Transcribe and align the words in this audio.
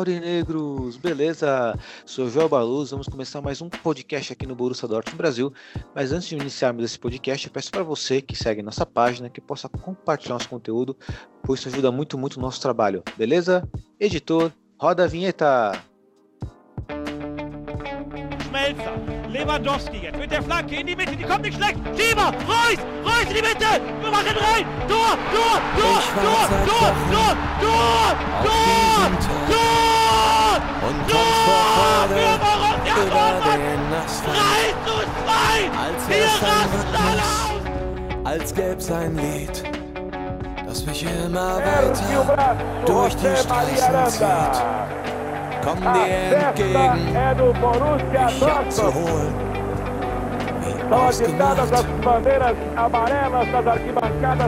Aurinegros! 0.00 0.96
Beleza? 0.96 1.78
Sou 2.06 2.30
João 2.30 2.48
Baluz, 2.48 2.90
vamos 2.90 3.06
começar 3.06 3.42
mais 3.42 3.60
um 3.60 3.68
podcast 3.68 4.32
aqui 4.32 4.46
no 4.46 4.54
Borussia 4.54 4.88
Dortmund 4.88 5.18
Brasil. 5.18 5.52
Mas 5.94 6.10
antes 6.10 6.26
de 6.26 6.36
iniciarmos 6.36 6.82
esse 6.82 6.98
podcast, 6.98 7.46
eu 7.46 7.52
peço 7.52 7.70
para 7.70 7.82
você 7.82 8.22
que 8.22 8.34
segue 8.34 8.62
nossa 8.62 8.86
página 8.86 9.28
que 9.28 9.42
possa 9.42 9.68
compartilhar 9.68 10.36
nosso 10.36 10.48
conteúdo, 10.48 10.96
pois 11.42 11.60
isso 11.60 11.68
ajuda 11.68 11.92
muito, 11.92 12.16
muito 12.16 12.38
o 12.38 12.40
nosso 12.40 12.62
trabalho. 12.62 13.02
Beleza? 13.14 13.68
Editor, 14.00 14.50
roda 14.80 15.04
a 15.04 15.06
vinheta! 15.06 15.72
Schmelzer, 18.48 19.28
Lewandowski 19.28 19.98
jetzt 19.98 20.18
mit 20.18 20.30
der 20.30 20.42
Flanke 20.42 20.80
in 20.80 20.86
die 20.86 20.96
Mitte, 20.96 21.14
die 21.14 21.24
kommt 21.24 21.42
nicht 21.42 21.56
schlecht. 21.56 21.78
Schieber, 21.94 22.32
Reus, 22.48 22.78
Reus 23.04 23.28
in 23.28 23.34
die 23.34 23.42
Mitte, 23.42 23.80
wir 24.00 24.10
machen 24.10 24.34
rein. 24.34 24.64
Tor, 24.88 25.18
Tor, 25.30 25.60
Tor, 25.76 26.00
Tor, 26.16 26.48
Tor, 26.66 26.94
Tor, 27.10 27.36
Tor, 27.60 28.16
Tor, 28.42 29.10
Tor 29.50 29.89
kommt 30.80 31.10
für 31.10 31.16
vor 31.46 32.08
Borussia 32.38 32.96
über 33.06 33.28
den 33.56 33.82
Asphalt, 34.04 34.36
3 34.36 34.86
zu 34.86 34.96
2, 35.24 35.70
als 35.84 36.00
wir 36.08 36.28
rasten 36.48 36.94
alle 36.94 37.26
aus. 37.30 37.60
Als 38.24 38.54
gäb's 38.54 38.90
ein 38.90 39.16
Lied, 39.16 39.56
das 40.66 40.86
mich 40.86 41.02
immer 41.04 41.56
weiter 41.56 42.56
durch 42.86 43.16
die 43.16 43.36
Straßen 43.36 44.06
zieht. 44.08 44.62
Komm 45.64 45.80
dir 45.80 46.10
entgegen, 46.36 47.02
dich 48.12 48.46
abzuholen, 48.46 49.34
wie 50.62 50.94
ausgemacht, 50.94 51.74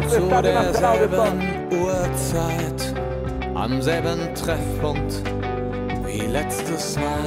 zu 0.08 0.20
derselben 0.42 1.34
Uhrzeit, 1.70 2.80
am 3.54 3.82
selben 3.82 4.34
Treffpunkt 4.34 5.41
wie 6.12 6.26
letztes 6.26 6.96
Mal. 6.96 7.22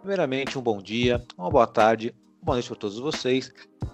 Primeiramente, 0.00 0.58
um 0.58 0.62
bom 0.62 0.82
dia, 0.82 1.22
uma 1.38 1.50
boa 1.50 1.66
tarde, 1.66 2.12
uma 2.40 2.46
boa 2.46 2.56
noite 2.56 2.68
para 2.68 2.76
todos 2.76 2.98
vocês. 2.98 3.52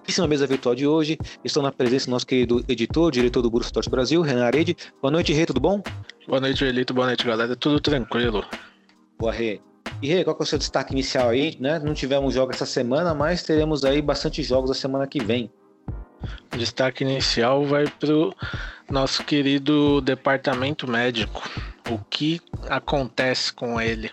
Isso 0.09 0.21
na 0.21 0.29
mesa 0.29 0.47
virtual 0.47 0.75
de 0.75 0.87
hoje. 0.87 1.19
Estou 1.45 1.63
na 1.63 1.71
presença 1.71 2.07
do 2.07 2.13
nosso 2.13 2.27
querido 2.27 2.65
editor, 2.69 3.11
diretor 3.11 3.43
do 3.43 3.51
Borussia 3.51 3.73
Dortmund 3.73 3.97
Brasil, 3.97 4.23
Renan 4.23 4.45
Arede. 4.45 4.77
Boa 5.03 5.11
noite, 5.11 5.33
Rê, 5.33 5.45
tudo 5.45 5.61
bom? 5.61 5.83
Boa 6.27 6.41
noite, 6.41 6.65
Elito. 6.65 6.95
Boa 6.95 7.09
noite, 7.09 7.27
galera. 7.27 7.55
Tudo 7.55 7.81
tranquilo. 7.81 8.45
Boa, 9.19 9.33
Rê. 9.33 9.61
E 10.03 10.23
qual 10.25 10.37
que 10.37 10.43
é 10.43 10.45
o 10.45 10.47
seu 10.47 10.59
destaque 10.59 10.93
inicial 10.93 11.31
aí? 11.31 11.57
Né? 11.59 11.79
Não 11.79 11.95
tivemos 11.95 12.35
jogos 12.35 12.57
essa 12.57 12.67
semana, 12.67 13.15
mas 13.15 13.43
teremos 13.43 13.85
aí 13.85 14.03
bastante 14.03 14.43
jogos 14.43 14.71
a 14.71 14.75
semana 14.75 15.07
que 15.07 15.23
vem. 15.23 15.51
O 16.53 16.57
destaque 16.57 17.05
inicial 17.05 17.65
vai 17.65 17.87
para 17.87 18.13
o 18.15 18.35
nosso 18.91 19.25
querido 19.25 20.01
departamento 20.01 20.89
médico. 20.89 21.43
O 21.91 21.99
que 21.99 22.41
acontece 22.69 23.53
com 23.53 23.81
ele? 23.81 24.11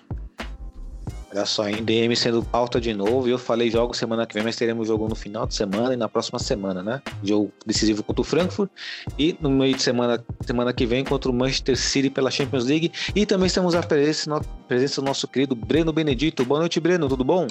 Olha 1.34 1.48
só, 1.48 1.68
em 1.68 1.84
DM 1.84 2.16
sendo 2.16 2.44
pauta 2.44 2.80
de 2.80 2.94
novo, 2.94 3.28
eu 3.28 3.40
falei 3.40 3.72
jogos 3.72 3.98
semana 3.98 4.24
que 4.24 4.36
vem, 4.36 4.44
mas 4.44 4.56
teremos 4.56 4.88
jogo 4.88 5.10
no 5.10 5.16
final 5.16 5.48
de 5.48 5.56
semana 5.56 5.92
e 5.92 5.98
na 5.98 6.08
próxima 6.08 6.38
semana, 6.38 6.84
né? 6.84 7.02
Jogo 7.24 7.52
decisivo 7.66 8.04
contra 8.04 8.22
o 8.22 8.24
Frankfurt 8.24 8.70
e 9.18 9.36
no 9.42 9.50
meio 9.50 9.76
de 9.76 9.82
semana, 9.82 10.24
semana 10.46 10.72
que 10.72 10.86
vem 10.86 11.04
contra 11.04 11.32
o 11.32 11.34
Manchester 11.34 11.76
City 11.76 12.12
pela 12.12 12.30
Champions 12.30 12.66
League. 12.66 12.92
E 13.16 13.26
também 13.26 13.48
estamos 13.48 13.74
à 13.74 13.82
presença, 13.82 15.02
do 15.02 15.06
nosso 15.06 15.28
querido 15.28 15.56
Breno 15.56 15.92
Benedito. 15.92 16.46
Boa 16.46 16.60
noite, 16.60 16.80
Breno, 16.80 17.10
tudo 17.10 17.24
bom? 17.24 17.48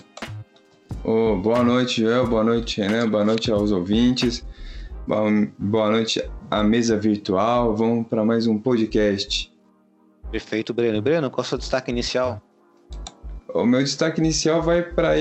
Ô, 1.02 1.34
boa 1.38 1.64
noite, 1.64 2.02
Joel. 2.02 2.28
Boa 2.28 2.44
noite, 2.44 2.80
Renan. 2.80 3.10
Boa 3.10 3.24
noite 3.24 3.50
aos 3.50 3.72
ouvintes. 3.72 4.46
Boa, 5.08 5.28
boa 5.58 5.90
noite 5.90 6.22
à 6.48 6.62
mesa 6.62 6.96
virtual. 6.96 7.74
Vamos 7.74 8.06
para 8.06 8.24
mais 8.24 8.46
um 8.46 8.56
podcast. 8.56 9.52
Perfeito, 10.30 10.72
Breno. 10.72 11.02
Breno, 11.02 11.28
qual 11.28 11.42
é 11.42 11.46
o 11.46 11.48
seu 11.48 11.58
destaque 11.58 11.90
inicial? 11.90 12.40
O 13.54 13.66
meu 13.66 13.82
destaque 13.82 14.18
inicial 14.18 14.62
vai 14.62 14.82
para 14.82 15.12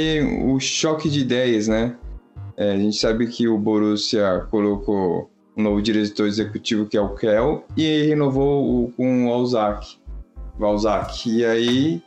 o 0.46 0.58
choque 0.58 1.10
de 1.10 1.20
ideias, 1.20 1.68
né? 1.68 1.98
É, 2.56 2.72
a 2.72 2.78
gente 2.78 2.96
sabe 2.96 3.28
que 3.28 3.46
o 3.46 3.58
Borussia 3.58 4.48
colocou 4.50 5.30
um 5.58 5.64
novo 5.64 5.82
diretor 5.82 6.28
executivo 6.28 6.86
que 6.86 6.96
é 6.96 7.02
o 7.02 7.14
Kel 7.14 7.66
e 7.76 8.04
renovou 8.04 8.86
o, 8.86 8.92
com 8.94 9.28
o 9.28 9.34
Alzak. 9.34 9.98
O 10.58 10.66
Alzak. 10.66 11.30
E 11.30 11.44
aí 11.46 12.02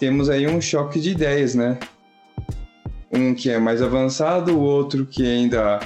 temos 0.00 0.28
aí 0.28 0.48
um 0.48 0.60
choque 0.60 0.98
de 0.98 1.10
ideias, 1.10 1.54
né? 1.54 1.78
Um 3.12 3.32
que 3.32 3.48
é 3.48 3.58
mais 3.60 3.80
avançado, 3.80 4.56
o 4.56 4.60
outro 4.60 5.06
que 5.06 5.24
ainda 5.24 5.78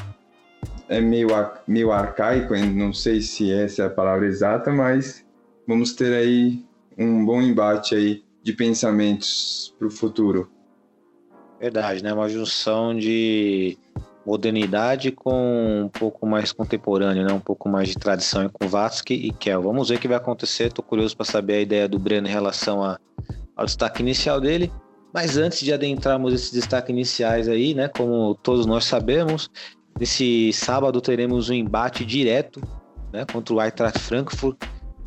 é 0.88 1.02
meio, 1.02 1.28
meio 1.66 1.92
arcaico, 1.92 2.56
não 2.56 2.94
sei 2.94 3.20
se 3.20 3.52
essa 3.52 3.82
é 3.82 3.86
a 3.86 3.90
palavra 3.90 4.26
exata, 4.26 4.70
mas 4.72 5.22
vamos 5.68 5.92
ter 5.92 6.14
aí 6.14 6.64
um 6.96 7.22
bom 7.24 7.42
embate 7.42 7.94
aí 7.94 8.22
de 8.42 8.52
pensamentos 8.52 9.74
para 9.78 9.86
o 9.86 9.90
futuro. 9.90 10.50
Verdade, 11.60 12.02
né? 12.02 12.12
Uma 12.12 12.28
junção 12.28 12.96
de 12.96 13.78
modernidade 14.26 15.12
com 15.12 15.82
um 15.84 15.88
pouco 15.88 16.26
mais 16.26 16.52
contemporâneo, 16.52 17.24
né? 17.24 17.32
Um 17.32 17.40
pouco 17.40 17.68
mais 17.68 17.88
de 17.88 17.94
tradição 17.94 18.48
com 18.48 18.68
Vatsky 18.68 19.14
e 19.14 19.32
Kel. 19.32 19.62
Vamos 19.62 19.88
ver 19.88 19.96
o 19.96 19.98
que 20.00 20.08
vai 20.08 20.16
acontecer. 20.16 20.72
Tô 20.72 20.82
curioso 20.82 21.16
para 21.16 21.26
saber 21.26 21.54
a 21.54 21.60
ideia 21.60 21.88
do 21.88 21.98
Breno 21.98 22.26
em 22.26 22.30
relação 22.30 22.82
a- 22.82 22.98
ao 23.56 23.64
destaque 23.64 24.02
inicial 24.02 24.40
dele. 24.40 24.72
Mas 25.14 25.36
antes 25.36 25.60
de 25.60 25.72
adentrarmos 25.72 26.32
esses 26.32 26.50
destaques 26.50 26.90
iniciais 26.90 27.48
aí, 27.48 27.74
né? 27.74 27.88
Como 27.88 28.34
todos 28.42 28.64
nós 28.64 28.84
sabemos, 28.84 29.48
nesse 30.00 30.52
sábado 30.52 31.00
teremos 31.00 31.50
um 31.50 31.54
embate 31.54 32.04
direto, 32.04 32.60
né? 33.12 33.24
Contra 33.30 33.54
o 33.54 33.62
Eintracht 33.62 33.98
Frankfurt. 33.98 34.56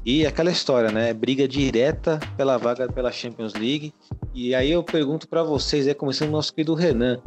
E 0.06 0.24
aquela 0.24 0.52
história, 0.52 0.92
né? 0.92 1.12
Briga 1.14 1.48
direta 1.48 2.20
pela 2.38 2.58
vaga 2.58 2.88
pela 2.88 3.12
Champions 3.12 3.56
League. 3.56 3.92
E 4.36 4.54
aí 4.54 4.70
eu 4.70 4.84
pergunto 4.84 5.28
para 5.28 5.42
vocês, 5.42 5.88
aí 5.88 5.96
começando 5.96 6.30
o 6.30 6.32
nosso 6.34 6.54
querido 6.54 6.76
Renan, 6.76 7.20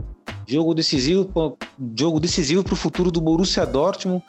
jogo 0.47 0.73
decisivo, 0.75 1.59
jogo 1.99 2.21
decisivo 2.21 2.63
para 2.63 2.75
o 2.75 2.77
futuro 2.77 3.11
do 3.11 3.21
Borussia 3.21 3.67
Dortmund 3.67 4.23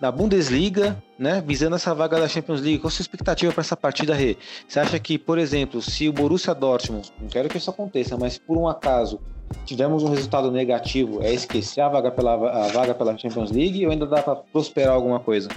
na 0.00 0.10
Bundesliga, 0.10 0.96
né? 1.18 1.44
Visando 1.46 1.76
essa 1.76 1.94
vaga 1.94 2.18
da 2.18 2.26
Champions 2.26 2.62
League. 2.62 2.78
Qual 2.78 2.88
a 2.88 2.90
sua 2.90 3.02
expectativa 3.02 3.52
para 3.52 3.60
essa 3.60 3.76
partida, 3.76 4.14
Rê? 4.14 4.38
Você 4.66 4.80
acha 4.80 4.98
que, 4.98 5.18
por 5.18 5.36
exemplo, 5.36 5.82
se 5.82 6.08
o 6.08 6.12
Borussia 6.12 6.54
Dortmund, 6.54 7.12
não 7.20 7.28
quero 7.28 7.50
que 7.50 7.58
isso 7.58 7.68
aconteça, 7.68 8.16
mas 8.16 8.38
por 8.38 8.56
um 8.56 8.66
acaso 8.66 9.20
tivermos 9.66 10.02
um 10.02 10.08
resultado 10.08 10.50
negativo, 10.50 11.22
é 11.22 11.34
esquecer 11.34 11.82
a 11.82 11.88
vaga 11.90 12.10
pela 12.10 12.32
a 12.32 12.68
vaga 12.68 12.94
pela 12.94 13.18
Champions 13.18 13.50
League 13.50 13.84
ou 13.84 13.92
ainda 13.92 14.06
dá 14.06 14.22
para 14.22 14.36
prosperar 14.36 14.94
alguma 14.94 15.20
coisa? 15.20 15.50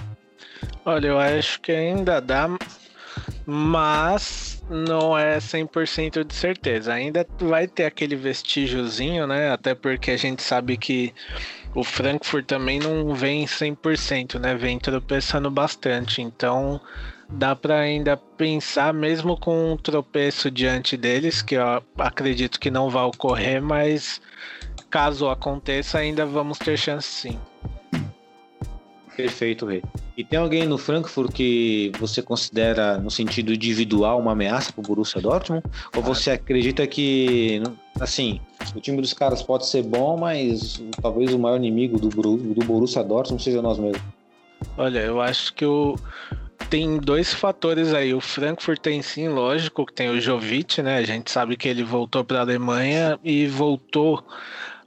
Olha, 0.84 1.08
eu 1.08 1.18
acho 1.18 1.60
que 1.60 1.72
ainda 1.72 2.20
dá, 2.20 2.48
mas 3.46 4.62
não 4.68 5.16
é 5.16 5.38
100% 5.38 6.24
de 6.24 6.34
certeza. 6.34 6.92
Ainda 6.92 7.26
vai 7.38 7.66
ter 7.66 7.84
aquele 7.84 8.16
vestígiozinho, 8.16 9.26
né? 9.26 9.50
Até 9.50 9.74
porque 9.74 10.10
a 10.10 10.16
gente 10.16 10.42
sabe 10.42 10.76
que 10.76 11.14
o 11.74 11.82
Frankfurt 11.82 12.46
também 12.46 12.78
não 12.78 13.14
vem 13.14 13.46
100%, 13.46 14.38
né? 14.38 14.54
Vem 14.54 14.78
tropeçando 14.78 15.50
bastante. 15.50 16.22
Então 16.22 16.80
dá 17.28 17.56
para 17.56 17.80
ainda 17.80 18.16
pensar, 18.16 18.92
mesmo 18.92 19.36
com 19.36 19.72
um 19.72 19.76
tropeço 19.76 20.50
diante 20.50 20.96
deles, 20.96 21.42
que 21.42 21.54
eu 21.54 21.82
acredito 21.98 22.60
que 22.60 22.70
não 22.70 22.90
vai 22.90 23.04
ocorrer, 23.04 23.62
mas 23.62 24.20
caso 24.90 25.28
aconteça, 25.28 25.98
ainda 25.98 26.24
vamos 26.24 26.58
ter 26.58 26.76
chance 26.76 27.08
sim. 27.08 27.40
Perfeito, 29.16 29.66
Rê. 29.66 29.82
E 30.16 30.24
tem 30.24 30.38
alguém 30.38 30.66
no 30.66 30.76
Frankfurt 30.76 31.32
que 31.32 31.92
você 31.98 32.20
considera, 32.20 32.98
no 32.98 33.10
sentido 33.10 33.52
individual, 33.52 34.20
uma 34.20 34.32
ameaça 34.32 34.72
para 34.72 34.80
o 34.80 34.82
Borussia 34.82 35.20
Dortmund? 35.20 35.62
Ou 35.96 36.02
você 36.02 36.32
acredita 36.32 36.86
que, 36.86 37.62
assim, 38.00 38.40
o 38.74 38.80
time 38.80 39.00
dos 39.00 39.12
caras 39.12 39.42
pode 39.42 39.66
ser 39.66 39.82
bom, 39.82 40.16
mas 40.16 40.82
talvez 41.00 41.32
o 41.32 41.38
maior 41.38 41.56
inimigo 41.56 41.98
do, 41.98 42.08
do 42.08 42.64
Borussia 42.64 43.02
Dortmund 43.02 43.42
seja 43.42 43.62
nós 43.62 43.78
mesmos? 43.78 44.02
Olha, 44.76 45.00
eu 45.00 45.20
acho 45.20 45.54
que 45.54 45.64
o... 45.64 45.96
tem 46.68 46.98
dois 46.98 47.32
fatores 47.32 47.92
aí. 47.94 48.14
O 48.14 48.20
Frankfurt 48.20 48.80
tem 48.80 49.02
sim, 49.02 49.28
lógico, 49.28 49.86
que 49.86 49.92
tem 49.92 50.10
o 50.10 50.20
Jovic, 50.20 50.82
né? 50.82 50.96
A 50.96 51.04
gente 51.04 51.30
sabe 51.30 51.56
que 51.56 51.68
ele 51.68 51.84
voltou 51.84 52.24
para 52.24 52.38
a 52.38 52.42
Alemanha 52.42 53.18
e 53.22 53.46
voltou 53.46 54.24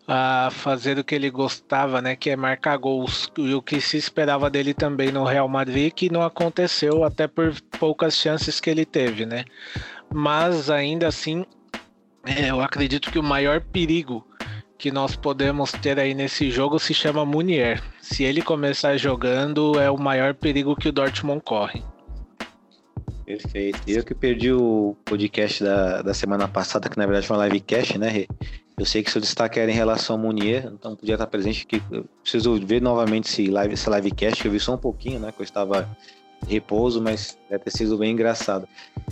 a 0.08 0.50
fazer 0.52 0.98
o 0.98 1.04
que 1.04 1.14
ele 1.14 1.30
gostava, 1.30 2.02
né? 2.02 2.16
Que 2.16 2.30
é 2.30 2.36
marcar 2.36 2.78
gols. 2.78 3.30
E 3.38 3.54
o 3.54 3.62
que 3.62 3.82
se 3.82 3.98
esperava 3.98 4.50
dele 4.50 4.74
também 4.74 5.12
no 5.12 5.26
Real 5.26 5.50
Madrid, 5.50 5.92
que 5.94 6.12
não 6.12 6.22
aconteceu 6.22 7.04
até 7.04 7.28
por 7.28 7.54
poucas 7.78 8.16
chances 8.16 8.62
que 8.62 8.70
ele 8.70 8.86
teve, 8.86 9.26
né? 9.26 9.44
Mas 10.14 10.70
ainda 10.70 11.08
assim, 11.08 11.46
é, 12.26 12.50
eu 12.50 12.62
acredito 12.62 13.12
que 13.12 13.20
o 13.20 13.24
maior 13.24 13.60
perigo 13.60 14.26
que 14.78 14.92
nós 14.92 15.16
podemos 15.16 15.72
ter 15.72 16.00
aí 16.00 16.14
nesse 16.14 16.52
jogo 16.52 16.80
se 16.80 16.94
chama 16.94 17.26
Munier. 17.26 17.84
Se 18.00 18.24
ele 18.24 18.42
começar 18.42 18.96
jogando, 18.96 19.78
é 19.80 19.90
o 19.90 19.98
maior 19.98 20.34
perigo 20.34 20.76
que 20.76 20.88
o 20.88 20.92
Dortmund 20.92 21.42
corre. 21.44 21.84
Perfeito. 23.26 23.82
Eu 23.86 24.06
que 24.06 24.16
perdi 24.16 24.54
o 24.54 24.96
podcast 25.04 25.62
da, 25.62 26.02
da 26.02 26.14
semana 26.14 26.48
passada, 26.48 26.88
que 26.88 26.98
na 26.98 27.06
verdade 27.06 27.28
foi 27.28 27.36
uma 27.36 27.48
livecast, 27.48 27.98
né? 27.98 28.26
Eu 28.80 28.86
sei 28.86 29.02
que 29.02 29.10
seu 29.10 29.20
destaque 29.20 29.60
era 29.60 29.72
em 29.72 29.74
relação 29.74 30.16
ao 30.16 30.22
Munier, 30.22 30.68
então 30.68 30.96
podia 30.96 31.16
estar 31.16 31.26
presente 31.26 31.66
aqui. 31.66 31.82
Eu 31.92 32.06
preciso 32.22 32.64
ver 32.64 32.80
novamente 32.80 33.28
esse 33.28 33.48
live, 33.48 33.74
essa 33.74 33.90
livecast, 33.90 34.40
que 34.40 34.48
eu 34.48 34.52
vi 34.52 34.60
só 34.60 34.76
um 34.76 34.78
pouquinho, 34.78 35.20
né? 35.20 35.32
Que 35.32 35.42
eu 35.42 35.44
estava 35.44 35.90
em 36.46 36.52
repouso, 36.54 37.02
mas 37.02 37.40
deve 37.50 37.64
ter 37.64 37.72
sido 37.72 37.98
bem 37.98 38.12
engraçado. 38.12 38.68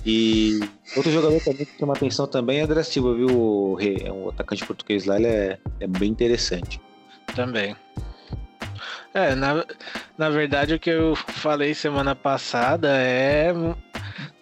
E 0.05 0.59
outro 0.95 1.11
jogador 1.11 1.41
também 1.41 1.65
que 1.65 1.79
chama 1.79 1.93
atenção 1.93 2.27
também 2.27 2.59
é 2.59 2.61
André 2.61 2.83
Silva, 2.83 3.15
viu? 3.15 3.77
É 4.05 4.11
um 4.11 4.29
atacante 4.29 4.63
português 4.63 5.05
lá, 5.05 5.15
ele 5.15 5.25
é, 5.25 5.57
é 5.79 5.87
bem 5.87 6.11
interessante. 6.11 6.79
Também. 7.35 7.75
É, 9.15 9.33
na, 9.33 9.65
na 10.17 10.29
verdade 10.29 10.73
o 10.73 10.79
que 10.79 10.89
eu 10.89 11.15
falei 11.15 11.73
semana 11.73 12.13
passada 12.13 12.89
é 12.97 13.53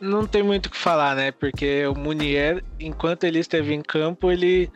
não 0.01 0.25
tem 0.25 0.41
muito 0.41 0.65
o 0.65 0.69
que 0.71 0.77
falar, 0.77 1.15
né? 1.15 1.31
Porque 1.31 1.85
o 1.85 1.93
Munier, 1.93 2.63
enquanto 2.79 3.23
ele 3.23 3.37
esteve 3.37 3.71
em 3.75 3.83
campo, 3.83 4.31
ele 4.31 4.71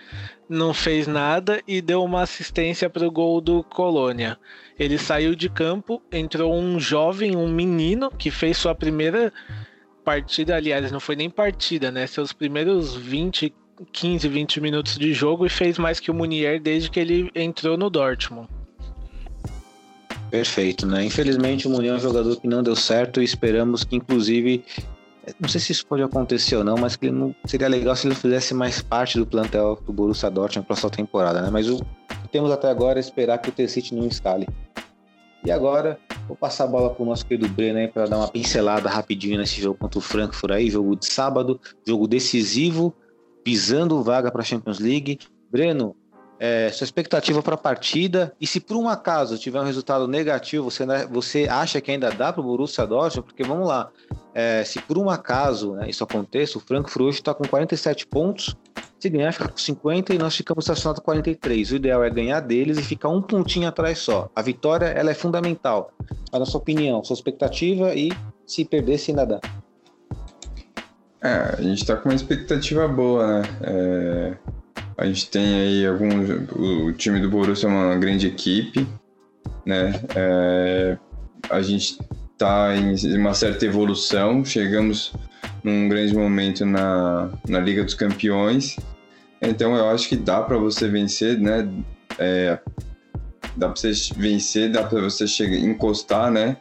não 0.47 0.71
fez 0.71 1.07
nada 1.07 1.63
e 1.67 1.81
deu 1.81 2.03
uma 2.03 2.21
assistência 2.21 2.87
para 2.87 3.07
o 3.07 3.11
gol 3.11 3.41
do 3.41 3.63
Colônia. 3.63 4.37
Ele 4.77 4.99
saiu 4.99 5.33
de 5.33 5.49
campo, 5.49 5.99
entrou 6.11 6.53
um 6.53 6.79
jovem, 6.79 7.35
um 7.35 7.49
menino, 7.49 8.11
que 8.11 8.29
fez 8.29 8.55
sua 8.55 8.75
primeira 8.75 9.33
partida, 10.05 10.55
aliás, 10.55 10.91
não 10.91 10.99
foi 10.99 11.15
nem 11.15 11.29
partida, 11.29 11.89
né? 11.89 12.05
Seus 12.05 12.31
primeiros 12.31 12.95
20, 12.95 13.51
15, 13.91 14.27
20 14.29 14.61
minutos 14.61 14.95
de 14.95 15.11
jogo 15.11 15.43
e 15.43 15.49
fez 15.49 15.79
mais 15.79 15.99
que 15.99 16.11
o 16.11 16.13
Munier 16.13 16.61
desde 16.61 16.91
que 16.91 16.99
ele 16.99 17.31
entrou 17.33 17.75
no 17.75 17.89
Dortmund. 17.89 18.47
Perfeito, 20.29 20.85
né? 20.85 21.05
Infelizmente 21.05 21.67
o 21.67 21.71
Munier 21.71 21.93
é 21.93 21.97
um 21.97 21.99
jogador 21.99 22.35
que 22.39 22.47
não 22.47 22.61
deu 22.61 22.75
certo 22.75 23.21
e 23.21 23.23
esperamos 23.23 23.83
que, 23.83 23.95
inclusive, 23.95 24.63
não 25.39 25.47
sei 25.47 25.59
se 25.59 25.71
isso 25.71 25.85
pode 25.87 26.03
acontecer 26.03 26.55
ou 26.55 26.63
não, 26.63 26.75
mas 26.75 26.95
que 26.95 27.09
não 27.09 27.33
seria 27.45 27.67
legal 27.67 27.95
se 27.95 28.07
ele 28.07 28.15
fizesse 28.15 28.53
mais 28.53 28.81
parte 28.81 29.17
do 29.17 29.25
plantel 29.25 29.79
do 29.85 29.93
Borussia 29.93 30.29
Dortmund 30.29 30.65
para 30.65 30.75
próxima 30.75 30.89
temporada, 30.89 31.41
né? 31.41 31.49
Mas 31.49 31.69
o 31.69 31.77
que 31.77 32.27
temos 32.31 32.51
até 32.51 32.69
agora 32.69 32.99
é 32.99 33.01
esperar 33.01 33.37
que 33.37 33.49
o 33.49 33.51
T-City 33.51 33.95
não 33.95 34.05
escale. 34.05 34.47
E 35.45 35.51
agora, 35.51 35.99
vou 36.27 36.35
passar 36.35 36.65
a 36.65 36.67
bola 36.67 36.89
para 36.89 37.03
o 37.03 37.05
nosso 37.05 37.25
querido 37.25 37.47
Breno 37.47 37.79
aí 37.79 37.87
para 37.87 38.05
dar 38.05 38.17
uma 38.17 38.27
pincelada 38.27 38.89
rapidinho 38.89 39.37
nesse 39.37 39.61
jogo 39.61 39.77
contra 39.79 39.97
o 39.97 40.01
Frankfurt 40.01 40.51
aí, 40.51 40.69
jogo 40.69 40.95
de 40.95 41.05
sábado, 41.05 41.59
jogo 41.87 42.07
decisivo, 42.07 42.93
pisando 43.43 44.01
vaga 44.03 44.29
para 44.29 44.41
a 44.41 44.45
Champions 44.45 44.79
League. 44.79 45.19
Breno, 45.49 45.95
é, 46.39 46.69
sua 46.71 46.85
expectativa 46.85 47.41
para 47.41 47.55
a 47.55 47.57
partida 47.57 48.33
e 48.39 48.45
se 48.45 48.59
por 48.59 48.77
um 48.77 48.87
acaso 48.87 49.37
tiver 49.37 49.59
um 49.59 49.63
resultado 49.63 50.07
negativo, 50.07 50.69
você, 50.69 50.85
você 51.09 51.47
acha 51.49 51.81
que 51.81 51.91
ainda 51.91 52.11
dá 52.11 52.31
para 52.31 52.41
o 52.41 52.43
Borussia 52.43 52.85
Dortmund? 52.85 53.25
Porque 53.27 53.43
vamos 53.43 53.67
lá, 53.67 53.89
é, 54.33 54.63
se 54.63 54.79
por 54.81 54.97
um 54.97 55.09
acaso 55.09 55.73
né, 55.73 55.89
isso 55.89 56.03
aconteça, 56.03 56.57
o 56.57 56.61
Frankfurt 56.61 57.05
hoje 57.05 57.19
está 57.19 57.33
com 57.33 57.47
47 57.47 58.05
pontos, 58.07 58.55
se 58.99 59.09
ganhar 59.09 59.31
fica 59.31 59.47
com 59.47 59.57
50 59.57 60.13
e 60.13 60.17
nós 60.17 60.35
ficamos 60.35 60.65
estacionados 60.65 60.99
com 60.99 61.05
43. 61.05 61.71
O 61.71 61.75
ideal 61.75 62.03
é 62.03 62.09
ganhar 62.09 62.39
deles 62.39 62.77
e 62.77 62.83
ficar 62.83 63.09
um 63.09 63.21
pontinho 63.21 63.67
atrás 63.67 63.99
só. 63.99 64.29
A 64.35 64.41
vitória 64.41 64.85
ela 64.85 65.11
é 65.11 65.13
fundamental. 65.13 65.91
A 66.31 66.39
nossa 66.39 66.57
opinião, 66.57 67.03
sua 67.03 67.13
expectativa 67.13 67.93
e 67.93 68.11
se 68.45 68.65
perder, 68.65 68.97
se 68.97 69.11
ainda 69.11 69.25
dá. 69.25 69.39
É, 71.21 71.55
a 71.57 71.61
gente 71.61 71.81
está 71.81 71.95
com 71.95 72.09
uma 72.09 72.15
expectativa 72.15 72.87
boa, 72.87 73.41
né? 73.41 73.49
É 73.61 74.56
a 74.97 75.05
gente 75.05 75.29
tem 75.29 75.61
aí 75.61 75.85
alguns. 75.85 76.27
O 76.51 76.91
time 76.91 77.19
do 77.19 77.29
Borussia 77.29 77.69
é 77.69 77.71
uma 77.71 77.95
grande 77.97 78.25
equipe, 78.25 78.87
né? 79.63 80.01
É, 80.15 80.97
a 81.49 81.61
gente 81.61 81.99
está 82.33 82.75
em 82.75 83.15
uma 83.17 83.33
certa 83.33 83.65
evolução, 83.65 84.43
chegamos 84.43 85.13
num 85.63 85.87
grande 85.87 86.15
momento 86.15 86.65
na, 86.65 87.29
na 87.47 87.59
Liga 87.59 87.83
dos 87.83 87.93
Campeões. 87.93 88.77
Então 89.39 89.75
eu 89.75 89.87
acho 89.89 90.09
que 90.09 90.15
dá 90.15 90.41
para 90.41 90.57
você 90.57 90.87
vencer, 90.87 91.39
né? 91.39 91.69
É, 92.17 92.57
dá 93.55 93.69
para 93.69 93.75
você 93.75 93.91
vencer, 94.15 94.71
dá 94.71 94.83
para 94.83 95.01
você 95.01 95.27
chegar, 95.27 95.57
encostar, 95.57 96.31
né? 96.31 96.57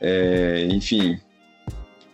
É, 0.00 0.66
enfim, 0.70 1.20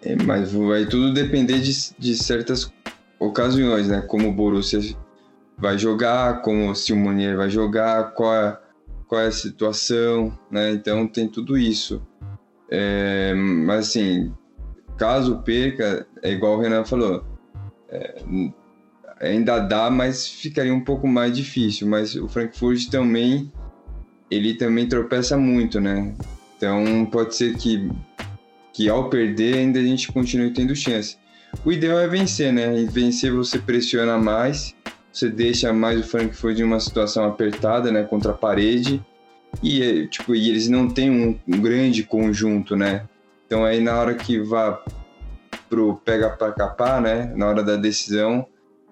é, 0.02 0.16
mas 0.24 0.52
vai 0.52 0.84
tudo 0.86 1.14
depender 1.14 1.60
de, 1.60 1.72
de 1.96 2.16
certas 2.16 2.72
ocasiões, 3.18 3.88
né? 3.88 4.02
Como 4.02 4.28
o 4.28 4.32
Borussia 4.32 4.80
vai 5.58 5.78
jogar, 5.78 6.42
como 6.42 6.74
se 6.74 6.92
o 6.92 6.96
Munier 6.96 7.36
vai 7.36 7.48
jogar, 7.48 8.12
qual 8.12 8.34
é, 8.34 8.58
qual 9.08 9.20
é 9.20 9.26
a 9.26 9.32
situação, 9.32 10.36
né? 10.50 10.72
Então 10.72 11.06
tem 11.06 11.28
tudo 11.28 11.56
isso. 11.56 12.02
É, 12.70 13.32
mas 13.34 13.88
assim, 13.88 14.32
caso 14.96 15.38
perca, 15.42 16.06
é 16.22 16.32
igual 16.32 16.58
o 16.58 16.60
Renan 16.60 16.84
falou, 16.84 17.24
é, 17.88 18.22
ainda 19.20 19.58
dá, 19.58 19.90
mas 19.90 20.28
ficaria 20.28 20.74
um 20.74 20.84
pouco 20.84 21.06
mais 21.06 21.34
difícil. 21.34 21.86
Mas 21.86 22.14
o 22.14 22.28
Frankfurt 22.28 22.88
também, 22.88 23.50
ele 24.30 24.54
também 24.54 24.88
tropeça 24.88 25.36
muito, 25.36 25.80
né? 25.80 26.14
Então 26.56 27.06
pode 27.06 27.34
ser 27.34 27.56
que, 27.56 27.90
que 28.72 28.88
ao 28.88 29.08
perder 29.08 29.58
ainda 29.58 29.78
a 29.78 29.82
gente 29.82 30.12
continue 30.12 30.52
tendo 30.52 30.74
chance. 30.74 31.16
O 31.64 31.72
ideal 31.72 31.98
é 31.98 32.06
vencer, 32.06 32.52
né? 32.52 32.78
E 32.78 32.86
vencer 32.86 33.32
você 33.32 33.58
pressiona 33.58 34.18
mais, 34.18 34.74
você 35.12 35.28
deixa 35.28 35.72
mais 35.72 36.00
o 36.00 36.04
Frankfurt 36.04 36.58
em 36.58 36.62
uma 36.62 36.78
situação 36.78 37.24
apertada, 37.24 37.90
né? 37.90 38.04
Contra 38.04 38.32
a 38.32 38.34
parede. 38.34 39.04
E, 39.62 40.06
tipo, 40.08 40.34
e 40.34 40.48
eles 40.48 40.68
não 40.68 40.88
têm 40.88 41.10
um, 41.10 41.38
um 41.48 41.60
grande 41.60 42.02
conjunto, 42.02 42.76
né? 42.76 43.08
Então 43.46 43.64
aí 43.64 43.80
na 43.80 43.98
hora 43.98 44.14
que 44.14 44.38
vá 44.38 44.82
pro 45.68 45.96
pega 46.04 46.30
para 46.30 46.52
capar, 46.52 47.00
né? 47.00 47.32
Na 47.34 47.46
hora 47.48 47.62
da 47.62 47.76
decisão, 47.76 48.46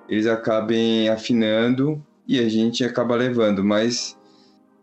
eles 0.09 0.27
acabem 0.27 1.09
afinando 1.09 2.03
e 2.27 2.39
a 2.39 2.49
gente 2.49 2.83
acaba 2.85 3.15
levando, 3.15 3.63
mas 3.63 4.17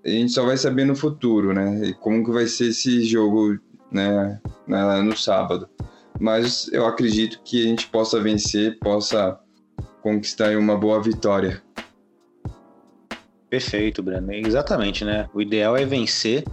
a 0.06 0.09
gente 0.09 0.31
só 0.31 0.45
vai 0.45 0.57
saber 0.57 0.85
no 0.85 0.95
futuro, 0.95 1.53
né? 1.53 1.94
Como 2.00 2.23
que 2.23 2.31
vai 2.31 2.45
ser 2.47 2.68
esse 2.69 3.03
jogo, 3.03 3.59
né? 3.91 4.39
No 4.68 5.18
sábado 5.18 5.68
mas 6.19 6.67
eu 6.71 6.85
acredito 6.85 7.41
que 7.43 7.63
a 7.63 7.67
gente 7.67 7.87
possa 7.87 8.19
vencer, 8.19 8.77
possa 8.79 9.39
conquistar 10.01 10.55
uma 10.57 10.77
boa 10.77 11.01
vitória. 11.01 11.61
Perfeito, 13.49 14.01
Breno. 14.01 14.31
Exatamente, 14.31 15.03
né? 15.03 15.27
O 15.33 15.41
ideal 15.41 15.75
é 15.75 15.85
vencer 15.85 16.43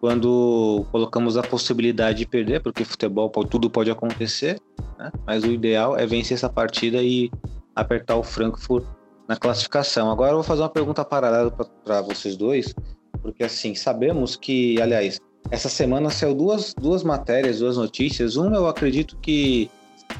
quando 0.00 0.84
colocamos 0.90 1.36
a 1.36 1.42
possibilidade 1.42 2.18
de 2.18 2.26
perder, 2.26 2.62
porque 2.62 2.84
futebol 2.84 3.30
tudo 3.44 3.70
pode 3.70 3.90
acontecer, 3.90 4.58
né? 4.98 5.12
mas 5.26 5.44
o 5.44 5.52
ideal 5.52 5.96
é 5.96 6.06
vencer 6.06 6.36
essa 6.36 6.48
partida 6.48 7.02
e 7.02 7.30
apertar 7.74 8.16
o 8.16 8.22
Frankfurt 8.22 8.84
na 9.28 9.36
classificação. 9.36 10.10
Agora 10.10 10.30
eu 10.30 10.36
vou 10.36 10.42
fazer 10.42 10.62
uma 10.62 10.68
pergunta 10.68 11.04
paralela 11.04 11.50
para 11.84 12.00
vocês 12.00 12.36
dois, 12.36 12.74
porque 13.22 13.44
assim, 13.44 13.74
sabemos 13.74 14.34
que, 14.36 14.80
aliás, 14.80 15.20
essa 15.50 15.68
semana 15.68 16.10
saiu 16.10 16.34
duas, 16.34 16.74
duas 16.74 17.02
matérias, 17.02 17.60
duas 17.60 17.76
notícias. 17.76 18.36
Uma 18.36 18.56
eu 18.56 18.68
acredito 18.68 19.16
que 19.18 19.70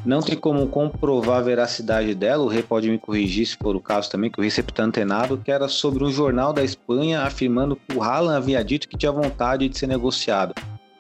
não 0.04 0.20
tem 0.20 0.36
como 0.36 0.66
comprovar 0.68 1.38
a 1.38 1.42
veracidade 1.42 2.14
dela, 2.14 2.44
o 2.44 2.48
Rei 2.48 2.62
pode 2.62 2.88
me 2.88 2.98
corrigir 2.98 3.46
se 3.46 3.56
for 3.56 3.76
o 3.76 3.80
caso 3.80 4.10
também, 4.10 4.30
que 4.30 4.38
o 4.38 4.42
Rei 4.42 4.50
sempre 4.50 4.74
antenado, 4.82 5.38
que 5.38 5.50
era 5.50 5.68
sobre 5.68 6.04
um 6.04 6.10
jornal 6.10 6.52
da 6.52 6.62
Espanha 6.62 7.22
afirmando 7.22 7.76
que 7.76 7.96
o 7.96 8.02
Haaland 8.02 8.36
havia 8.36 8.64
dito 8.64 8.88
que 8.88 8.96
tinha 8.96 9.12
vontade 9.12 9.68
de 9.68 9.78
ser 9.78 9.86
negociado. 9.86 10.54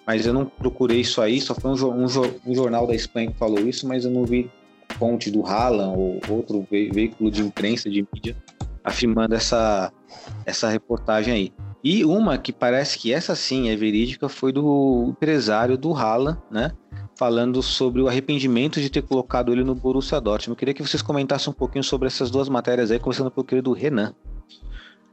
Mas 0.06 0.26
eu 0.26 0.34
não 0.34 0.44
procurei 0.44 1.00
isso 1.00 1.22
aí, 1.22 1.40
só 1.40 1.54
foi 1.54 1.70
um, 1.70 1.74
um, 1.74 2.06
um 2.46 2.54
jornal 2.54 2.86
da 2.86 2.94
Espanha 2.94 3.30
que 3.30 3.38
falou 3.38 3.60
isso, 3.60 3.86
mas 3.86 4.04
eu 4.04 4.10
não 4.10 4.24
vi 4.24 4.50
fonte 4.98 5.30
do 5.30 5.46
Haaland 5.46 5.96
ou 5.96 6.20
outro 6.28 6.66
veículo 6.70 7.30
de 7.30 7.42
imprensa, 7.42 7.88
de 7.88 8.06
mídia, 8.12 8.36
afirmando 8.84 9.34
essa, 9.34 9.92
essa 10.44 10.68
reportagem 10.68 11.32
aí. 11.32 11.52
E 11.82 12.04
uma 12.04 12.36
que 12.36 12.52
parece 12.52 12.98
que 12.98 13.12
essa 13.12 13.34
sim 13.34 13.70
é 13.70 13.76
verídica 13.76 14.28
foi 14.28 14.52
do 14.52 15.06
empresário 15.08 15.78
do 15.78 15.94
Haaland, 15.94 16.38
né? 16.50 16.72
Falando 17.16 17.62
sobre 17.62 18.02
o 18.02 18.08
arrependimento 18.08 18.80
de 18.80 18.90
ter 18.90 19.02
colocado 19.02 19.52
ele 19.52 19.64
no 19.64 19.74
Borussia 19.74 20.20
Dortmund. 20.20 20.50
Eu 20.50 20.56
queria 20.56 20.74
que 20.74 20.82
vocês 20.82 21.02
comentassem 21.02 21.50
um 21.50 21.54
pouquinho 21.54 21.84
sobre 21.84 22.06
essas 22.06 22.30
duas 22.30 22.48
matérias 22.48 22.90
aí, 22.90 22.98
começando 22.98 23.30
pelo 23.30 23.46
querido 23.46 23.72
Renan. 23.72 24.14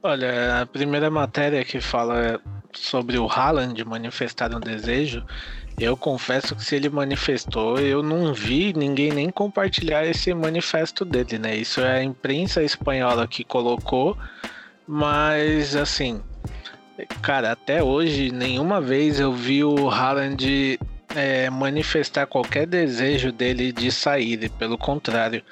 Olha, 0.04 0.62
a 0.62 0.66
primeira 0.66 1.10
matéria 1.10 1.66
que 1.66 1.82
fala 1.82 2.40
sobre 2.74 3.18
o 3.18 3.28
Haaland 3.28 3.84
manifestar 3.84 4.54
um 4.56 4.60
desejo, 4.60 5.26
eu 5.80 5.98
confesso 5.98 6.56
que 6.56 6.64
se 6.64 6.76
ele 6.76 6.90
manifestou, 6.90 7.80
eu 7.80 8.04
não 8.04 8.34
vi 8.34 8.74
ninguém 8.74 9.12
nem 9.12 9.30
compartilhar 9.30 10.06
esse 10.06 10.34
manifesto 10.34 11.04
dele, 11.04 11.40
né? 11.40 11.56
Isso 11.56 11.82
é 11.82 11.98
a 11.98 12.04
imprensa 12.04 12.64
espanhola 12.64 13.28
que 13.28 13.44
colocou, 13.44 14.18
mas 14.88 15.76
assim, 15.76 16.22
Cara, 17.22 17.52
até 17.52 17.84
hoje, 17.84 18.32
nenhuma 18.32 18.82
vez 18.82 19.20
eu 19.20 19.32
vi 19.32 19.64
o 19.64 19.90
Haaland 19.90 20.80
é, 21.16 21.50
manifestar 21.50 22.26
qualquer 22.26 22.66
desejo 22.66 23.32
dele 23.32 23.72
de 23.72 23.92
sair. 23.92 24.50
Pelo 24.52 24.78
contrário, 24.78 25.44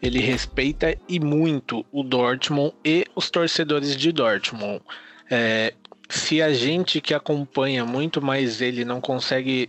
ele 0.00 0.20
respeita 0.20 0.96
e 1.08 1.18
muito 1.18 1.84
o 1.90 2.02
Dortmund 2.02 2.74
e 2.84 3.04
os 3.14 3.30
torcedores 3.30 3.96
de 3.96 4.12
Dortmund. 4.12 4.80
É, 5.30 5.74
se 6.08 6.40
a 6.40 6.52
gente 6.52 7.00
que 7.00 7.14
acompanha 7.14 7.84
muito 7.84 8.22
mais 8.22 8.60
ele 8.60 8.84
não 8.84 9.00
consegue 9.00 9.68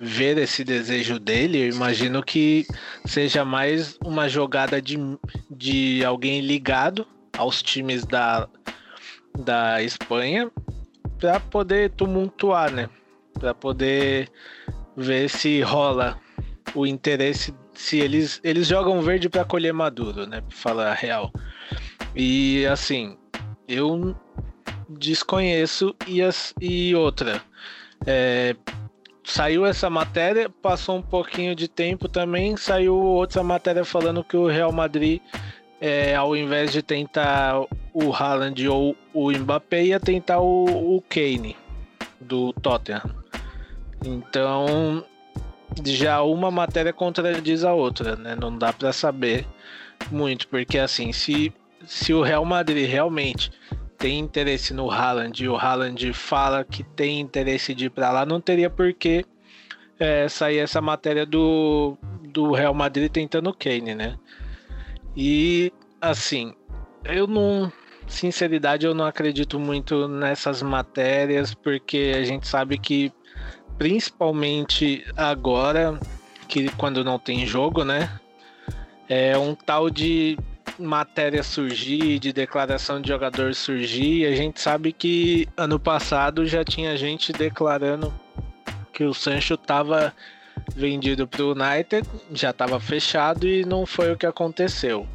ver 0.00 0.38
esse 0.38 0.64
desejo 0.64 1.18
dele, 1.18 1.58
eu 1.58 1.68
imagino 1.68 2.22
que 2.22 2.66
seja 3.04 3.44
mais 3.44 3.96
uma 4.04 4.28
jogada 4.28 4.80
de, 4.80 4.98
de 5.50 6.04
alguém 6.04 6.40
ligado 6.40 7.06
aos 7.36 7.62
times 7.62 8.04
da, 8.04 8.48
da 9.38 9.82
Espanha 9.82 10.50
para 11.18 11.40
poder 11.40 11.90
tumultuar, 11.90 12.70
né? 12.70 12.88
Para 13.38 13.54
poder 13.54 14.30
ver 14.96 15.28
se 15.28 15.60
rola 15.60 16.18
o 16.74 16.86
interesse, 16.86 17.54
se 17.74 17.98
eles 17.98 18.40
eles 18.44 18.66
jogam 18.66 19.00
verde 19.02 19.28
para 19.28 19.44
colher 19.44 19.72
maduro, 19.72 20.26
né? 20.26 20.40
Pra 20.40 20.56
falar 20.56 20.90
a 20.90 20.94
real. 20.94 21.32
E 22.14 22.64
assim, 22.66 23.16
eu 23.66 24.16
desconheço 24.88 25.94
e, 26.06 26.22
as, 26.22 26.54
e 26.60 26.94
outra. 26.94 27.42
É, 28.06 28.54
saiu 29.24 29.64
essa 29.64 29.88
matéria, 29.88 30.48
passou 30.48 30.98
um 30.98 31.02
pouquinho 31.02 31.54
de 31.54 31.66
tempo 31.66 32.08
também, 32.08 32.56
saiu 32.56 32.94
outra 32.94 33.42
matéria 33.42 33.84
falando 33.84 34.22
que 34.22 34.36
o 34.36 34.46
Real 34.46 34.70
Madrid, 34.70 35.20
é, 35.84 36.14
ao 36.14 36.34
invés 36.34 36.72
de 36.72 36.80
tentar 36.80 37.60
o 37.92 38.10
Haaland 38.10 38.66
ou 38.66 38.96
o 39.12 39.30
Mbappé, 39.30 39.84
ia 39.84 40.00
tentar 40.00 40.40
o, 40.40 40.96
o 40.96 41.02
Kane 41.02 41.54
do 42.18 42.54
Tottenham. 42.54 43.02
Então, 44.02 45.04
já 45.84 46.22
uma 46.22 46.50
matéria 46.50 46.90
contradiz 46.90 47.64
a 47.64 47.74
outra, 47.74 48.16
né? 48.16 48.34
Não 48.34 48.56
dá 48.56 48.72
para 48.72 48.94
saber 48.94 49.46
muito, 50.10 50.48
porque 50.48 50.78
assim, 50.78 51.12
se, 51.12 51.52
se 51.86 52.14
o 52.14 52.22
Real 52.22 52.46
Madrid 52.46 52.88
realmente 52.88 53.52
tem 53.98 54.18
interesse 54.18 54.72
no 54.72 54.90
Haaland 54.90 55.44
e 55.44 55.50
o 55.50 55.54
Haaland 55.54 56.14
fala 56.14 56.64
que 56.64 56.82
tem 56.82 57.20
interesse 57.20 57.74
de 57.74 57.86
ir 57.86 57.90
para 57.90 58.10
lá, 58.10 58.24
não 58.24 58.40
teria 58.40 58.70
por 58.70 58.90
que 58.94 59.22
é, 60.00 60.30
sair 60.30 60.60
essa 60.60 60.80
matéria 60.80 61.26
do, 61.26 61.94
do 62.22 62.52
Real 62.52 62.72
Madrid 62.72 63.12
tentando 63.12 63.50
o 63.50 63.54
Kane, 63.54 63.94
né? 63.94 64.16
E 65.16 65.72
assim, 66.00 66.54
eu 67.04 67.26
não. 67.26 67.72
Sinceridade, 68.06 68.84
eu 68.84 68.94
não 68.94 69.06
acredito 69.06 69.58
muito 69.58 70.06
nessas 70.06 70.60
matérias, 70.60 71.54
porque 71.54 72.12
a 72.14 72.22
gente 72.22 72.46
sabe 72.46 72.76
que, 72.76 73.10
principalmente 73.78 75.02
agora, 75.16 75.98
que 76.46 76.70
quando 76.76 77.02
não 77.02 77.18
tem 77.18 77.46
jogo, 77.46 77.82
né? 77.82 78.20
É 79.08 79.38
um 79.38 79.54
tal 79.54 79.88
de 79.88 80.36
matéria 80.78 81.42
surgir, 81.42 82.18
de 82.18 82.30
declaração 82.32 83.00
de 83.00 83.08
jogador 83.08 83.54
surgir, 83.54 84.26
a 84.26 84.34
gente 84.34 84.60
sabe 84.60 84.92
que 84.92 85.48
ano 85.56 85.78
passado 85.78 86.46
já 86.46 86.62
tinha 86.62 86.96
gente 86.96 87.32
declarando 87.32 88.12
que 88.92 89.04
o 89.04 89.14
Sancho 89.14 89.54
estava 89.54 90.12
vendido 90.74 91.26
para 91.26 91.44
o 91.44 91.52
United, 91.52 92.08
já 92.32 92.50
estava 92.50 92.78
fechado 92.78 93.46
e 93.46 93.64
não 93.64 93.86
foi 93.86 94.12
o 94.12 94.16
que 94.16 94.26
aconteceu. 94.26 95.06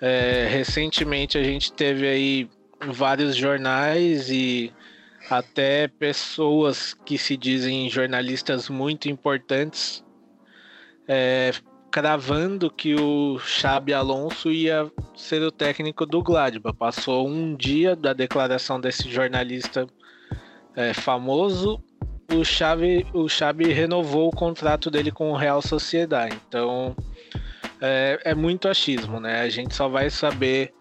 É, 0.00 0.46
recentemente 0.50 1.38
a 1.38 1.42
gente 1.42 1.72
teve 1.72 2.06
aí 2.06 2.50
vários 2.88 3.36
jornais 3.36 4.28
e 4.30 4.72
até 5.30 5.88
pessoas 5.88 6.92
que 6.92 7.16
se 7.16 7.36
dizem 7.36 7.88
jornalistas 7.88 8.68
muito 8.68 9.08
importantes 9.08 10.04
é, 11.08 11.52
cravando 11.90 12.70
que 12.70 12.94
o 12.94 13.38
Xabi 13.38 13.94
Alonso 13.94 14.50
ia 14.50 14.90
ser 15.14 15.42
o 15.42 15.52
técnico 15.52 16.04
do 16.04 16.22
Gladbach. 16.22 16.76
Passou 16.76 17.28
um 17.28 17.54
dia 17.54 17.94
da 17.94 18.12
declaração 18.12 18.80
desse 18.80 19.08
jornalista 19.10 19.86
é, 20.74 20.92
famoso, 20.92 21.82
o 22.32 22.44
Xabi, 22.44 23.06
o 23.12 23.28
Xabi 23.28 23.72
renovou 23.72 24.28
o 24.28 24.36
contrato 24.36 24.90
dele 24.90 25.10
com 25.10 25.30
o 25.30 25.36
Real 25.36 25.60
Sociedade. 25.60 26.38
Então 26.48 26.96
é, 27.80 28.20
é 28.24 28.34
muito 28.34 28.68
achismo, 28.68 29.20
né? 29.20 29.40
A 29.40 29.48
gente 29.48 29.74
só 29.74 29.88
vai 29.88 30.10
saber 30.10 30.72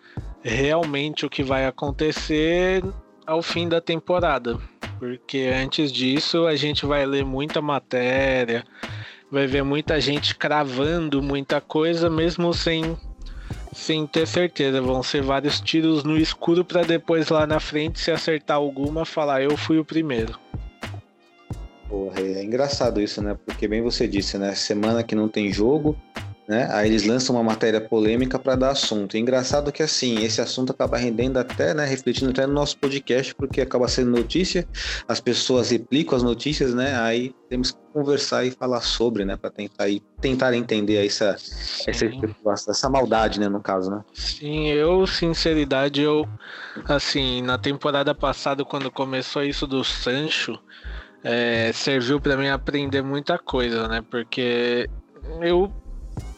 realmente 0.42 1.26
o 1.26 1.30
que 1.30 1.44
vai 1.44 1.66
acontecer 1.66 2.84
ao 3.26 3.42
fim 3.42 3.68
da 3.68 3.82
temporada. 3.82 4.58
Porque 5.00 5.52
antes 5.54 5.92
disso 5.92 6.46
a 6.46 6.56
gente 6.56 6.86
vai 6.86 7.06
ler 7.06 7.26
muita 7.26 7.62
matéria, 7.62 8.64
vai 9.30 9.48
ver 9.48 9.64
muita 9.64 10.00
gente 10.00 10.36
cravando 10.36 11.22
muita 11.22 11.60
coisa, 11.60 12.10
mesmo 12.10 12.54
sem, 12.54 12.98
sem 13.74 14.08
ter 14.08 14.26
certeza. 14.26 14.82
Vão 14.82 15.04
ser 15.04 15.22
vários 15.22 15.60
tiros 15.60 16.04
no 16.04 16.18
escuro 16.18 16.64
para 16.64 16.84
depois 16.84 17.30
lá 17.30 17.46
na 17.46 17.60
frente, 17.60 18.00
se 18.00 18.12
acertar 18.12 18.58
alguma, 18.58 19.06
falar 19.06 19.42
eu 19.42 19.58
fui 19.58 19.78
o 19.78 19.86
primeiro. 19.86 20.43
Porra, 21.94 22.22
é 22.22 22.44
engraçado 22.44 23.00
isso, 23.00 23.22
né? 23.22 23.38
Porque 23.46 23.68
bem 23.68 23.80
você 23.80 24.08
disse, 24.08 24.36
né? 24.36 24.56
Semana 24.56 25.04
que 25.04 25.14
não 25.14 25.30
tem 25.30 25.54
jogo, 25.54 25.96
né? 26.48 26.68
Aí 26.72 26.90
eles 26.90 27.06
lançam 27.06 27.36
uma 27.36 27.44
matéria 27.44 27.80
polêmica 27.80 28.40
para 28.40 28.56
dar 28.56 28.72
assunto. 28.72 29.16
engraçado 29.16 29.72
que 29.72 29.84
assim, 29.84 30.24
esse 30.24 30.42
assunto 30.42 30.72
acaba 30.72 30.98
rendendo 30.98 31.38
até, 31.38 31.72
né, 31.72 31.86
refletindo 31.86 32.32
até 32.32 32.48
no 32.48 32.54
nosso 32.54 32.80
podcast, 32.80 33.36
porque 33.36 33.62
acaba 33.62 33.88
sendo 33.88 34.10
notícia, 34.10 34.68
as 35.08 35.22
pessoas 35.22 35.70
replicam 35.70 36.18
as 36.18 36.24
notícias, 36.24 36.74
né? 36.74 37.00
Aí 37.00 37.32
temos 37.48 37.70
que 37.70 37.78
conversar 37.94 38.44
e 38.44 38.50
falar 38.50 38.82
sobre, 38.82 39.24
né, 39.24 39.38
para 39.38 39.52
tentar 39.52 39.84
aí, 39.84 40.02
tentar 40.20 40.52
entender 40.56 41.06
essa 41.06 41.36
essa, 41.86 42.72
essa 42.72 42.90
maldade, 42.90 43.40
né, 43.40 43.48
no 43.48 43.62
caso, 43.62 43.92
né? 43.92 44.02
Sim, 44.16 44.70
eu 44.70 45.06
sinceridade 45.06 46.02
eu 46.02 46.28
assim, 46.86 47.44
na 47.44 47.60
temporada 47.60 48.16
passada 48.16 48.66
quando 48.66 48.90
começou 48.90 49.44
isso 49.44 49.68
do 49.68 49.84
Sancho, 49.84 50.60
é, 51.24 51.72
serviu 51.74 52.20
para 52.20 52.36
mim 52.36 52.50
aprender 52.50 53.02
muita 53.02 53.38
coisa, 53.38 53.88
né? 53.88 54.04
Porque 54.10 54.90
eu 55.42 55.72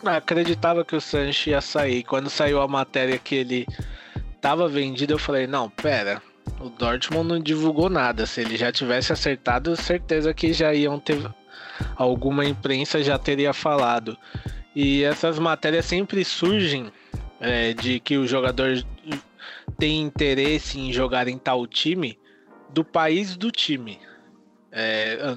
acreditava 0.05 0.85
que 0.85 0.95
o 0.95 1.01
Sancho 1.01 1.49
ia 1.49 1.61
sair. 1.61 2.03
Quando 2.03 2.29
saiu 2.29 2.61
a 2.61 2.67
matéria 2.67 3.17
que 3.17 3.35
ele 3.35 3.67
tava 4.39 4.67
vendido, 4.67 5.13
eu 5.13 5.19
falei, 5.19 5.47
não, 5.47 5.69
pera, 5.69 6.21
o 6.59 6.69
Dortmund 6.69 7.27
não 7.27 7.39
divulgou 7.39 7.89
nada. 7.89 8.25
Se 8.25 8.41
ele 8.41 8.55
já 8.57 8.71
tivesse 8.71 9.11
acertado, 9.11 9.75
certeza 9.75 10.33
que 10.33 10.53
já 10.53 10.73
iam 10.73 10.99
ter. 10.99 11.19
Alguma 11.95 12.45
imprensa 12.45 13.03
já 13.03 13.17
teria 13.17 13.53
falado. 13.53 14.17
E 14.75 15.03
essas 15.03 15.39
matérias 15.39 15.85
sempre 15.85 16.23
surgem 16.23 16.91
é, 17.39 17.73
de 17.73 17.99
que 17.99 18.17
o 18.17 18.27
jogador 18.27 18.83
tem 19.77 20.01
interesse 20.01 20.79
em 20.79 20.93
jogar 20.93 21.27
em 21.27 21.37
tal 21.37 21.65
time 21.65 22.17
do 22.69 22.83
país 22.83 23.35
do 23.35 23.51
time. 23.51 23.99
É, 24.75 25.35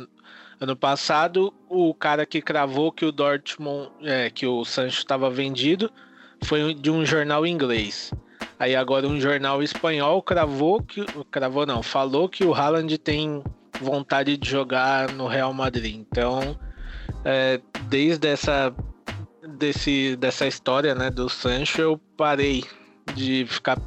Ano 0.61 0.75
passado, 0.75 1.55
o 1.69 1.95
cara 1.95 2.27
que 2.27 2.43
cravou 2.43 2.91
que 2.91 3.05
o 3.05 3.13
Dortmund, 3.13 3.91
é, 4.03 4.29
que 4.29 4.45
o 4.45 4.65
Sancho 4.65 4.99
estava 4.99 5.31
vendido, 5.31 5.89
foi 6.43 6.75
de 6.75 6.91
um 6.91 7.07
jornal 7.07 7.47
inglês. 7.47 8.13
Aí 8.59 8.75
agora 8.75 9.07
um 9.07 9.21
jornal 9.21 9.63
espanhol 9.63 10.21
cravou 10.21 10.83
que, 10.83 11.07
cravou 11.31 11.65
não, 11.65 11.81
falou 11.81 12.29
que 12.29 12.45
o 12.45 12.53
Haaland 12.53 12.99
tem 12.99 13.41
vontade 13.81 14.37
de 14.37 14.51
jogar 14.51 15.13
no 15.13 15.29
Real 15.29 15.55
Madrid. 15.55 15.95
Então, 15.95 16.59
é, 17.25 17.61
desde 17.83 18.27
essa 18.27 18.75
desse, 19.47 20.17
dessa 20.17 20.45
história, 20.45 20.93
né, 20.93 21.09
do 21.09 21.29
Sancho, 21.29 21.81
eu 21.81 22.01
parei 22.17 22.65
de 23.15 23.47
ficar 23.49 23.79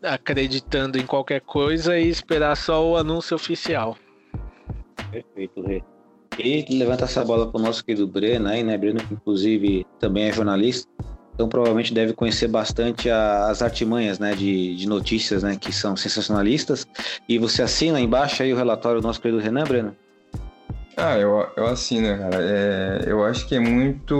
acreditando 0.00 0.96
em 0.96 1.06
qualquer 1.06 1.40
coisa 1.40 1.98
e 1.98 2.08
esperar 2.08 2.56
só 2.56 2.88
o 2.88 2.96
anúncio 2.96 3.34
oficial. 3.34 3.96
Perfeito, 5.12 5.62
Rê. 5.62 5.82
E 6.38 6.64
levanta 6.78 7.04
essa 7.04 7.22
bola 7.22 7.46
para 7.46 7.60
o 7.60 7.62
nosso 7.62 7.84
querido 7.84 8.06
Breno 8.06 8.48
aí, 8.48 8.62
né? 8.62 8.76
Breno, 8.78 9.00
que 9.00 9.12
inclusive 9.12 9.86
também 10.00 10.24
é 10.24 10.32
jornalista, 10.32 10.88
então 11.34 11.48
provavelmente 11.48 11.92
deve 11.92 12.12
conhecer 12.12 12.48
bastante 12.48 13.10
as 13.10 13.62
artimanhas, 13.62 14.18
né, 14.18 14.34
de, 14.34 14.74
de 14.76 14.88
notícias, 14.88 15.42
né, 15.42 15.56
que 15.60 15.72
são 15.72 15.96
sensacionalistas. 15.96 16.86
E 17.28 17.38
você 17.38 17.62
assina 17.62 18.00
embaixo 18.00 18.42
aí 18.42 18.52
o 18.52 18.56
relatório 18.56 19.00
do 19.00 19.06
nosso 19.06 19.20
querido 19.20 19.40
Renan, 19.40 19.64
Breno? 19.64 19.96
Ah, 20.96 21.18
eu, 21.18 21.46
eu 21.56 21.66
assino, 21.66 22.06
cara. 22.18 22.36
É, 22.40 23.04
eu 23.06 23.24
acho 23.24 23.48
que 23.48 23.54
é 23.54 23.60
muito, 23.60 24.16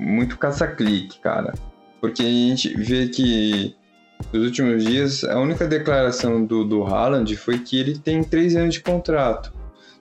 muito 0.00 0.36
caça-clique, 0.38 1.20
cara. 1.20 1.54
Porque 2.00 2.22
a 2.22 2.26
gente 2.26 2.74
vê 2.76 3.08
que 3.08 3.74
nos 4.32 4.44
últimos 4.44 4.84
dias 4.84 5.22
a 5.22 5.38
única 5.38 5.68
declaração 5.68 6.44
do, 6.44 6.64
do 6.64 6.82
Haaland 6.84 7.36
foi 7.36 7.58
que 7.58 7.78
ele 7.78 7.98
tem 7.98 8.24
três 8.24 8.56
anos 8.56 8.74
de 8.74 8.80
contrato 8.80 9.52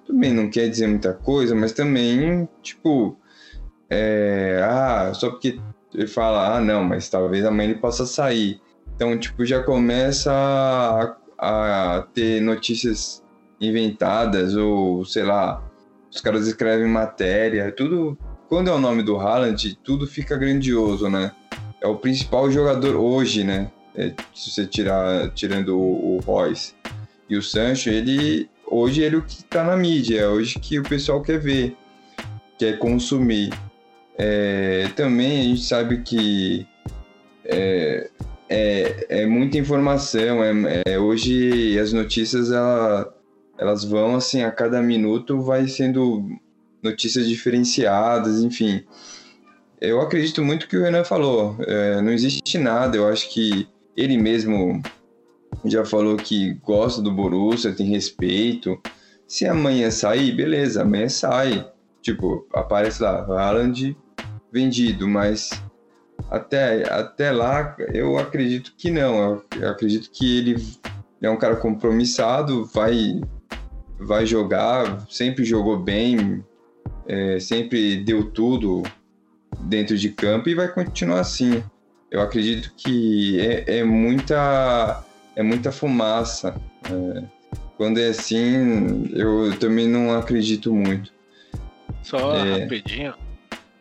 também 0.06 0.34
não 0.34 0.50
quer 0.50 0.70
dizer 0.70 0.88
muita 0.88 1.14
coisa, 1.14 1.56
mas 1.56 1.72
também, 1.72 2.48
tipo, 2.62 3.18
é, 3.90 4.62
ah, 4.64 5.12
só 5.14 5.30
porque 5.30 5.60
ele 5.94 6.08
fala, 6.08 6.56
ah, 6.56 6.62
não, 6.62 6.84
mas 6.84 7.10
talvez 7.10 7.46
amanhã 7.46 7.70
ele 7.70 7.80
possa 7.80 8.06
sair. 8.06 8.62
Então, 8.96 9.18
tipo, 9.18 9.46
já 9.46 9.64
começa 9.64 10.32
a, 10.32 11.98
a 11.98 12.02
ter 12.14 12.42
notícias 12.42 13.24
inventadas, 13.60 14.56
ou 14.56 15.06
sei 15.06 15.24
lá, 15.24 15.64
os 16.12 16.22
caras 16.22 16.48
escrevem 16.48 16.88
matéria, 16.88 17.72
tudo. 17.72 18.18
Quando 18.48 18.70
é 18.70 18.74
o 18.74 18.80
nome 18.80 19.02
do 19.04 19.18
Haaland, 19.18 19.78
tudo 19.84 20.06
fica 20.06 20.38
grandioso, 20.38 21.10
né? 21.10 21.32
É 21.82 21.88
o 21.88 21.96
principal 21.96 22.50
jogador 22.52 22.96
hoje, 22.96 23.44
né? 23.44 23.72
É, 23.96 24.14
se 24.34 24.52
você 24.52 24.68
tirar 24.68 25.30
tirando 25.32 25.78
o, 25.78 26.16
o 26.16 26.20
Royce 26.20 26.74
e 27.30 27.38
o 27.38 27.42
Sancho, 27.42 27.90
ele 27.90 28.50
hoje 28.76 29.02
ele 29.02 29.16
é 29.16 29.20
o 29.20 29.22
que 29.22 29.40
está 29.40 29.64
na 29.64 29.78
mídia, 29.78 30.22
é 30.22 30.28
hoje 30.28 30.60
que 30.60 30.80
o 30.80 30.84
pessoal 30.84 31.22
quer 31.22 31.40
ver, 31.40 31.76
quer 32.58 32.78
consumir. 32.78 33.52
É, 34.18 34.90
também 34.96 35.40
a 35.40 35.44
gente 35.44 35.64
sabe 35.64 36.02
que 36.02 36.68
é, 37.44 38.10
é, 38.50 39.22
é 39.22 39.26
muita 39.26 39.58
informação. 39.58 40.44
É, 40.44 40.84
é, 40.86 41.00
hoje 41.00 41.78
as 41.80 41.94
notícias 41.94 42.52
ela, 42.52 43.14
elas 43.58 43.84
vão 43.84 44.16
assim 44.16 44.44
a 44.44 44.52
cada 44.52 44.82
minuto 44.82 45.42
vai 45.42 45.68
sendo 45.68 46.24
notícias 46.82 47.28
diferenciadas, 47.28 48.42
enfim. 48.44 48.84
Eu 49.82 50.02
acredito 50.02 50.44
muito 50.44 50.68
que 50.68 50.78
o 50.78 50.82
Renan 50.82 51.04
falou. 51.04 51.56
É, 51.60 52.02
não 52.02 52.12
existe 52.12 52.58
nada. 52.58 52.96
Eu 52.98 53.08
acho 53.08 53.30
que 53.34 53.68
ele 53.96 54.18
mesmo 54.18 54.82
já 55.70 55.86
falou 55.86 56.18
que 56.18 56.54
gosta 56.56 57.02
do 57.02 57.12
Borussia, 57.12 57.74
tem 57.74 57.88
respeito. 57.88 58.80
Se 59.28 59.46
amanhã 59.48 59.90
sair, 59.90 60.32
beleza, 60.32 60.82
amanhã 60.82 61.10
sai. 61.10 61.68
Tipo, 62.02 62.48
aparece 62.54 63.02
lá, 63.02 63.26
Haaland 63.26 63.98
vendido, 64.52 65.08
mas 65.08 65.50
até, 66.30 66.92
até 66.92 67.32
lá 67.32 67.76
eu 67.94 68.18
acredito 68.18 68.74
que 68.78 68.90
não. 68.90 69.42
Eu, 69.60 69.70
acredito 69.70 70.10
que 70.12 70.38
ele 70.38 70.56
é 71.22 71.30
um 71.30 71.38
cara 71.38 71.56
compromissado, 71.56 72.66
vai, 72.66 73.22
vai 74.00 74.26
jogar, 74.26 75.06
sempre 75.10 75.44
jogou 75.44 75.78
bem, 75.78 76.44
é, 77.08 77.40
sempre 77.40 78.04
deu 78.04 78.30
tudo 78.32 78.84
dentro 79.62 79.98
de 79.98 80.10
campo 80.10 80.50
e 80.50 80.56
vai 80.56 80.68
continuar 80.72 81.22
assim. 81.22 81.64
Eu 82.10 82.22
acredito 82.22 82.72
que 82.78 83.40
é, 83.40 83.80
é 83.80 83.84
muita 83.84 85.05
é 85.36 85.44
muita 85.44 85.72
fumaça. 85.72 86.56
É, 86.90 87.24
quando 87.78 88.00
é 88.00 88.08
assim, 88.08 89.10
eu 89.14 89.58
também 89.60 89.88
não 89.88 90.18
acredito 90.18 90.74
muito. 90.74 91.12
Só 92.04 92.36
é... 92.36 92.62
rapidinho. 92.62 93.14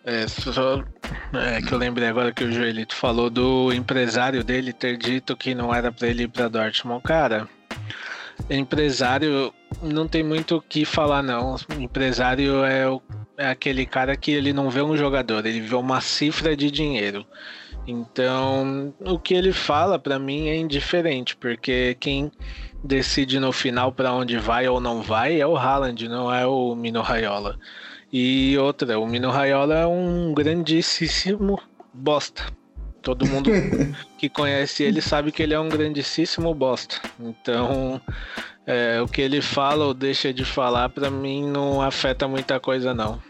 É, 0.06 0.28
só 0.28 0.84
é, 1.32 1.62
que 1.62 1.72
eu 1.72 1.78
lembrei 1.78 2.06
agora 2.08 2.30
que 2.30 2.44
o 2.44 2.52
Joelito 2.52 2.94
falou 2.94 3.30
do 3.30 3.72
empresário 3.72 4.44
dele 4.44 4.70
ter 4.70 4.98
dito 4.98 5.34
que 5.34 5.54
não 5.54 5.74
era 5.74 5.90
para 5.90 6.08
ele 6.08 6.24
ir 6.24 6.28
para 6.28 6.46
Dortmund. 6.46 7.02
Cara, 7.02 7.48
empresário 8.50 9.52
não 9.82 10.06
tem 10.06 10.22
muito 10.22 10.56
o 10.56 10.62
que 10.62 10.84
falar, 10.84 11.22
não. 11.22 11.56
Empresário 11.78 12.62
é, 12.64 12.86
o, 12.86 13.00
é 13.38 13.48
aquele 13.48 13.86
cara 13.86 14.14
que 14.14 14.30
ele 14.30 14.52
não 14.52 14.68
vê 14.68 14.82
um 14.82 14.94
jogador, 14.94 15.46
ele 15.46 15.60
vê 15.60 15.74
uma 15.74 16.02
cifra 16.02 16.54
de 16.54 16.70
dinheiro. 16.70 17.24
Então, 17.86 18.94
o 19.00 19.18
que 19.18 19.34
ele 19.34 19.52
fala 19.52 19.98
para 19.98 20.18
mim 20.18 20.48
é 20.48 20.56
indiferente, 20.56 21.36
porque 21.36 21.96
quem 22.00 22.32
decide 22.82 23.38
no 23.38 23.52
final 23.52 23.92
para 23.92 24.12
onde 24.12 24.38
vai 24.38 24.68
ou 24.68 24.80
não 24.80 25.02
vai 25.02 25.40
é 25.40 25.46
o 25.46 25.56
Haaland, 25.56 26.08
não 26.08 26.32
é 26.32 26.46
o 26.46 26.74
Mino 26.74 27.02
Raiola. 27.02 27.58
E 28.12 28.56
outra, 28.58 28.98
o 28.98 29.06
Mino 29.06 29.30
Raiola 29.30 29.74
é 29.74 29.86
um 29.86 30.32
grandíssimo 30.32 31.60
bosta. 31.92 32.44
Todo 33.02 33.26
mundo 33.26 33.50
que 34.16 34.28
conhece 34.28 34.82
ele 34.82 35.02
sabe 35.02 35.30
que 35.30 35.42
ele 35.42 35.52
é 35.52 35.60
um 35.60 35.68
grandíssimo 35.68 36.54
bosta. 36.54 36.96
Então, 37.20 38.00
é, 38.66 39.00
o 39.02 39.06
que 39.06 39.20
ele 39.20 39.42
fala 39.42 39.84
ou 39.84 39.92
deixa 39.92 40.32
de 40.32 40.44
falar, 40.44 40.88
para 40.88 41.10
mim, 41.10 41.46
não 41.46 41.82
afeta 41.82 42.26
muita 42.26 42.58
coisa, 42.58 42.94
não. 42.94 43.20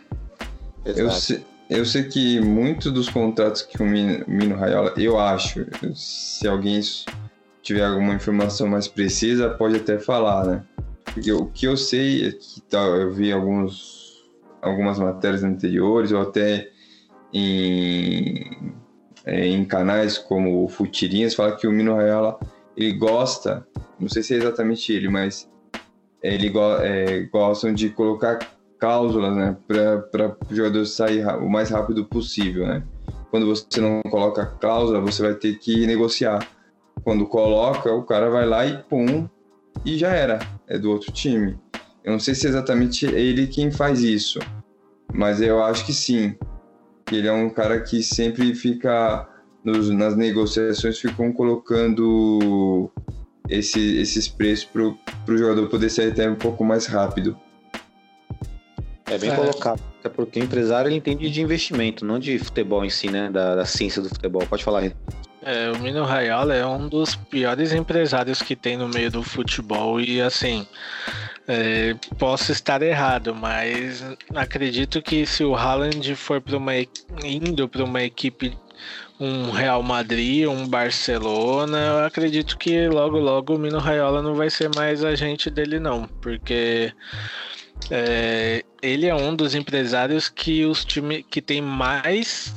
Eu 0.84 1.10
sei, 1.10 1.44
eu 1.68 1.84
sei 1.84 2.04
que 2.04 2.40
muitos 2.40 2.92
dos 2.92 3.08
contratos 3.08 3.62
que 3.62 3.82
o 3.82 3.86
Mino, 3.86 4.56
Raiola, 4.56 4.92
eu 4.96 5.18
acho, 5.18 5.66
se 5.94 6.46
alguém 6.46 6.80
tiver 7.62 7.84
alguma 7.84 8.14
informação 8.14 8.68
mais 8.68 8.86
precisa, 8.86 9.50
pode 9.50 9.76
até 9.76 9.98
falar, 9.98 10.46
né? 10.46 10.64
Porque 11.04 11.32
o 11.32 11.46
que 11.46 11.66
eu 11.66 11.76
sei 11.76 12.28
é 12.28 12.32
que 12.32 12.60
tá, 12.62 12.78
eu 12.78 13.12
vi 13.12 13.32
alguns, 13.32 14.22
algumas 14.60 14.98
matérias 14.98 15.42
anteriores, 15.42 16.12
ou 16.12 16.22
até 16.22 16.68
em, 17.32 18.74
é, 19.24 19.46
em 19.46 19.64
canais 19.64 20.18
como 20.18 20.64
o 20.64 20.68
Futirinhas, 20.68 21.34
fala 21.34 21.56
que 21.56 21.66
o 21.66 21.72
Mino 21.72 21.94
Raiola 21.94 22.38
ele 22.76 22.92
gosta, 22.92 23.66
não 23.98 24.08
sei 24.08 24.22
se 24.22 24.34
é 24.34 24.36
exatamente 24.38 24.92
ele, 24.92 25.08
mas 25.08 25.48
ele 26.22 26.48
go, 26.48 26.76
é, 26.80 27.28
de 27.74 27.90
colocar 27.90 28.38
cláusulas, 28.78 29.34
né, 29.34 29.56
para 29.66 30.36
o 30.50 30.54
jogador 30.54 30.84
sair 30.86 31.26
o 31.38 31.48
mais 31.48 31.70
rápido 31.70 32.04
possível, 32.04 32.66
né? 32.66 32.82
Quando 33.30 33.46
você 33.46 33.80
não 33.80 34.00
coloca 34.02 34.46
cláusula, 34.46 35.00
você 35.00 35.22
vai 35.22 35.34
ter 35.34 35.58
que 35.58 35.86
negociar. 35.86 36.46
Quando 37.02 37.26
coloca, 37.26 37.92
o 37.92 38.04
cara 38.04 38.30
vai 38.30 38.46
lá 38.46 38.64
e 38.64 38.78
pum, 38.84 39.28
e 39.84 39.98
já 39.98 40.10
era, 40.10 40.38
é 40.68 40.78
do 40.78 40.90
outro 40.90 41.10
time. 41.10 41.58
Eu 42.04 42.12
não 42.12 42.20
sei 42.20 42.34
se 42.34 42.46
é 42.46 42.50
exatamente 42.50 43.06
ele 43.06 43.46
quem 43.46 43.70
faz 43.70 44.02
isso, 44.02 44.38
mas 45.12 45.40
eu 45.40 45.62
acho 45.62 45.84
que 45.84 45.92
sim. 45.92 46.36
Ele 47.10 47.26
é 47.26 47.32
um 47.32 47.50
cara 47.50 47.80
que 47.80 48.02
sempre 48.02 48.54
fica 48.54 49.28
nos, 49.64 49.88
nas 49.88 50.14
negociações 50.14 50.98
ficam 50.98 51.32
colocando 51.32 52.90
esse, 53.48 53.96
esses 53.98 54.28
preços 54.28 54.66
para 54.66 54.82
o 55.34 55.38
jogador 55.38 55.68
poder 55.68 55.90
sair 55.90 56.12
até 56.12 56.28
um 56.28 56.36
pouco 56.36 56.64
mais 56.64 56.86
rápido. 56.86 57.36
É 59.14 59.18
bem 59.18 59.30
é. 59.30 59.36
colocado. 59.36 59.80
Até 60.00 60.08
porque 60.08 60.40
o 60.40 60.44
empresário 60.44 60.88
ele 60.88 60.96
entende 60.96 61.30
de 61.30 61.40
investimento, 61.40 62.04
não 62.04 62.18
de 62.18 62.38
futebol 62.38 62.84
em 62.84 62.90
si, 62.90 63.10
né? 63.10 63.30
Da, 63.30 63.54
da 63.54 63.64
ciência 63.64 64.02
do 64.02 64.08
futebol. 64.08 64.46
Pode 64.46 64.64
falar, 64.64 64.92
É, 65.42 65.70
o 65.70 65.78
Mino 65.78 66.04
Raiola 66.04 66.54
é 66.54 66.66
um 66.66 66.88
dos 66.88 67.14
piores 67.14 67.72
empresários 67.72 68.42
que 68.42 68.56
tem 68.56 68.76
no 68.76 68.88
meio 68.88 69.10
do 69.10 69.22
futebol 69.22 70.00
e 70.00 70.20
assim. 70.20 70.66
É, 71.46 71.94
posso 72.18 72.52
estar 72.52 72.80
errado, 72.80 73.34
mas 73.34 74.02
acredito 74.34 75.02
que 75.02 75.26
se 75.26 75.44
o 75.44 75.54
Haaland 75.54 76.14
for 76.14 76.40
para 76.40 76.56
uma 76.56 76.72
indo 77.22 77.68
para 77.68 77.84
uma 77.84 78.02
equipe 78.02 78.56
um 79.20 79.50
Real 79.50 79.82
Madrid, 79.82 80.46
um 80.48 80.66
Barcelona, 80.66 81.78
eu 81.78 82.04
acredito 82.04 82.58
que 82.58 82.88
logo 82.88 83.18
logo 83.18 83.54
o 83.54 83.58
Mino 83.58 83.78
Raiola 83.78 84.22
não 84.22 84.34
vai 84.34 84.50
ser 84.50 84.70
mais 84.74 85.04
agente 85.04 85.50
dele 85.50 85.78
não, 85.78 86.08
porque 86.20 86.92
é, 87.90 88.64
ele 88.82 89.06
é 89.06 89.14
um 89.14 89.34
dos 89.34 89.54
empresários 89.54 90.28
que 90.28 90.64
os 90.64 90.84
times 90.84 91.24
que 91.30 91.42
tem 91.42 91.60
mais 91.60 92.54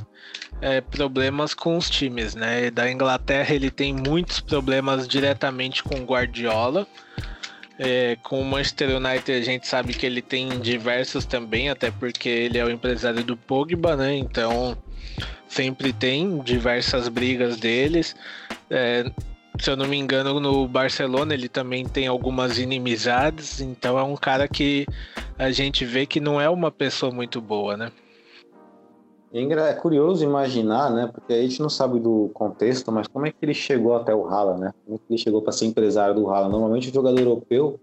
é, 0.61 0.81
problemas 0.81 1.53
com 1.53 1.77
os 1.77 1.89
times, 1.89 2.35
né? 2.35 2.71
Da 2.71 2.91
Inglaterra 2.91 3.53
ele 3.53 3.69
tem 3.69 3.93
muitos 3.93 4.39
problemas 4.39 5.07
diretamente 5.07 5.83
com 5.83 5.95
o 5.95 6.05
Guardiola. 6.05 6.87
É, 7.79 8.17
com 8.23 8.41
o 8.41 8.45
Manchester 8.45 8.97
United 8.97 9.31
a 9.31 9.41
gente 9.41 9.67
sabe 9.67 9.93
que 9.93 10.03
ele 10.03 10.21
tem 10.21 10.59
diversos 10.59 11.25
também, 11.25 11.69
até 11.69 11.91
porque 11.91 12.27
ele 12.27 12.57
é 12.57 12.65
o 12.65 12.71
empresário 12.71 13.23
do 13.23 13.37
Pogba, 13.37 13.95
né? 13.95 14.15
Então 14.15 14.77
sempre 15.47 15.93
tem 15.93 16.39
diversas 16.39 17.07
brigas 17.07 17.57
deles. 17.57 18.15
É, 18.69 19.09
se 19.59 19.69
eu 19.69 19.77
não 19.77 19.87
me 19.87 19.97
engano, 19.97 20.39
no 20.39 20.67
Barcelona 20.67 21.33
ele 21.33 21.49
também 21.49 21.85
tem 21.85 22.07
algumas 22.07 22.57
inimizades, 22.57 23.59
então 23.61 23.97
é 23.97 24.03
um 24.03 24.15
cara 24.15 24.47
que 24.47 24.85
a 25.37 25.51
gente 25.51 25.85
vê 25.85 26.05
que 26.05 26.19
não 26.19 26.39
é 26.39 26.49
uma 26.49 26.71
pessoa 26.71 27.11
muito 27.11 27.41
boa, 27.41 27.75
né? 27.77 27.91
É 29.33 29.73
curioso 29.73 30.23
imaginar, 30.23 30.89
né? 30.89 31.09
Porque 31.13 31.33
a 31.33 31.41
gente 31.41 31.61
não 31.61 31.69
sabe 31.69 31.99
do 31.99 32.31
contexto, 32.33 32.91
mas 32.91 33.07
como 33.07 33.27
é 33.27 33.31
que 33.31 33.37
ele 33.41 33.53
chegou 33.53 33.95
até 33.95 34.15
o 34.15 34.25
Hala, 34.25 34.57
né? 34.57 34.73
Como 34.85 34.95
é 34.95 34.99
que 34.99 35.13
ele 35.13 35.17
chegou 35.19 35.41
para 35.41 35.51
ser 35.51 35.65
empresário 35.65 36.15
do 36.15 36.29
Hala? 36.29 36.47
Normalmente 36.47 36.89
o 36.89 36.93
jogador 36.93 37.19
europeu, 37.19 37.79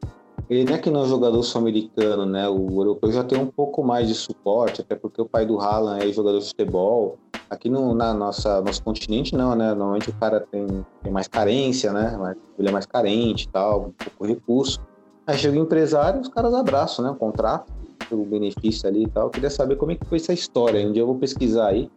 ele 0.49 0.65
não 0.65 0.75
é 0.75 0.79
que 0.79 0.91
não 0.91 1.05
é 1.05 1.09
jogador 1.09 1.43
sul-americano, 1.43 2.27
né? 2.27 2.49
O 2.49 2.81
europeu 2.81 3.11
já 3.11 3.25
tem 3.25 3.39
um 3.39 3.47
pouco 3.47 3.83
mais 3.83 4.09
de 4.09 4.15
suporte, 4.15 4.81
até 4.81 4.95
porque 4.95 5.21
o 5.21 5.27
pai 5.27 5.47
do 5.47 5.59
Haaland 5.59 6.05
é 6.05 6.13
jogador 6.13 6.39
de 6.39 6.47
futebol. 6.47 7.19
Aqui 7.49 7.69
no 7.69 7.95
na 7.95 8.13
nossa, 8.13 8.61
nosso 8.61 8.83
continente, 8.83 9.35
não, 9.35 9.55
né? 9.55 9.69
Normalmente 9.75 10.11
o 10.11 10.15
cara 10.15 10.41
tem, 10.41 10.67
tem 11.03 11.13
mais 11.13 11.29
carência, 11.29 11.93
né? 11.93 12.37
Ele 12.59 12.69
é 12.69 12.73
mais 12.73 12.87
carente 12.87 13.45
e 13.45 13.49
tal, 13.49 13.87
um 13.87 13.93
pouco 13.93 14.27
recurso. 14.27 14.81
Aí 15.27 15.39
chega 15.39 15.59
o 15.59 15.63
empresário 15.63 16.21
os 16.21 16.29
caras 16.29 16.53
abraçam, 16.53 17.05
né? 17.05 17.11
O 17.11 17.15
contrato, 17.15 17.73
pelo 18.09 18.25
benefício 18.25 18.89
ali 18.89 19.05
e 19.05 19.09
tal. 19.09 19.25
Eu 19.25 19.31
queria 19.31 19.51
saber 19.51 19.77
como 19.77 19.93
é 19.93 19.95
que 19.97 20.05
foi 20.05 20.19
essa 20.19 20.33
história. 20.33 20.87
Um 20.87 20.93
dia 20.93 21.03
eu 21.03 21.07
vou 21.07 21.17
pesquisar 21.17 21.69
aí. 21.69 21.91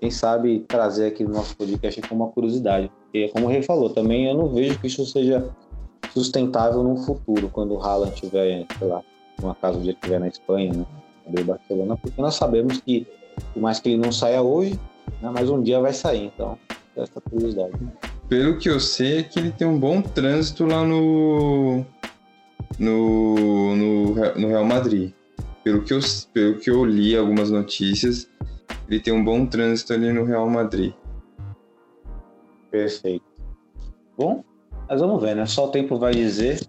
Quem 0.00 0.10
sabe 0.10 0.64
trazer 0.66 1.06
aqui 1.06 1.24
no 1.24 1.34
nosso 1.34 1.56
podcast 1.56 2.00
com 2.02 2.14
uma 2.14 2.28
curiosidade. 2.28 2.90
Porque, 3.04 3.28
como 3.28 3.46
o 3.46 3.48
Rei 3.48 3.62
falou, 3.62 3.90
também 3.90 4.26
eu 4.26 4.34
não 4.34 4.48
vejo 4.48 4.78
que 4.80 4.86
isso 4.86 5.04
seja 5.04 5.50
sustentável 6.12 6.82
no 6.82 6.96
futuro, 6.96 7.48
quando 7.48 7.74
o 7.74 7.82
Haaland 7.82 8.14
estiver, 8.14 8.66
sei 8.78 8.88
lá, 8.88 9.02
no 9.40 9.50
acaso 9.50 9.80
dia 9.80 9.92
estiver 9.92 10.20
na 10.20 10.28
Espanha, 10.28 10.72
né? 10.72 10.86
Do 11.26 11.44
Barcelona, 11.44 11.96
porque 11.96 12.20
nós 12.20 12.34
sabemos 12.34 12.80
que 12.80 13.06
por 13.52 13.60
mais 13.62 13.78
que 13.78 13.90
ele 13.90 14.02
não 14.02 14.10
saia 14.10 14.42
hoje, 14.42 14.78
né, 15.22 15.30
mas 15.32 15.48
um 15.48 15.62
dia 15.62 15.80
vai 15.80 15.92
sair, 15.92 16.26
então 16.26 16.58
essa 16.96 17.20
curiosidade. 17.20 17.72
Pelo 18.28 18.58
que 18.58 18.68
eu 18.68 18.80
sei 18.80 19.18
é 19.18 19.22
que 19.22 19.38
ele 19.38 19.52
tem 19.52 19.66
um 19.66 19.78
bom 19.78 20.02
trânsito 20.02 20.66
lá 20.66 20.84
no 20.84 21.84
no, 22.78 23.76
no, 23.76 24.14
no 24.14 24.48
Real 24.48 24.64
Madrid. 24.64 25.12
Pelo 25.62 25.82
que, 25.82 25.92
eu, 25.92 26.00
pelo 26.32 26.58
que 26.58 26.70
eu 26.70 26.84
li 26.84 27.14
algumas 27.14 27.50
notícias, 27.50 28.28
ele 28.88 28.98
tem 28.98 29.12
um 29.12 29.22
bom 29.22 29.44
trânsito 29.44 29.92
ali 29.92 30.12
no 30.12 30.24
Real 30.24 30.48
Madrid. 30.48 30.94
Perfeito. 32.70 33.24
Bom, 34.16 34.42
Mas 34.90 35.00
vamos 35.00 35.22
ver, 35.22 35.36
né? 35.36 35.46
Só 35.46 35.66
o 35.66 35.68
tempo 35.68 35.96
vai 35.96 36.12
dizer. 36.12 36.60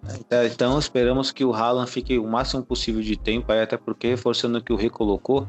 Então 0.45 0.77
esperamos 0.77 1.31
que 1.31 1.43
o 1.43 1.51
Haaland 1.51 1.89
fique 1.89 2.19
o 2.19 2.27
máximo 2.27 2.62
possível 2.62 3.01
de 3.01 3.17
tempo, 3.17 3.51
aí, 3.51 3.62
até 3.62 3.75
porque, 3.75 4.10
reforçando 4.10 4.60
o 4.60 4.63
que 4.63 4.71
o 4.71 4.75
Rei 4.75 4.91
colocou 4.91 5.47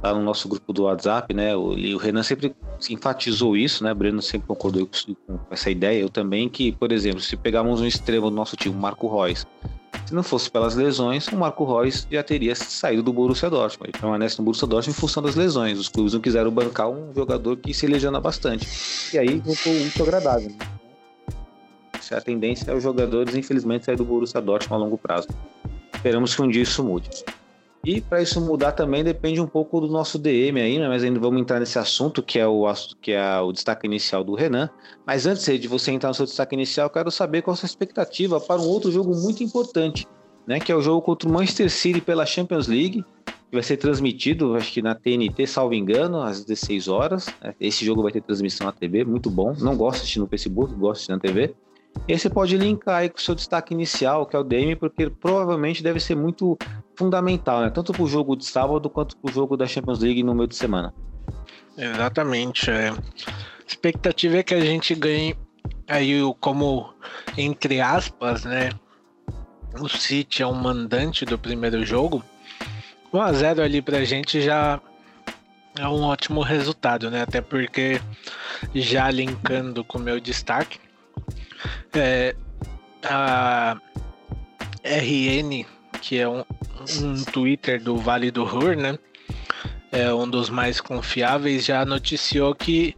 lá 0.00 0.14
no 0.14 0.22
nosso 0.22 0.48
grupo 0.48 0.72
do 0.72 0.84
WhatsApp, 0.84 1.34
né? 1.34 1.56
O, 1.56 1.70
o 1.70 1.96
Renan 1.96 2.22
sempre 2.22 2.54
enfatizou 2.88 3.56
isso, 3.56 3.82
né? 3.82 3.90
O 3.90 3.94
Breno 3.96 4.22
sempre 4.22 4.46
concordou 4.46 4.86
com 4.86 5.38
essa 5.50 5.68
ideia, 5.70 6.00
eu 6.00 6.08
também, 6.08 6.48
que, 6.48 6.70
por 6.70 6.92
exemplo, 6.92 7.20
se 7.20 7.36
pegarmos 7.36 7.80
um 7.80 7.86
extremo 7.86 8.30
do 8.30 8.36
nosso 8.36 8.54
time, 8.54 8.76
Marco 8.76 9.08
Reus, 9.08 9.44
se 10.06 10.14
não 10.14 10.22
fosse 10.22 10.48
pelas 10.48 10.76
lesões, 10.76 11.26
o 11.26 11.36
Marco 11.36 11.64
Reus 11.64 12.06
já 12.08 12.22
teria 12.22 12.54
saído 12.54 13.02
do 13.02 13.12
Borussia 13.12 13.50
Dortmund. 13.50 13.90
Ele 13.90 13.98
permanece 13.98 14.38
no 14.38 14.44
Borussia 14.44 14.68
Dortmund 14.68 14.96
em 14.96 15.00
função 15.00 15.20
das 15.20 15.34
lesões. 15.34 15.80
Os 15.80 15.88
clubes 15.88 16.12
não 16.12 16.20
quiseram 16.20 16.50
bancar 16.52 16.88
um 16.88 17.12
jogador 17.12 17.56
que 17.56 17.74
se 17.74 17.86
lesiona 17.88 18.20
bastante. 18.20 18.68
E 19.12 19.18
aí 19.18 19.38
voltou 19.38 19.72
muito 19.72 20.02
agradável. 20.02 20.50
Né? 20.50 20.83
A 22.12 22.20
tendência 22.20 22.70
é 22.70 22.74
os 22.74 22.82
jogadores, 22.82 23.34
infelizmente, 23.34 23.84
sair 23.84 23.96
do 23.96 24.04
Borussia 24.04 24.40
Dortmund 24.40 24.82
a 24.82 24.84
longo 24.84 24.98
prazo. 24.98 25.28
Esperamos 25.94 26.34
que 26.34 26.42
um 26.42 26.48
dia 26.48 26.62
isso 26.62 26.82
mude. 26.82 27.08
E 27.84 28.00
para 28.00 28.22
isso 28.22 28.40
mudar 28.40 28.72
também 28.72 29.04
depende 29.04 29.40
um 29.42 29.46
pouco 29.46 29.78
do 29.78 29.88
nosso 29.88 30.18
DM 30.18 30.58
aí, 30.58 30.78
né? 30.78 30.88
mas 30.88 31.04
ainda 31.04 31.20
vamos 31.20 31.38
entrar 31.38 31.60
nesse 31.60 31.78
assunto 31.78 32.22
que 32.22 32.38
é 32.38 32.46
o, 32.46 32.64
que 33.00 33.12
é 33.12 33.38
o 33.40 33.52
destaque 33.52 33.86
inicial 33.86 34.24
do 34.24 34.34
Renan. 34.34 34.70
Mas 35.06 35.26
antes 35.26 35.44
de 35.44 35.68
você 35.68 35.92
entrar 35.92 36.08
no 36.08 36.14
seu 36.14 36.24
destaque 36.24 36.54
inicial, 36.54 36.88
quero 36.88 37.10
saber 37.10 37.42
qual 37.42 37.52
a 37.52 37.56
sua 37.56 37.66
expectativa 37.66 38.40
para 38.40 38.60
um 38.60 38.66
outro 38.66 38.90
jogo 38.90 39.14
muito 39.14 39.44
importante, 39.44 40.08
né? 40.46 40.58
que 40.58 40.72
é 40.72 40.74
o 40.74 40.80
jogo 40.80 41.02
contra 41.02 41.28
o 41.28 41.32
Manchester 41.32 41.70
City 41.70 42.00
pela 42.00 42.24
Champions 42.24 42.68
League, 42.68 43.04
que 43.26 43.52
vai 43.52 43.62
ser 43.62 43.76
transmitido, 43.76 44.56
acho 44.56 44.72
que 44.72 44.80
na 44.80 44.94
TNT, 44.94 45.46
salvo 45.46 45.74
engano, 45.74 46.22
às 46.22 46.42
16 46.42 46.88
horas. 46.88 47.26
Esse 47.60 47.84
jogo 47.84 48.02
vai 48.02 48.10
ter 48.10 48.22
transmissão 48.22 48.66
na 48.66 48.72
TV, 48.72 49.04
muito 49.04 49.28
bom. 49.28 49.54
Não 49.58 49.76
gosto 49.76 49.96
de 49.96 50.02
assistir 50.04 50.20
no 50.20 50.26
Facebook, 50.26 50.72
gosto 50.74 51.06
de 51.06 51.12
assistir 51.12 51.12
na 51.12 51.18
TV. 51.18 51.54
E 52.06 52.18
você 52.18 52.28
pode 52.28 52.56
linkar 52.56 52.96
aí 52.96 53.08
com 53.08 53.18
o 53.18 53.20
seu 53.20 53.34
destaque 53.34 53.72
inicial, 53.72 54.26
que 54.26 54.36
é 54.36 54.38
o 54.38 54.44
DM, 54.44 54.76
porque 54.76 55.08
provavelmente 55.08 55.82
deve 55.82 55.98
ser 56.00 56.14
muito 56.14 56.58
fundamental, 56.96 57.62
né? 57.62 57.70
Tanto 57.70 57.92
para 57.92 58.02
o 58.02 58.06
jogo 58.06 58.36
de 58.36 58.44
sábado 58.44 58.90
quanto 58.90 59.16
para 59.16 59.30
o 59.30 59.32
jogo 59.32 59.56
da 59.56 59.66
Champions 59.66 60.00
League 60.00 60.22
no 60.22 60.34
meio 60.34 60.48
de 60.48 60.56
semana. 60.56 60.92
Exatamente. 61.76 62.70
É. 62.70 62.90
A 62.90 62.96
expectativa 63.66 64.36
é 64.36 64.42
que 64.42 64.54
a 64.54 64.60
gente 64.60 64.94
ganhe 64.94 65.34
aí 65.88 66.20
como, 66.40 66.92
entre 67.36 67.80
aspas, 67.80 68.44
né? 68.44 68.70
O 69.80 69.88
City 69.88 70.42
é 70.42 70.46
um 70.46 70.54
mandante 70.54 71.24
do 71.24 71.38
primeiro 71.38 71.84
jogo. 71.84 72.22
1 73.12 73.20
a 73.20 73.32
0 73.32 73.62
ali 73.62 73.80
pra 73.80 74.04
gente 74.04 74.40
já 74.40 74.80
é 75.78 75.88
um 75.88 76.02
ótimo 76.02 76.42
resultado, 76.42 77.10
né? 77.10 77.22
Até 77.22 77.40
porque 77.40 78.00
já 78.74 79.10
linkando 79.10 79.82
com 79.84 79.98
o 79.98 80.00
meu 80.00 80.20
destaque, 80.20 80.78
é, 81.94 82.34
a 83.04 83.76
RN, 84.84 85.64
que 86.00 86.18
é 86.18 86.28
um, 86.28 86.44
um 87.00 87.24
Twitter 87.24 87.82
do 87.82 87.96
Vale 87.96 88.30
do 88.30 88.44
Ruhr, 88.44 88.76
né? 88.76 88.98
É 89.90 90.12
um 90.12 90.28
dos 90.28 90.50
mais 90.50 90.80
confiáveis, 90.80 91.64
já 91.64 91.84
noticiou 91.84 92.54
que 92.54 92.96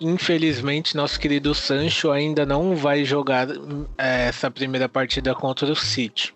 infelizmente 0.00 0.96
nosso 0.96 1.18
querido 1.18 1.54
Sancho 1.54 2.10
ainda 2.10 2.44
não 2.44 2.76
vai 2.76 3.04
jogar 3.04 3.48
é, 3.96 4.26
essa 4.28 4.50
primeira 4.50 4.88
partida 4.88 5.34
contra 5.34 5.70
o 5.70 5.76
City. 5.76 6.34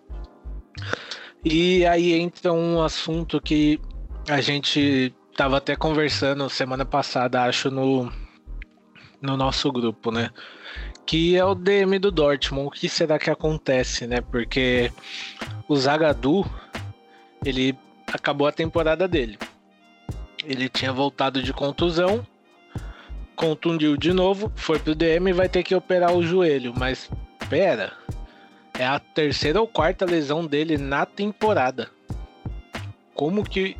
E 1.44 1.86
aí 1.86 2.14
entra 2.14 2.52
um 2.52 2.82
assunto 2.82 3.40
que 3.40 3.80
a 4.28 4.40
gente 4.40 5.14
estava 5.30 5.58
até 5.58 5.76
conversando 5.76 6.48
semana 6.50 6.84
passada, 6.84 7.42
acho, 7.42 7.70
no, 7.70 8.12
no 9.20 9.36
nosso 9.36 9.70
grupo, 9.70 10.10
né? 10.10 10.30
Que 11.08 11.38
é 11.38 11.42
o 11.42 11.54
DM 11.54 11.98
do 11.98 12.10
Dortmund. 12.12 12.66
O 12.66 12.70
que 12.70 12.86
será 12.86 13.18
que 13.18 13.30
acontece, 13.30 14.06
né? 14.06 14.20
Porque 14.20 14.92
o 15.66 15.74
Zagadou, 15.74 16.46
ele 17.42 17.74
acabou 18.06 18.46
a 18.46 18.52
temporada 18.52 19.08
dele. 19.08 19.38
Ele 20.44 20.68
tinha 20.68 20.92
voltado 20.92 21.42
de 21.42 21.50
contusão, 21.50 22.26
contundiu 23.34 23.96
de 23.96 24.12
novo, 24.12 24.52
foi 24.54 24.78
pro 24.78 24.94
DM 24.94 25.30
e 25.30 25.32
vai 25.32 25.48
ter 25.48 25.62
que 25.62 25.74
operar 25.74 26.14
o 26.14 26.22
joelho. 26.22 26.74
Mas 26.76 27.10
pera, 27.48 27.94
é 28.78 28.86
a 28.86 28.98
terceira 28.98 29.62
ou 29.62 29.66
quarta 29.66 30.04
lesão 30.04 30.44
dele 30.44 30.76
na 30.76 31.06
temporada. 31.06 31.88
Como 33.14 33.42
que 33.42 33.78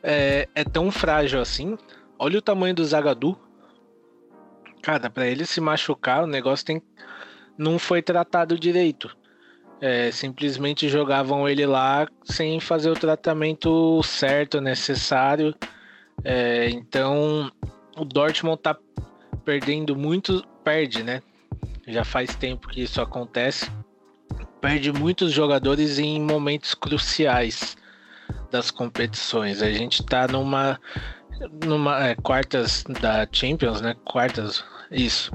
é, 0.00 0.48
é 0.54 0.62
tão 0.62 0.92
frágil 0.92 1.40
assim? 1.40 1.76
Olha 2.16 2.38
o 2.38 2.42
tamanho 2.42 2.72
do 2.72 2.84
Zagadou 2.84 3.36
Cara, 4.82 5.08
para 5.08 5.28
ele 5.28 5.46
se 5.46 5.60
machucar, 5.60 6.24
o 6.24 6.26
negócio 6.26 6.66
tem 6.66 6.82
não 7.56 7.78
foi 7.78 8.02
tratado 8.02 8.58
direito. 8.58 9.16
É, 9.80 10.10
simplesmente 10.10 10.88
jogavam 10.88 11.48
ele 11.48 11.66
lá 11.66 12.06
sem 12.24 12.60
fazer 12.60 12.90
o 12.90 12.94
tratamento 12.94 14.02
certo, 14.02 14.60
necessário. 14.60 15.54
É, 16.24 16.68
então 16.70 17.50
o 17.96 18.04
Dortmund 18.04 18.60
tá 18.60 18.76
perdendo 19.44 19.96
muito, 19.96 20.44
perde, 20.64 21.02
né? 21.02 21.22
Já 21.86 22.04
faz 22.04 22.34
tempo 22.34 22.68
que 22.68 22.82
isso 22.82 23.00
acontece. 23.00 23.70
Perde 24.60 24.92
muitos 24.92 25.32
jogadores 25.32 25.98
em 25.98 26.20
momentos 26.20 26.74
cruciais 26.74 27.76
das 28.50 28.70
competições. 28.70 29.62
A 29.62 29.72
gente 29.72 30.04
tá 30.04 30.28
numa 30.28 30.78
numa 31.64 32.08
é, 32.08 32.14
quartas 32.14 32.84
da 33.00 33.26
Champions, 33.32 33.80
né? 33.80 33.96
Quartas, 34.04 34.64
isso. 34.92 35.32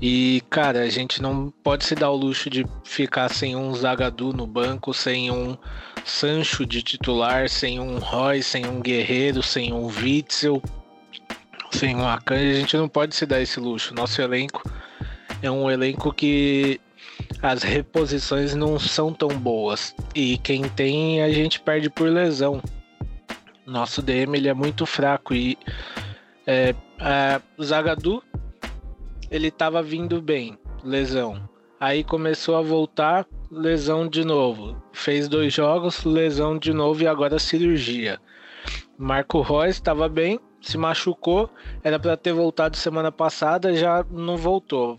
E, 0.00 0.42
cara, 0.48 0.80
a 0.80 0.88
gente 0.88 1.20
não 1.20 1.52
pode 1.62 1.84
se 1.84 1.94
dar 1.94 2.10
o 2.10 2.16
luxo 2.16 2.48
de 2.48 2.64
ficar 2.84 3.28
sem 3.28 3.54
um 3.54 3.74
Zagadou 3.74 4.32
no 4.32 4.46
banco, 4.46 4.94
sem 4.94 5.30
um 5.30 5.56
Sancho 6.04 6.64
de 6.64 6.82
titular, 6.82 7.50
sem 7.50 7.78
um 7.78 7.98
Roy, 7.98 8.42
sem 8.42 8.66
um 8.66 8.80
Guerreiro, 8.80 9.42
sem 9.42 9.72
um 9.72 9.86
Witzel, 9.86 10.62
sem 11.70 11.94
um 11.94 12.08
Akanji. 12.08 12.50
A 12.50 12.60
gente 12.60 12.76
não 12.78 12.88
pode 12.88 13.14
se 13.14 13.26
dar 13.26 13.42
esse 13.42 13.60
luxo. 13.60 13.94
Nosso 13.94 14.22
elenco 14.22 14.62
é 15.42 15.50
um 15.50 15.70
elenco 15.70 16.12
que 16.14 16.80
as 17.42 17.62
reposições 17.62 18.54
não 18.54 18.78
são 18.78 19.12
tão 19.12 19.28
boas. 19.28 19.94
E 20.14 20.38
quem 20.38 20.62
tem, 20.62 21.22
a 21.22 21.30
gente 21.30 21.60
perde 21.60 21.90
por 21.90 22.08
lesão. 22.08 22.62
Nosso 23.66 24.00
DM 24.00 24.36
ele 24.36 24.48
é 24.48 24.54
muito 24.54 24.86
fraco 24.86 25.34
e 25.34 25.58
é, 26.46 26.74
o 27.58 27.62
Zagadou 27.62 28.22
ele 29.30 29.48
estava 29.48 29.82
vindo 29.82 30.20
bem, 30.20 30.58
lesão. 30.82 31.48
Aí 31.78 32.02
começou 32.02 32.56
a 32.56 32.62
voltar, 32.62 33.26
lesão 33.50 34.08
de 34.08 34.24
novo. 34.24 34.76
Fez 34.92 35.28
dois 35.28 35.52
jogos, 35.54 36.04
lesão 36.04 36.58
de 36.58 36.72
novo 36.72 37.02
e 37.02 37.06
agora 37.06 37.38
cirurgia. 37.38 38.20
Marco 38.98 39.40
Reus 39.40 39.76
estava 39.76 40.08
bem, 40.08 40.38
se 40.60 40.76
machucou, 40.76 41.48
era 41.82 41.98
para 41.98 42.16
ter 42.16 42.32
voltado 42.32 42.76
semana 42.76 43.10
passada, 43.10 43.74
já 43.74 44.04
não 44.10 44.36
voltou. 44.36 44.98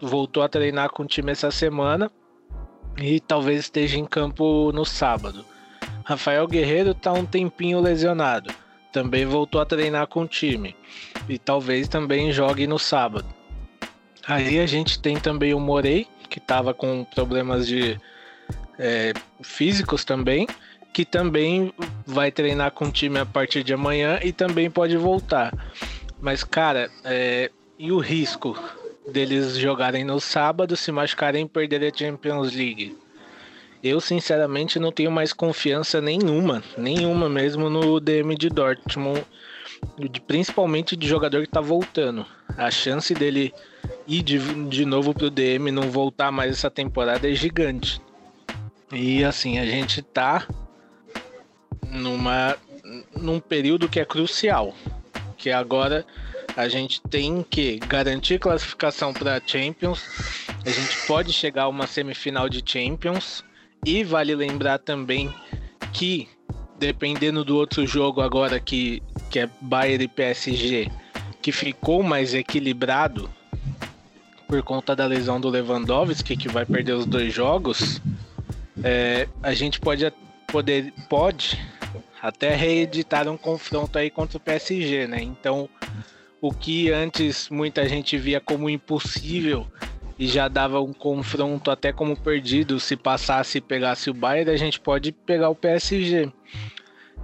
Voltou 0.00 0.42
a 0.42 0.48
treinar 0.48 0.90
com 0.90 1.02
o 1.02 1.06
time 1.06 1.32
essa 1.32 1.50
semana 1.50 2.10
e 2.96 3.20
talvez 3.20 3.60
esteja 3.60 3.98
em 3.98 4.06
campo 4.06 4.72
no 4.72 4.84
sábado. 4.84 5.44
Rafael 6.04 6.46
Guerreiro 6.46 6.92
está 6.92 7.12
um 7.12 7.26
tempinho 7.26 7.80
lesionado. 7.80 8.52
Também 8.90 9.26
voltou 9.26 9.60
a 9.60 9.66
treinar 9.66 10.06
com 10.06 10.22
o 10.22 10.28
time. 10.28 10.74
E 11.28 11.38
talvez 11.38 11.88
também 11.88 12.32
jogue 12.32 12.66
no 12.66 12.78
sábado. 12.78 13.41
Aí 14.26 14.60
a 14.60 14.66
gente 14.66 14.98
tem 15.00 15.18
também 15.18 15.52
o 15.52 15.60
Morei, 15.60 16.06
que 16.28 16.38
estava 16.38 16.72
com 16.72 17.04
problemas 17.04 17.66
de 17.66 18.00
é, 18.78 19.12
físicos 19.42 20.04
também, 20.04 20.46
que 20.92 21.04
também 21.04 21.72
vai 22.06 22.30
treinar 22.30 22.70
com 22.72 22.86
o 22.86 22.92
time 22.92 23.18
a 23.18 23.26
partir 23.26 23.64
de 23.64 23.74
amanhã 23.74 24.20
e 24.22 24.32
também 24.32 24.70
pode 24.70 24.96
voltar. 24.96 25.52
Mas, 26.20 26.44
cara, 26.44 26.90
é, 27.04 27.50
e 27.78 27.90
o 27.90 27.98
risco 27.98 28.56
deles 29.10 29.56
jogarem 29.56 30.04
no 30.04 30.20
sábado, 30.20 30.76
se 30.76 30.92
machucarem 30.92 31.44
e 31.44 31.48
perderem 31.48 31.88
a 31.88 31.96
Champions 31.96 32.54
League? 32.54 32.96
Eu, 33.82 34.00
sinceramente, 34.00 34.78
não 34.78 34.92
tenho 34.92 35.10
mais 35.10 35.32
confiança 35.32 36.00
nenhuma, 36.00 36.62
nenhuma 36.78 37.28
mesmo 37.28 37.68
no 37.68 37.98
DM 37.98 38.36
de 38.36 38.48
Dortmund, 38.48 39.24
principalmente 40.26 40.96
de 40.96 41.06
jogador 41.06 41.42
que 41.42 41.50
tá 41.50 41.60
voltando. 41.60 42.26
A 42.56 42.70
chance 42.70 43.14
dele 43.14 43.52
ir 44.06 44.22
de, 44.22 44.38
de 44.68 44.84
novo 44.84 45.14
pro 45.14 45.30
DM 45.30 45.68
e 45.68 45.72
não 45.72 45.90
voltar 45.90 46.30
mais 46.32 46.52
essa 46.52 46.70
temporada 46.70 47.30
é 47.30 47.34
gigante. 47.34 48.00
E 48.92 49.24
assim, 49.24 49.58
a 49.58 49.66
gente 49.66 50.02
tá 50.02 50.46
numa 51.90 52.56
num 53.14 53.40
período 53.40 53.88
que 53.88 54.00
é 54.00 54.04
crucial, 54.04 54.74
que 55.36 55.50
agora 55.50 56.04
a 56.56 56.68
gente 56.68 57.00
tem 57.00 57.44
que 57.48 57.78
garantir 57.78 58.38
classificação 58.38 59.12
para 59.12 59.40
Champions. 59.44 60.04
A 60.64 60.70
gente 60.70 61.06
pode 61.06 61.32
chegar 61.32 61.64
a 61.64 61.68
uma 61.68 61.86
semifinal 61.86 62.48
de 62.48 62.62
Champions 62.64 63.44
e 63.84 64.04
vale 64.04 64.34
lembrar 64.34 64.78
também 64.78 65.32
que, 65.92 66.28
dependendo 66.78 67.44
do 67.44 67.56
outro 67.56 67.86
jogo 67.86 68.20
agora 68.20 68.60
que, 68.60 69.02
que 69.32 69.38
é 69.38 69.48
Bayern 69.62 70.04
e 70.04 70.08
PSG, 70.08 70.90
que 71.40 71.50
ficou 71.50 72.02
mais 72.02 72.34
equilibrado, 72.34 73.30
por 74.46 74.62
conta 74.62 74.94
da 74.94 75.06
lesão 75.06 75.40
do 75.40 75.48
Lewandowski, 75.48 76.36
que 76.36 76.48
vai 76.50 76.66
perder 76.66 76.92
os 76.92 77.06
dois 77.06 77.32
jogos, 77.32 78.02
é, 78.84 79.26
a 79.42 79.54
gente 79.54 79.80
pode, 79.80 80.12
poder, 80.46 80.92
pode 81.08 81.58
até 82.20 82.54
reeditar 82.54 83.26
um 83.26 83.38
confronto 83.38 83.98
aí 83.98 84.10
contra 84.10 84.36
o 84.36 84.40
PSG, 84.40 85.06
né? 85.06 85.22
Então, 85.22 85.66
o 86.38 86.52
que 86.52 86.90
antes 86.90 87.48
muita 87.48 87.88
gente 87.88 88.18
via 88.18 88.38
como 88.38 88.68
impossível 88.68 89.66
e 90.18 90.26
já 90.28 90.46
dava 90.46 90.78
um 90.78 90.92
confronto 90.92 91.70
até 91.70 91.90
como 91.90 92.14
perdido 92.14 92.78
se 92.78 92.96
passasse 92.96 93.58
e 93.58 93.62
pegasse 93.62 94.10
o 94.10 94.14
Bayern, 94.14 94.50
a 94.50 94.56
gente 94.58 94.78
pode 94.78 95.10
pegar 95.10 95.48
o 95.48 95.54
PSG. 95.54 96.30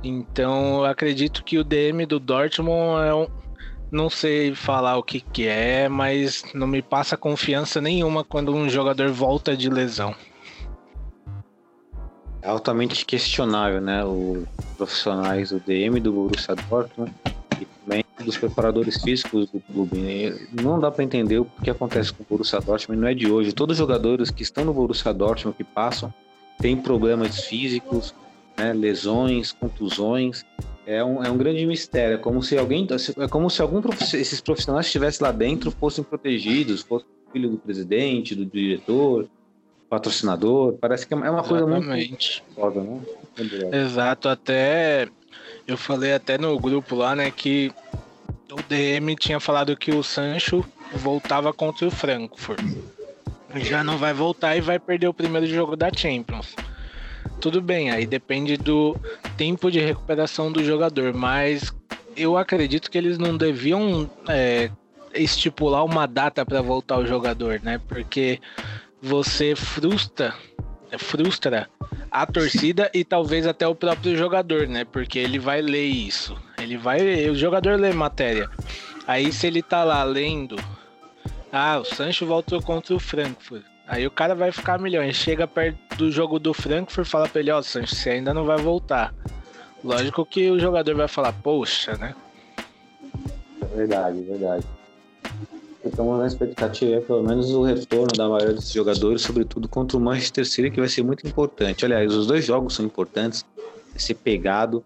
Então, 0.03 0.79
eu 0.79 0.85
acredito 0.85 1.43
que 1.43 1.59
o 1.59 1.65
DM 1.65 2.07
do 2.07 2.21
Dortmund 2.21 3.07
é 3.07 3.15
um, 3.15 3.27
não 3.91 4.09
sei 4.09 4.55
falar 4.55 4.97
o 4.97 5.03
que, 5.03 5.21
que 5.21 5.47
é, 5.47 5.89
mas 5.89 6.45
não 6.55 6.67
me 6.67 6.83
passa 6.83 7.17
confiança 7.17 7.81
nenhuma 7.81 8.23
quando 8.23 8.55
um 8.55 8.69
jogador 8.69 9.11
volta 9.11 9.57
de 9.57 9.69
lesão. 9.69 10.15
É 12.41 12.49
altamente 12.49 13.05
questionável, 13.05 13.81
né? 13.81 14.05
Os 14.05 14.45
profissionais 14.77 15.51
do 15.51 15.59
DM 15.59 15.99
do 16.01 16.13
Borussia 16.13 16.55
Dortmund 16.55 17.13
e 17.61 17.65
também 17.65 18.05
dos 18.25 18.37
preparadores 18.37 19.03
físicos 19.03 19.51
do 19.51 19.61
clube. 19.61 20.49
Não 20.53 20.79
dá 20.79 20.91
para 20.91 21.03
entender 21.03 21.39
o 21.39 21.47
que 21.63 21.71
acontece 21.71 22.13
com 22.13 22.23
o 22.23 22.27
Borussia 22.29 22.61
Dortmund, 22.61 23.01
não 23.01 23.09
é 23.09 23.15
de 23.15 23.31
hoje. 23.31 23.53
Todos 23.53 23.75
os 23.75 23.79
jogadores 23.79 24.31
que 24.31 24.43
estão 24.43 24.65
no 24.65 24.73
Borussia 24.73 25.13
Dortmund 25.13 25.57
que 25.57 25.65
passam 25.65 26.15
têm 26.59 26.77
problemas 26.77 27.45
físicos, 27.45 28.15
né? 28.59 28.73
lesões, 28.73 29.53
contusões 29.53 30.45
é 30.87 31.05
um, 31.05 31.23
é 31.23 31.31
um 31.31 31.37
grande 31.37 31.65
mistério. 31.67 32.15
É 32.15 32.19
como 32.19 32.43
se 32.43 32.57
alguém. 32.57 32.87
É 33.19 33.29
como 33.29 33.51
se 33.51 33.61
algum 33.63 33.81
esses 34.01 34.41
profissionais 34.41 34.87
que 34.87 34.89
estivessem 34.89 35.27
lá 35.27 35.33
dentro 35.33 35.71
fossem 35.71 36.03
protegidos, 36.03 36.83
fossem 36.83 37.07
filho 37.33 37.51
do 37.51 37.59
presidente, 37.59 38.35
do 38.35 38.47
diretor, 38.47 39.29
patrocinador. 39.89 40.75
Parece 40.75 41.07
que 41.07 41.13
é 41.13 41.17
uma 41.17 41.43
coisa 41.43 41.67
Exatamente. 41.67 42.09
muito 42.11 42.55
foda, 42.55 42.81
né? 42.81 43.01
Exato, 43.85 44.29
até 44.29 45.09
eu 45.67 45.77
falei 45.77 46.15
até 46.15 46.39
no 46.39 46.59
grupo 46.59 46.97
lá, 46.97 47.15
né, 47.15 47.31
que 47.31 47.71
o 48.51 48.63
DM 48.69 49.15
tinha 49.15 49.39
falado 49.39 49.77
que 49.77 49.93
o 49.93 50.03
Sancho 50.03 50.65
voltava 50.95 51.53
contra 51.53 51.87
o 51.87 51.91
Frankfurt. 51.91 52.61
Já 53.57 53.85
não 53.85 53.99
vai 53.99 54.13
voltar 54.13 54.57
e 54.57 54.61
vai 54.61 54.79
perder 54.79 55.09
o 55.09 55.15
primeiro 55.15 55.47
jogo 55.47 55.77
da 55.77 55.91
Champions. 55.95 56.55
Tudo 57.41 57.61
bem, 57.61 57.91
aí 57.91 58.05
depende 58.05 58.57
do 58.57 58.97
tempo 59.37 59.71
de 59.71 59.79
recuperação 59.79 60.51
do 60.51 60.63
jogador, 60.65 61.15
mas 61.15 61.73
eu 62.17 62.37
acredito 62.37 62.91
que 62.91 62.99
eles 62.99 63.17
não 63.17 63.37
deviam 63.37 64.11
é, 64.29 64.71
estipular 65.15 65.85
uma 65.85 66.07
data 66.07 66.45
para 66.45 66.61
voltar 66.61 66.99
o 66.99 67.07
jogador, 67.07 67.61
né? 67.63 67.81
Porque 67.87 68.41
você 69.01 69.55
frustra, 69.55 70.35
frustra 70.99 71.71
a 72.11 72.27
torcida 72.27 72.91
e 72.93 73.05
talvez 73.05 73.47
até 73.47 73.67
o 73.69 73.75
próprio 73.75 74.17
jogador, 74.17 74.67
né? 74.67 74.85
Porque 74.85 75.19
ele 75.19 75.39
vai 75.39 75.63
ler 75.63 75.87
isso, 75.87 76.37
ele 76.61 76.77
vai, 76.77 77.29
o 77.31 77.37
jogador 77.37 77.79
lê 77.79 77.93
matéria. 77.93 78.51
Aí 79.07 79.33
se 79.33 79.47
ele 79.47 79.63
tá 79.63 79.85
lá 79.85 80.03
lendo, 80.03 80.57
ah, 81.53 81.79
o 81.79 81.85
Sancho 81.85 82.27
voltou 82.27 82.61
contra 82.61 82.95
o 82.95 82.99
Frankfurt. 83.01 83.65
Aí 83.89 84.07
o 84.07 84.11
cara 84.11 84.35
vai 84.35 84.53
ficar 84.53 84.79
milhões. 84.79 85.17
Chega 85.17 85.47
perto 85.47 85.97
do 85.97 86.13
jogo 86.13 86.39
do 86.39 86.53
Frankfurt 86.53 87.07
e 87.07 87.11
fala 87.11 87.27
pra 87.27 87.41
ele, 87.41 87.51
ó, 87.51 87.59
oh, 87.59 87.63
Sancho, 87.63 87.97
você 87.97 88.11
ainda 88.11 88.35
não 88.35 88.45
vai 88.45 88.59
voltar. 88.59 89.15
Lógico 89.83 90.27
que 90.27 90.51
o 90.51 90.59
jogador 90.59 90.95
vai 90.95 91.09
falar, 91.09 91.33
poxa, 91.33 91.97
né? 91.97 92.15
É 93.63 93.77
verdade, 93.77 94.19
é 94.19 94.23
verdade. 94.23 94.67
Então, 95.85 96.19
na 96.19 96.27
expectativa 96.27 96.97
é 96.97 97.01
pelo 97.01 97.23
menos 97.23 97.51
o 97.51 97.63
retorno 97.63 98.13
da 98.15 98.29
maioria 98.29 98.53
desses 98.53 98.73
jogadores, 98.73 99.23
sobretudo 99.23 99.67
contra 99.69 99.97
o 99.97 100.01
Manchester 100.01 100.45
City, 100.45 100.71
que 100.71 100.81
vai 100.81 100.89
ser 100.89 101.03
muito 101.03 101.27
importante. 101.27 101.85
Aliás, 101.85 102.13
os 102.15 102.27
dois 102.27 102.45
jogos 102.45 102.75
são 102.75 102.85
importantes, 102.85 103.45
ser 103.97 104.15
pegado. 104.15 104.85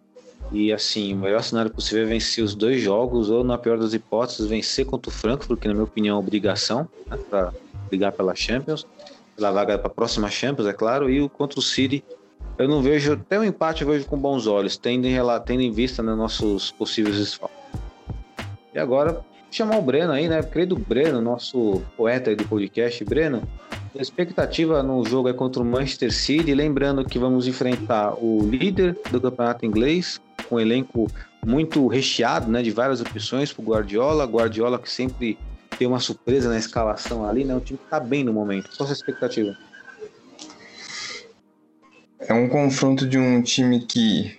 E 0.53 0.73
assim, 0.73 1.15
o 1.15 1.17
melhor 1.17 1.43
cenário 1.43 1.71
possível 1.73 2.05
é 2.05 2.07
vencer 2.07 2.45
os 2.45 2.55
dois 2.55 2.81
jogos, 2.81 3.31
ou 3.31 3.43
na 3.43 3.59
pior 3.59 3.79
das 3.79 3.95
hipóteses, 3.95 4.47
vencer 4.47 4.85
contra 4.85 5.11
o 5.11 5.13
Frankfurt, 5.13 5.59
que 5.59 5.67
na 5.67 5.75
minha 5.75 5.85
opinião 5.85 6.17
é 6.17 6.21
obrigação, 6.21 6.87
né, 7.07 7.19
para 7.31 7.53
brigar 7.93 8.13
pela 8.13 8.35
Champions, 8.35 8.87
pela 9.37 9.53
vaga 9.53 9.79
para 9.79 9.89
a 9.89 9.91
próxima 9.91 10.31
Champions, 10.31 10.67
é 10.67 10.73
claro, 10.73 11.11
e 11.11 11.21
o 11.21 11.29
contra 11.29 11.59
o 11.59 11.63
City 11.63 12.03
eu 12.59 12.69
não 12.69 12.83
vejo, 12.83 13.15
até 13.15 13.39
o 13.39 13.45
empate 13.45 13.83
eu 13.83 13.89
vejo 13.89 14.07
com 14.07 14.19
bons 14.19 14.47
olhos, 14.47 14.77
tendo 14.77 15.07
em, 15.07 15.17
tendo 15.45 15.63
em 15.63 15.71
vista 15.71 16.03
né, 16.03 16.15
nossos 16.15 16.71
possíveis 16.71 17.17
esforços. 17.17 17.57
E 18.75 18.79
agora, 18.79 19.21
chamar 19.51 19.79
o 19.79 19.83
Breno 19.83 20.13
aí, 20.13 20.29
né? 20.29 20.43
Querido 20.43 20.77
Breno, 20.77 21.21
nosso 21.21 21.83
poeta 21.97 22.31
aí 22.31 22.37
do 22.37 22.45
podcast. 22.45 23.05
Breno, 23.05 23.43
a 23.99 24.01
expectativa 24.01 24.83
no 24.83 25.05
jogo 25.05 25.29
é 25.29 25.33
contra 25.33 25.63
o 25.63 25.65
Manchester 25.65 26.13
City, 26.13 26.55
lembrando 26.55 27.05
que 27.05 27.19
vamos 27.19 27.47
enfrentar 27.47 28.15
o 28.15 28.47
líder 28.49 28.99
do 29.11 29.21
campeonato 29.21 29.67
inglês, 29.67 30.21
com 30.49 30.57
um 30.57 30.61
elenco 30.61 31.11
muito 31.45 31.87
recheado, 31.87 32.51
né? 32.51 32.63
De 32.63 32.71
várias 32.71 33.01
opções 33.01 33.53
para 33.53 33.63
o 33.63 33.67
Guardiola. 33.67 34.25
Guardiola 34.25 34.79
que 34.79 34.91
sempre 34.91 35.39
tem 35.79 35.87
uma 35.87 36.01
surpresa 36.01 36.49
na 36.49 36.59
escalação 36.59 37.29
ali, 37.29 37.45
né? 37.45 37.55
O 37.55 37.61
time 37.61 37.79
está 37.83 37.99
bem 37.99 38.25
no 38.25 38.33
momento. 38.33 38.71
Qual 38.77 38.85
a 38.85 38.87
sua 38.87 38.93
expectativa? 38.93 39.57
É 42.21 42.33
um 42.33 42.49
confronto 42.49 43.07
de 43.07 43.19
um 43.19 43.43
time 43.43 43.85
que 43.85 44.39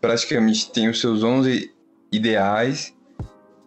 praticamente 0.00 0.70
tem 0.70 0.88
os 0.88 1.00
seus 1.00 1.22
11 1.22 1.72
ideais 2.12 2.94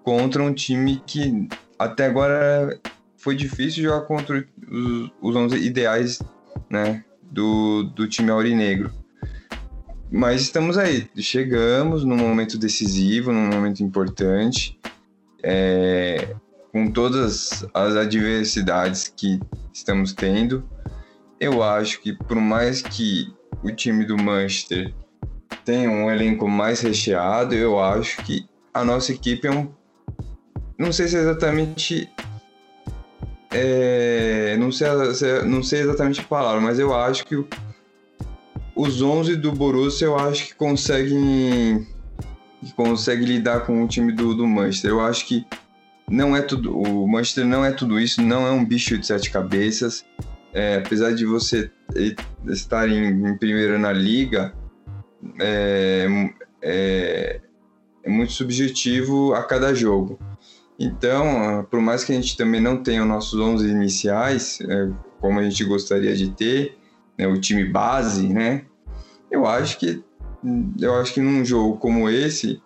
contra 0.04 0.41
um 0.41 0.54
time 0.54 1.02
que 1.06 1.48
até 1.78 2.06
agora 2.06 2.80
foi 3.17 3.36
difícil 3.36 3.84
jogar 3.84 4.02
contra 4.02 4.48
os, 4.71 5.12
os 5.21 5.36
11 5.36 5.58
ideais 5.58 6.21
né, 6.69 7.04
do, 7.24 7.84
do 7.84 8.08
time 8.08 8.32
aurinegro. 8.32 8.91
Mas 10.12 10.41
estamos 10.41 10.78
aí, 10.78 11.10
chegamos 11.17 12.06
num 12.06 12.15
momento 12.15 12.58
decisivo, 12.58 13.32
num 13.34 13.48
momento 13.48 13.82
importante, 13.82 14.80
é, 15.43 16.36
com 16.75 16.91
todas 16.91 17.65
as 17.73 17.95
adversidades 17.95 19.07
que 19.15 19.39
estamos 19.71 20.11
tendo 20.11 20.61
eu 21.39 21.63
acho 21.63 22.01
que 22.01 22.11
por 22.11 22.35
mais 22.35 22.81
que 22.81 23.33
o 23.63 23.71
time 23.71 24.03
do 24.03 24.17
Manchester 24.17 24.93
tenha 25.63 25.89
um 25.89 26.11
elenco 26.11 26.49
mais 26.49 26.81
recheado, 26.81 27.55
eu 27.55 27.79
acho 27.79 28.21
que 28.23 28.45
a 28.73 28.83
nossa 28.83 29.13
equipe 29.13 29.47
é 29.47 29.51
um. 29.51 29.71
Não 30.77 30.91
sei 30.91 31.07
se 31.07 31.15
é 31.15 31.21
exatamente. 31.21 32.09
É, 33.51 34.57
não, 34.57 34.69
sei, 34.69 34.88
não 35.45 35.63
sei 35.63 35.79
exatamente 35.79 36.19
a 36.19 36.23
palavra, 36.23 36.59
mas 36.59 36.77
eu 36.77 36.93
acho 36.93 37.25
que 37.25 37.41
os 38.75 39.01
11 39.01 39.38
do 39.38 39.53
Borussia 39.53 40.07
eu 40.07 40.19
acho 40.19 40.47
que 40.47 40.55
conseguem 40.55 41.88
que 42.61 42.73
consegue 42.73 43.23
lidar 43.23 43.61
com 43.61 43.81
o 43.81 43.88
time 43.88 44.11
do, 44.11 44.33
do 44.33 44.45
Manchester. 44.45 44.91
Eu 44.91 44.99
acho 44.99 45.25
que 45.25 45.45
não 46.09 46.35
é 46.35 46.41
tudo. 46.41 46.77
O 46.77 47.07
Manchester 47.07 47.45
não 47.45 47.63
é 47.63 47.71
tudo 47.71 47.99
isso, 47.99 48.21
não 48.21 48.45
é 48.45 48.51
um 48.51 48.63
bicho 48.63 48.97
de 48.97 49.05
sete 49.05 49.31
cabeças 49.31 50.05
é, 50.55 50.75
apesar 50.77 51.13
de 51.13 51.25
você 51.25 51.69
estar 52.47 52.87
em, 52.87 53.09
em 53.09 53.37
primeiro 53.37 53.77
na 53.77 53.91
liga, 53.91 54.55
é, 55.37 56.07
é, 56.61 57.41
é, 58.01 58.09
muito 58.09 58.31
subjetivo 58.31 59.33
a 59.33 59.43
cada 59.43 59.75
jogo. 59.75 60.17
Então, 60.79 61.67
por 61.69 61.81
mais 61.81 62.05
que 62.05 62.13
a 62.13 62.15
gente 62.15 62.37
também 62.37 62.61
não 62.61 62.81
tenha 62.81 63.01
os 63.01 63.07
nossos 63.07 63.37
11 63.37 63.69
iniciais, 63.69 64.59
é, 64.61 64.89
como 65.19 65.41
a 65.41 65.43
gente 65.43 65.61
gostaria 65.65 66.15
de 66.15 66.31
ter, 66.31 66.77
né, 67.17 67.27
o 67.27 67.37
time 67.37 67.65
base, 67.65 68.29
né? 68.29 68.63
Eu 69.29 69.45
acho 69.45 69.77
que 69.77 70.01
eu 70.79 70.93
acho 70.95 71.13
que 71.13 71.19
num 71.19 71.43
jogo 71.43 71.77
como 71.77 72.09
esse 72.09 72.61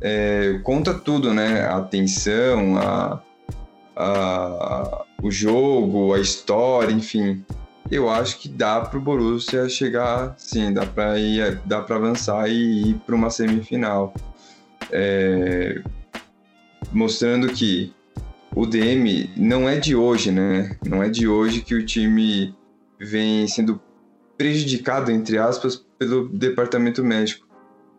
é, 0.00 0.60
conta 0.62 0.94
tudo, 0.94 1.32
né? 1.34 1.62
A 1.62 1.78
atenção, 1.78 2.76
a, 2.78 3.22
a, 3.96 5.04
o 5.22 5.30
jogo, 5.30 6.14
a 6.14 6.20
história, 6.20 6.92
enfim. 6.92 7.44
Eu 7.90 8.10
acho 8.10 8.38
que 8.38 8.48
dá 8.48 8.80
para 8.80 8.98
o 8.98 9.02
Borussia 9.02 9.68
chegar, 9.68 10.34
sim, 10.36 10.72
dá 10.72 10.84
para 10.84 11.18
ir, 11.18 11.60
dá 11.64 11.80
para 11.80 11.96
avançar 11.96 12.48
e 12.48 12.90
ir 12.90 12.94
para 13.06 13.14
uma 13.14 13.30
semifinal, 13.30 14.12
é, 14.92 15.82
mostrando 16.92 17.48
que 17.48 17.94
o 18.54 18.66
DM 18.66 19.30
não 19.36 19.68
é 19.68 19.76
de 19.76 19.96
hoje, 19.96 20.30
né? 20.30 20.76
Não 20.84 21.02
é 21.02 21.08
de 21.08 21.26
hoje 21.26 21.62
que 21.62 21.74
o 21.74 21.84
time 21.84 22.54
vem 23.00 23.48
sendo 23.48 23.80
prejudicado, 24.36 25.10
entre 25.10 25.38
aspas, 25.38 25.76
pelo 25.98 26.28
departamento 26.28 27.02
médico. 27.02 27.47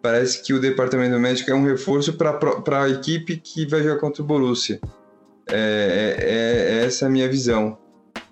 Parece 0.02 0.44
que 0.44 0.54
o 0.54 0.60
departamento 0.60 1.20
médico 1.20 1.52
é 1.52 1.54
um 1.54 1.66
reforço 1.66 2.14
para 2.14 2.84
a 2.84 2.90
equipe 2.90 3.38
que 3.38 3.66
vai 3.66 3.84
jogar 3.84 4.00
contra 4.00 4.24
o 4.24 4.26
Borussia. 4.26 4.80
É, 5.50 6.16
é, 6.20 6.82
é, 6.82 6.86
essa 6.86 7.06
é 7.06 7.08
a 7.08 7.12
minha 7.12 7.28
visão. 7.28 7.78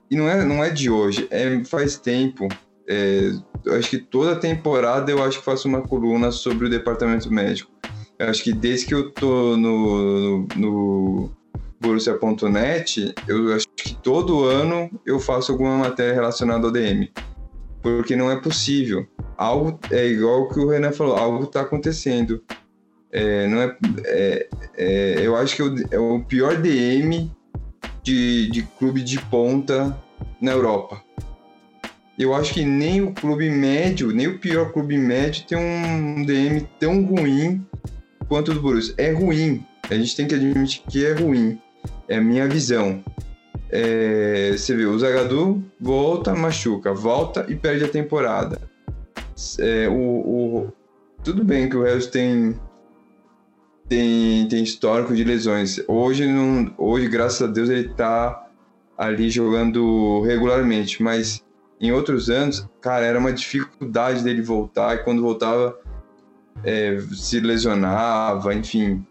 E 0.09 0.15
não 0.15 0.29
é, 0.29 0.45
não 0.45 0.63
é 0.63 0.69
de 0.69 0.89
hoje, 0.89 1.27
é, 1.29 1.63
faz 1.65 1.97
tempo. 1.97 2.47
É, 2.87 3.31
acho 3.77 3.89
que 3.89 3.97
toda 3.97 4.35
temporada 4.35 5.11
eu 5.11 5.21
acho 5.21 5.39
que 5.39 5.45
faço 5.45 5.67
uma 5.67 5.81
coluna 5.81 6.31
sobre 6.31 6.67
o 6.67 6.69
departamento 6.69 7.29
médico. 7.31 7.69
Eu 8.17 8.29
acho 8.29 8.43
que 8.43 8.53
desde 8.53 8.85
que 8.87 8.93
eu 8.93 9.11
tô 9.11 9.57
no, 9.57 10.47
no, 10.55 11.29
Borussia.net, 11.79 13.13
eu 13.27 13.53
acho 13.53 13.67
que 13.75 13.93
todo 13.95 14.45
ano 14.45 14.89
eu 15.05 15.19
faço 15.19 15.51
alguma 15.51 15.77
matéria 15.77 16.13
relacionada 16.13 16.65
ao 16.65 16.71
DM. 16.71 17.11
Porque 17.81 18.15
não 18.15 18.31
é 18.31 18.39
possível. 18.39 19.07
Algo 19.37 19.79
é 19.91 20.05
igual 20.07 20.41
o 20.41 20.49
que 20.49 20.59
o 20.59 20.69
Renan 20.69 20.91
falou, 20.91 21.15
algo 21.15 21.43
está 21.43 21.61
acontecendo. 21.61 22.43
É, 23.11 23.47
não 23.47 23.61
é, 23.61 23.77
é, 24.05 24.49
é, 24.75 25.15
eu 25.25 25.35
acho 25.35 25.55
que 25.55 25.85
é 25.91 25.99
o 25.99 26.19
pior 26.21 26.57
DM 26.57 27.31
de, 28.03 28.49
de 28.49 28.63
clube 28.63 29.01
de 29.01 29.19
ponta 29.19 29.97
na 30.41 30.51
Europa. 30.51 31.01
Eu 32.17 32.33
acho 32.33 32.53
que 32.53 32.65
nem 32.65 33.01
o 33.01 33.13
clube 33.13 33.49
médio, 33.49 34.11
nem 34.11 34.27
o 34.27 34.39
pior 34.39 34.73
clube 34.73 34.97
médio 34.97 35.45
tem 35.45 35.57
um 35.57 36.25
DM 36.25 36.67
tão 36.79 37.05
ruim 37.05 37.63
quanto 38.27 38.51
o 38.51 38.53
do 38.55 38.61
Borussia. 38.61 38.95
É 38.97 39.11
ruim. 39.11 39.63
A 39.89 39.93
gente 39.93 40.15
tem 40.15 40.27
que 40.27 40.33
admitir 40.33 40.81
que 40.89 41.05
é 41.05 41.13
ruim. 41.13 41.59
É 42.07 42.17
a 42.17 42.21
minha 42.21 42.47
visão. 42.47 43.03
É, 43.69 44.53
você 44.55 44.75
vê, 44.75 44.85
o 44.85 44.97
Zagadou 44.97 45.61
volta, 45.79 46.33
machuca, 46.33 46.93
volta 46.93 47.45
e 47.49 47.55
perde 47.55 47.83
a 47.83 47.89
temporada. 47.89 48.61
É, 49.59 49.87
o, 49.89 49.93
o, 49.93 50.73
tudo 51.23 51.43
bem 51.43 51.69
que 51.69 51.75
o 51.75 51.83
Reus 51.83 52.07
tem, 52.07 52.57
tem, 53.87 54.47
tem 54.47 54.63
histórico 54.63 55.13
de 55.13 55.23
lesões. 55.23 55.81
Hoje, 55.87 56.25
não, 56.25 56.73
hoje, 56.77 57.07
graças 57.07 57.41
a 57.41 57.51
Deus, 57.51 57.69
ele 57.69 57.89
tá 57.89 58.47
ali 58.97 59.29
jogando 59.29 60.21
regularmente, 60.21 61.03
mas 61.03 61.43
em 61.79 61.91
outros 61.91 62.29
anos, 62.29 62.67
cara, 62.81 63.05
era 63.05 63.19
uma 63.19 63.31
dificuldade 63.31 64.23
dele 64.23 64.41
voltar 64.41 64.95
e 64.95 65.03
quando 65.03 65.21
voltava 65.21 65.77
é, 66.63 66.99
se 67.13 67.39
lesionava, 67.39 68.53
enfim. 68.53 69.05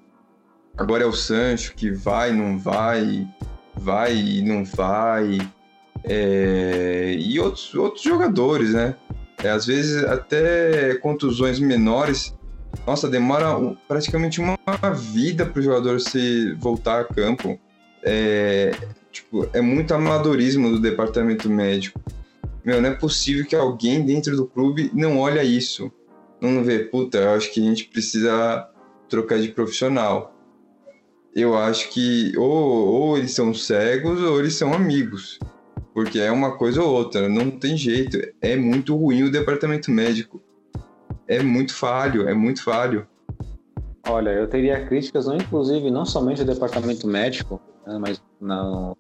Agora 0.77 1.05
é 1.05 1.07
o 1.07 1.13
Sancho 1.13 1.75
que 1.75 1.91
vai, 1.91 2.33
não 2.33 2.59
vai, 2.59 3.27
vai 3.77 4.17
e 4.17 4.43
não 4.43 4.65
vai. 4.65 5.39
É, 6.05 7.17
e 7.19 7.39
outros, 7.41 7.75
outros 7.75 8.03
jogadores, 8.03 8.73
né? 8.73 8.97
É, 9.43 9.51
às 9.51 9.67
vezes 9.67 10.05
até 10.05 10.95
contusões 10.97 11.59
menores. 11.59 12.35
Nossa, 12.87 13.09
demora 13.09 13.57
praticamente 13.89 14.41
uma 14.41 14.57
vida 14.95 15.47
para 15.47 15.61
o 15.61 15.63
jogador 15.63 16.01
se 16.01 16.53
voltar 16.55 17.01
a 17.01 17.05
campo. 17.05 17.59
É, 18.03 18.73
tipo, 19.11 19.49
é 19.53 19.61
muito 19.61 19.93
amadorismo 19.95 20.71
do 20.71 20.81
departamento 20.81 21.49
médico. 21.49 22.01
Meu, 22.65 22.81
não 22.81 22.91
é 22.91 22.95
possível 22.95 23.47
que 23.47 23.57
alguém 23.57 24.05
dentro 24.05 24.37
do 24.37 24.47
clube 24.47 24.91
não 24.93 25.19
olha 25.19 25.43
isso 25.43 25.91
não 26.41 26.63
vê, 26.63 26.81
puta, 26.81 27.19
eu 27.19 27.31
acho 27.31 27.53
que 27.53 27.61
a 27.61 27.65
gente 27.65 27.85
precisa 27.85 28.69
trocar 29.09 29.39
de 29.41 29.49
profissional. 29.49 30.36
Eu 31.37 31.55
acho 31.55 31.91
que 31.91 32.33
ou, 32.39 32.49
ou 32.49 33.19
eles 33.19 33.33
são 33.33 33.53
cegos 33.53 34.23
ou 34.23 34.41
eles 34.41 34.55
são 34.55 34.73
amigos. 34.73 35.39
Porque 35.93 36.19
é 36.19 36.33
uma 36.33 36.57
coisa 36.57 36.83
ou 36.83 36.91
outra, 36.91 37.29
não 37.29 37.51
tem 37.51 37.77
jeito. 37.77 38.17
É 38.41 38.57
muito 38.57 38.97
ruim 38.97 39.25
o 39.25 39.31
departamento 39.31 39.91
médico. 39.91 40.43
É 41.29 41.43
muito 41.43 41.75
falho, 41.75 42.27
é 42.27 42.33
muito 42.33 42.63
falho. 42.63 43.07
Olha, 44.09 44.31
eu 44.31 44.47
teria 44.49 44.87
críticas, 44.87 45.27
não 45.27 45.37
inclusive 45.37 45.91
não 45.91 46.07
somente 46.07 46.43
do 46.43 46.55
departamento 46.55 47.07
médico, 47.07 47.61
né, 47.87 47.99
mas 47.99 48.23
no, 48.41 48.97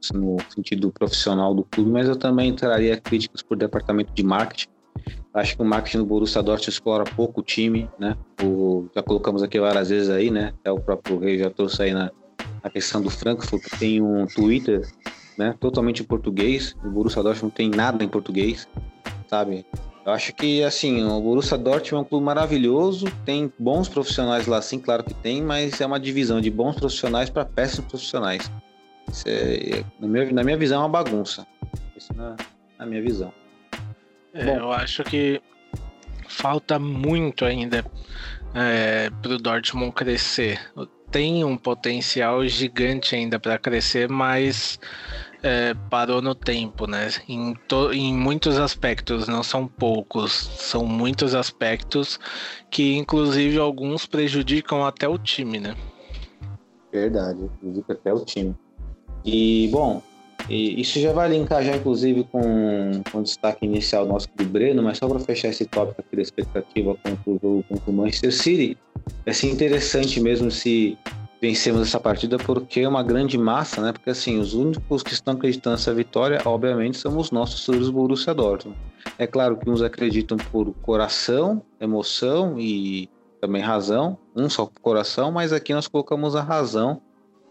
sentido 0.53 0.93
profissional 0.93 1.55
do 1.55 1.65
clube, 1.65 1.91
mas 1.91 2.07
eu 2.07 2.17
também 2.17 2.55
traria 2.55 3.01
críticas 3.01 3.41
por 3.41 3.57
departamento 3.57 4.13
de 4.13 4.23
marketing 4.23 4.69
Acho 5.33 5.55
que 5.55 5.63
o 5.63 5.67
marketing 5.67 5.99
do 5.99 6.07
Borussia 6.07 6.43
Dortmund 6.43 6.71
explora 6.71 7.05
pouco 7.05 7.41
o 7.41 7.45
time, 7.45 7.91
né? 7.99 8.17
O, 8.43 8.89
já 8.95 9.03
colocamos 9.03 9.43
aqui 9.43 9.61
várias 9.61 9.91
vezes 9.91 10.09
aí, 10.09 10.31
né? 10.31 10.55
Até 10.61 10.73
o 10.73 10.81
próprio 10.81 11.19
Rei 11.19 11.39
já 11.39 11.51
trouxe 11.51 11.83
aí 11.83 11.93
na, 11.93 12.11
na 12.67 12.71
questão 12.71 13.01
do 13.01 13.09
Frankfurt, 13.09 13.63
tem 13.79 14.03
um 14.03 14.27
Twitter, 14.27 14.91
né? 15.39 15.55
Totalmente 15.61 16.03
em 16.03 16.05
português. 16.05 16.75
O 16.85 16.91
Borussia 16.91 17.23
Dortmund 17.23 17.45
não 17.45 17.51
tem 17.51 17.71
nada 17.71 18.03
em 18.03 18.09
português, 18.09 18.69
sabe? 19.29 19.65
Eu 20.05 20.13
acho 20.13 20.35
que, 20.35 20.65
assim, 20.65 21.05
o 21.05 21.21
Borussia 21.21 21.57
Dortmund 21.57 21.95
é 21.95 21.99
um 21.99 22.05
clube 22.05 22.25
maravilhoso, 22.25 23.07
tem 23.25 23.53
bons 23.57 23.89
profissionais 23.89 24.49
lá, 24.49 24.61
sim, 24.61 24.81
claro 24.81 25.05
que 25.05 25.15
tem, 25.15 25.43
mas 25.43 25.81
é 25.81 25.87
uma 25.87 26.01
divisão 26.01 26.41
de 26.41 26.51
bons 26.51 26.75
profissionais 26.75 27.31
para 27.31 27.45
péssimos 27.45 27.89
profissionais. 27.89 28.51
É, 29.25 29.85
na, 30.01 30.09
minha, 30.09 30.33
na 30.33 30.43
minha 30.43 30.57
visão, 30.57 30.83
é 30.83 30.85
uma 30.85 30.89
bagunça. 30.89 31.47
Isso 31.97 32.13
na, 32.15 32.37
na 32.79 32.87
minha 32.87 33.01
visão. 33.01 33.33
É, 34.35 34.59
eu 34.59 34.73
acho 34.73 35.05
que 35.05 35.41
falta 36.29 36.81
muito 36.81 37.45
ainda 37.45 37.85
é, 38.55 39.09
para 39.23 39.35
o 39.35 39.39
Dortmund 39.39 39.93
crescer. 39.93 40.61
Tem 41.17 41.43
um 41.43 41.57
potencial 41.57 42.47
gigante 42.47 43.17
ainda 43.17 43.41
para 43.41 43.57
crescer, 43.57 44.07
mas 44.07 44.79
é, 45.43 45.73
parou 45.89 46.21
no 46.21 46.35
tempo, 46.35 46.87
né? 46.87 47.09
Em, 47.27 47.55
to, 47.67 47.91
em 47.91 48.13
muitos 48.13 48.59
aspectos, 48.59 49.27
não 49.27 49.43
são 49.43 49.67
poucos, 49.67 50.31
são 50.31 50.85
muitos 50.85 51.35
aspectos 51.35 52.21
que, 52.71 52.99
inclusive, 52.99 53.59
alguns 53.59 54.05
prejudicam 54.05 54.85
até 54.85 55.09
o 55.09 55.17
time, 55.17 55.59
né? 55.59 55.75
Verdade, 56.93 57.51
prejudica 57.61 57.95
até 57.95 58.13
o 58.13 58.23
time. 58.23 58.55
E, 59.25 59.71
bom, 59.73 60.03
e 60.49 60.81
isso 60.81 61.01
já 61.01 61.13
vai 61.13 61.29
linkar 61.29 61.63
já, 61.63 61.77
inclusive, 61.77 62.25
com, 62.25 63.03
com 63.11 63.19
o 63.19 63.23
destaque 63.23 63.65
inicial 63.67 64.07
nosso 64.07 64.29
do 64.37 64.45
Breno, 64.45 64.83
mas 64.83 64.99
só 64.99 65.09
para 65.09 65.19
fechar 65.19 65.49
esse 65.49 65.65
tópico 65.65 66.01
aqui 66.01 66.17
da 66.17 66.23
expectativa 66.23 66.95
contra 66.95 67.31
o 67.31 67.39
jogo 67.43 67.65
contra 67.69 67.91
o 67.91 67.93
Manchester 67.93 68.33
City, 68.33 68.79
é 69.25 69.31
assim, 69.31 69.51
interessante 69.51 70.21
mesmo 70.21 70.51
se 70.51 70.97
vencemos 71.41 71.83
essa 71.83 72.01
partida, 72.01 72.39
porque 72.39 72.81
é 72.81 72.89
uma 72.89 73.03
grande 73.03 73.37
massa, 73.37 73.81
né? 73.81 73.93
Porque 73.93 74.11
assim, 74.11 74.39
os 74.39 74.55
únicos 74.55 75.03
que 75.03 75.13
estão 75.13 75.35
acreditando 75.35 75.77
nessa 75.77 75.93
vitória, 75.93 76.41
obviamente, 76.45 76.97
são 76.97 77.17
os 77.17 77.31
nossos 77.31 77.65
torcedores 77.65 77.91
Borussia 77.91 78.35
Dortmund. 78.35 78.79
É 79.19 79.27
claro 79.27 79.57
que 79.57 79.69
uns 79.69 79.83
acreditam 79.83 80.37
por 80.51 80.73
coração, 80.83 81.63
emoção 81.81 82.59
e 82.59 83.09
também 83.41 83.63
razão, 83.63 84.19
um 84.35 84.49
só 84.49 84.69
coração, 84.81 85.31
mas 85.31 85.53
aqui 85.53 85.75
nós 85.75 85.87
colocamos 85.87 86.35
a 86.35 86.43
razão 86.43 87.01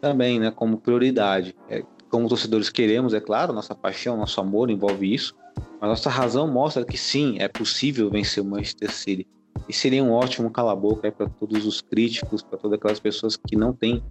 também, 0.01 0.39
né, 0.39 0.51
como 0.51 0.77
prioridade. 0.77 1.55
É, 1.69 1.84
como 2.15 2.30
torcedores 2.30 2.69
queremos, 2.69 3.13
é 3.13 3.19
claro, 3.19 3.51
nossa 3.51 3.75
paixão, 3.75 4.15
nosso 4.15 4.39
amor 4.39 4.69
envolve 4.69 5.13
isso, 5.13 5.36
mas 5.82 5.89
nossa 5.89 6.10
razão 6.10 6.47
mostra 6.47 6.86
que 6.86 6.97
sim, 6.97 7.36
é 7.39 7.49
possível 7.49 8.10
vencer 8.10 8.41
o 8.41 8.45
Manchester 8.45 8.89
City. 8.89 9.28
E 9.67 9.73
seria 9.73 10.01
um 10.01 10.13
ótimo 10.13 10.49
cala-boca 10.49 11.12
para 11.12 11.28
todos 11.28 11.65
os 11.65 11.82
críticos, 11.82 12.41
para 12.41 12.58
todas 12.58 12.78
aquelas 12.78 13.01
pessoas 13.01 13.36
que 13.36 13.58
não 13.58 13.73
têm 13.73 14.01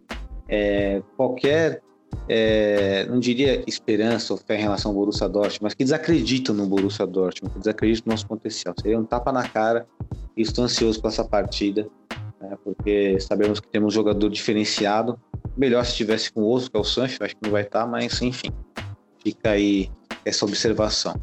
é, 0.47 1.03
qualquer, 1.17 1.81
é, 2.29 3.07
não 3.07 3.19
diria 3.19 3.64
esperança 3.67 4.35
ou 4.35 4.38
fé 4.38 4.59
em 4.59 4.61
relação 4.61 4.90
ao 4.90 4.97
Borussia 4.99 5.27
Dortmund, 5.27 5.62
mas 5.62 5.73
que 5.73 5.83
desacreditam 5.83 6.55
no 6.55 6.67
Borussia 6.67 7.07
Dortmund, 7.07 7.55
que 7.55 7.59
desacreditam 7.61 8.11
no 8.11 8.12
nosso 8.12 8.27
potencial. 8.27 8.75
Seria 8.83 8.99
um 8.99 9.05
tapa 9.05 9.33
na 9.33 9.49
cara 9.49 9.87
e 10.37 10.43
estou 10.43 10.64
ansioso 10.64 11.01
para 11.01 11.09
essa 11.09 11.25
partida, 11.25 11.88
né, 12.45 12.59
porque 12.63 13.19
sabemos 13.21 13.61
que 13.61 13.69
temos 13.69 13.93
um 13.93 13.97
jogador 13.97 14.29
diferenciado, 14.29 15.19
Melhor 15.57 15.85
se 15.85 15.93
estivesse 15.93 16.33
com 16.33 16.41
o 16.41 16.45
outro, 16.45 16.71
que 16.71 16.77
é 16.77 16.81
o 16.81 16.85
Sancho, 16.85 17.23
acho 17.23 17.37
que 17.37 17.43
não 17.45 17.53
vai 17.53 17.63
estar, 17.63 17.87
mas 17.87 18.21
enfim, 18.21 18.51
fica 19.23 19.51
aí 19.51 19.89
essa 20.25 20.45
observação. 20.45 21.15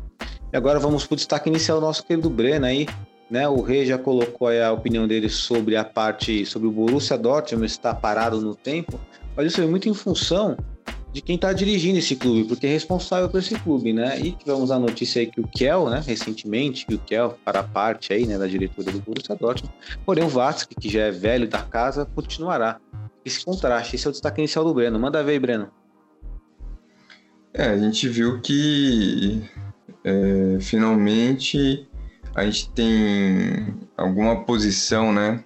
E 0.54 0.56
agora 0.56 0.80
vamos 0.80 1.06
para 1.06 1.14
o 1.14 1.18
destaque 1.18 1.50
inicial 1.50 1.80
do 1.80 1.86
nosso 1.86 2.06
querido 2.06 2.30
Breno 2.30 2.66
aí, 2.66 2.88
né? 3.30 3.48
O 3.50 3.62
Rei 3.62 3.86
já 3.86 3.98
colocou 3.98 4.48
a 4.48 4.72
opinião 4.72 5.06
dele 5.06 5.28
sobre 5.28 5.76
a 5.76 5.84
parte, 5.84 6.46
sobre 6.46 6.68
o 6.68 6.72
Borussia 6.72 7.18
Dortmund 7.18 7.66
estar 7.66 7.96
parado 7.96 8.40
no 8.40 8.56
tempo, 8.56 8.98
mas 9.36 9.48
isso 9.48 9.62
é 9.62 9.66
muito 9.66 9.90
em 9.90 9.94
função 9.94 10.56
de 11.14 11.22
quem 11.22 11.36
está 11.36 11.52
dirigindo 11.52 12.00
esse 12.00 12.16
clube, 12.16 12.46
porque 12.46 12.66
é 12.66 12.70
responsável 12.70 13.28
por 13.30 13.40
esse 13.40 13.56
clube, 13.60 13.92
né? 13.92 14.20
E 14.20 14.32
tivemos 14.32 14.72
a 14.72 14.80
notícia 14.80 15.20
aí 15.20 15.28
que 15.28 15.42
o 15.42 15.48
Kel, 15.48 15.90
né, 15.90 16.02
recentemente, 16.06 16.86
que 16.86 16.96
o 16.96 17.00
Kel 17.00 17.38
para 17.44 17.64
parte 17.64 18.14
aí, 18.14 18.26
né, 18.26 18.38
da 18.38 18.48
diretoria 18.48 18.94
do 18.94 19.02
Borussia 19.02 19.36
Dortmund, 19.36 19.74
porém 20.06 20.24
o 20.24 20.30
Vasco, 20.30 20.74
que 20.80 20.88
já 20.90 21.02
é 21.02 21.12
velho 21.12 21.48
da 21.48 21.62
casa, 21.62 22.06
continuará 22.06 22.80
esse 23.26 23.44
contraste. 23.44 23.96
Esse 23.96 24.08
é 24.08 24.10
o 24.10 24.12
destaque 24.12 24.40
inicial 24.40 24.64
do 24.64 24.74
Breno. 24.74 24.98
Manda 24.98 25.24
ver, 25.24 25.40
Breno. 25.40 25.70
É, 27.54 27.66
a 27.66 27.78
gente 27.78 28.08
viu 28.08 28.40
que 28.40 29.44
é, 30.06 30.58
finalmente 30.62 31.88
a 32.34 32.46
gente 32.46 32.70
tem 32.72 33.74
alguma 33.98 34.46
posição, 34.46 35.12
né, 35.12 35.44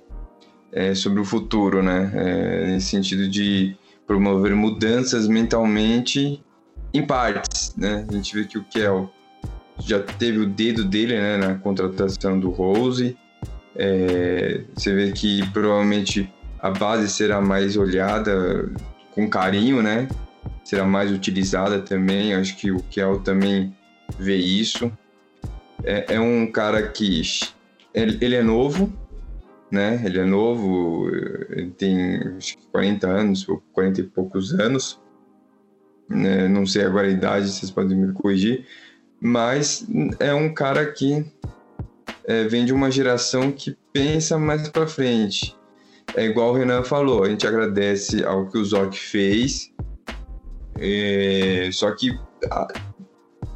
é, 0.71 0.93
sobre 0.93 1.19
o 1.19 1.25
futuro, 1.25 1.81
né, 1.81 2.11
é, 2.13 2.67
nesse 2.67 2.89
sentido 2.89 3.27
de 3.27 3.75
promover 4.07 4.55
mudanças 4.55 5.27
mentalmente 5.27 6.43
em 6.93 7.05
partes, 7.05 7.75
né. 7.75 8.05
A 8.09 8.13
gente 8.13 8.35
vê 8.35 8.45
que 8.45 8.57
o 8.57 8.63
Kel 8.63 9.11
já 9.79 9.99
teve 9.99 10.39
o 10.39 10.45
dedo 10.45 10.85
dele, 10.85 11.15
né, 11.15 11.37
na 11.37 11.55
contratação 11.55 12.39
do 12.39 12.49
Rose. 12.49 13.17
É, 13.75 14.61
você 14.73 14.93
vê 14.93 15.11
que 15.11 15.45
provavelmente 15.51 16.31
a 16.59 16.71
base 16.71 17.09
será 17.09 17.41
mais 17.41 17.75
olhada 17.75 18.71
com 19.11 19.29
carinho, 19.29 19.81
né? 19.83 20.07
Será 20.63 20.85
mais 20.85 21.11
utilizada 21.11 21.79
também. 21.79 22.33
Acho 22.33 22.55
que 22.55 22.71
o 22.71 22.81
Kel 22.83 23.19
também 23.19 23.75
vê 24.17 24.37
isso. 24.37 24.91
É, 25.83 26.15
é 26.15 26.19
um 26.19 26.49
cara 26.49 26.87
que 26.87 27.21
ele, 27.93 28.35
é 28.35 28.41
novo, 28.41 28.91
né? 29.71 30.01
Ele 30.05 30.19
é 30.19 30.25
novo, 30.25 31.09
ele 31.49 31.71
tem 31.71 32.17
acho 32.37 32.57
que 32.57 32.67
40 32.67 33.07
anos, 33.07 33.49
ou 33.49 33.61
40 33.73 34.01
e 34.01 34.03
poucos 34.03 34.53
anos. 34.53 35.01
né? 36.09 36.47
não 36.47 36.65
sei 36.65 36.83
agora 36.83 37.07
a 37.07 37.11
idade, 37.11 37.49
vocês 37.49 37.71
podem 37.71 37.97
me 37.97 38.13
corrigir, 38.13 38.65
mas 39.19 39.85
é 40.19 40.33
um 40.33 40.53
cara 40.53 40.91
que 40.91 41.25
é, 42.25 42.43
vem 42.45 42.65
de 42.65 42.73
uma 42.73 42.91
geração 42.91 43.51
que 43.51 43.77
pensa 43.91 44.37
mais 44.37 44.67
para 44.69 44.87
frente. 44.87 45.55
É 46.15 46.25
igual 46.25 46.51
o 46.51 46.57
Renan 46.57 46.83
falou, 46.83 47.23
a 47.23 47.29
gente 47.29 47.45
agradece 47.45 48.23
ao 48.23 48.47
que 48.47 48.57
o 48.57 48.63
Zork 48.63 48.97
fez, 48.97 49.73
é, 50.77 51.69
só 51.71 51.91
que 51.91 52.17
a, 52.51 52.67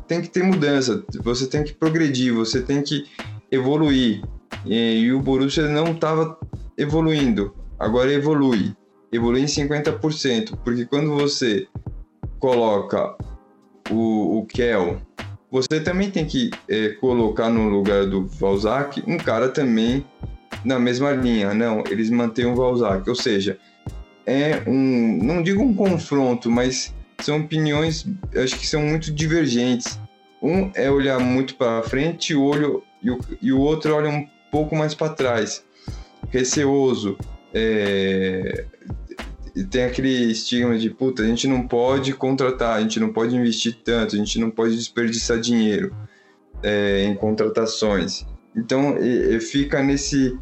tem 0.08 0.22
que 0.22 0.30
ter 0.30 0.44
mudança, 0.44 1.04
você 1.22 1.46
tem 1.48 1.64
que 1.64 1.74
progredir, 1.74 2.34
você 2.34 2.62
tem 2.62 2.82
que 2.82 3.06
evoluir. 3.52 4.24
E, 4.66 5.02
e 5.02 5.14
o 5.14 5.22
Borussia 5.22 5.68
não 5.68 5.92
estava 5.92 6.38
evoluindo, 6.78 7.54
agora 7.78 8.12
evolui. 8.12 8.76
Evolui 9.12 9.42
em 9.42 9.46
50%, 9.46 10.58
porque 10.64 10.86
quando 10.86 11.16
você 11.16 11.68
coloca 12.40 13.16
o, 13.90 14.40
o 14.40 14.46
Kel, 14.46 15.02
você 15.52 15.80
também 15.80 16.12
tem 16.12 16.26
que 16.26 16.52
é, 16.70 16.90
colocar 16.90 17.50
no 17.50 17.68
lugar 17.70 18.06
do 18.06 18.28
Valzac 18.28 19.04
um 19.08 19.18
cara 19.18 19.50
também 19.50 20.06
na 20.64 20.78
mesma 20.78 21.12
linha. 21.12 21.54
Não, 21.54 21.84
eles 21.90 22.10
mantêm 22.10 22.46
o 22.46 22.56
Valzac, 22.56 23.10
ou 23.10 23.16
seja, 23.16 23.58
é 24.26 24.62
um, 24.68 25.20
não 25.24 25.42
digo 25.42 25.64
um 25.64 25.74
confronto, 25.74 26.52
mas 26.52 26.94
são 27.20 27.40
opiniões, 27.40 28.06
acho 28.36 28.58
que 28.60 28.68
são 28.68 28.82
muito 28.82 29.12
divergentes. 29.12 30.00
Um 30.42 30.72
é 30.76 30.90
olhar 30.90 31.20
muito 31.20 31.56
para 31.56 31.84
frente, 31.84 32.36
o 32.36 32.44
olho 32.44 32.84
e 33.02 33.10
o, 33.10 33.20
e 33.42 33.52
o 33.52 33.60
outro 33.60 33.96
olha 33.96 34.10
um 34.10 34.28
pouco 34.52 34.76
mais 34.76 34.94
para 34.94 35.14
trás, 35.14 35.64
receoso. 36.30 37.18
É, 37.54 38.66
tem 39.70 39.84
aquele 39.84 40.32
estigma 40.32 40.78
de 40.78 40.90
puta, 40.90 41.24
a 41.24 41.26
gente 41.26 41.48
não 41.48 41.68
pode 41.68 42.14
contratar, 42.14 42.78
a 42.78 42.82
gente 42.82 43.00
não 43.00 43.12
pode 43.12 43.36
investir 43.36 43.78
tanto, 43.84 44.16
a 44.16 44.20
gente 44.20 44.40
não 44.40 44.50
pode 44.50 44.76
desperdiçar 44.76 45.40
dinheiro 45.40 45.96
é, 46.64 47.04
em 47.04 47.16
contratações. 47.16 48.26
Então 48.56 48.98
e, 48.98 49.36
e 49.36 49.40
fica 49.40 49.82
nesse, 49.82 50.38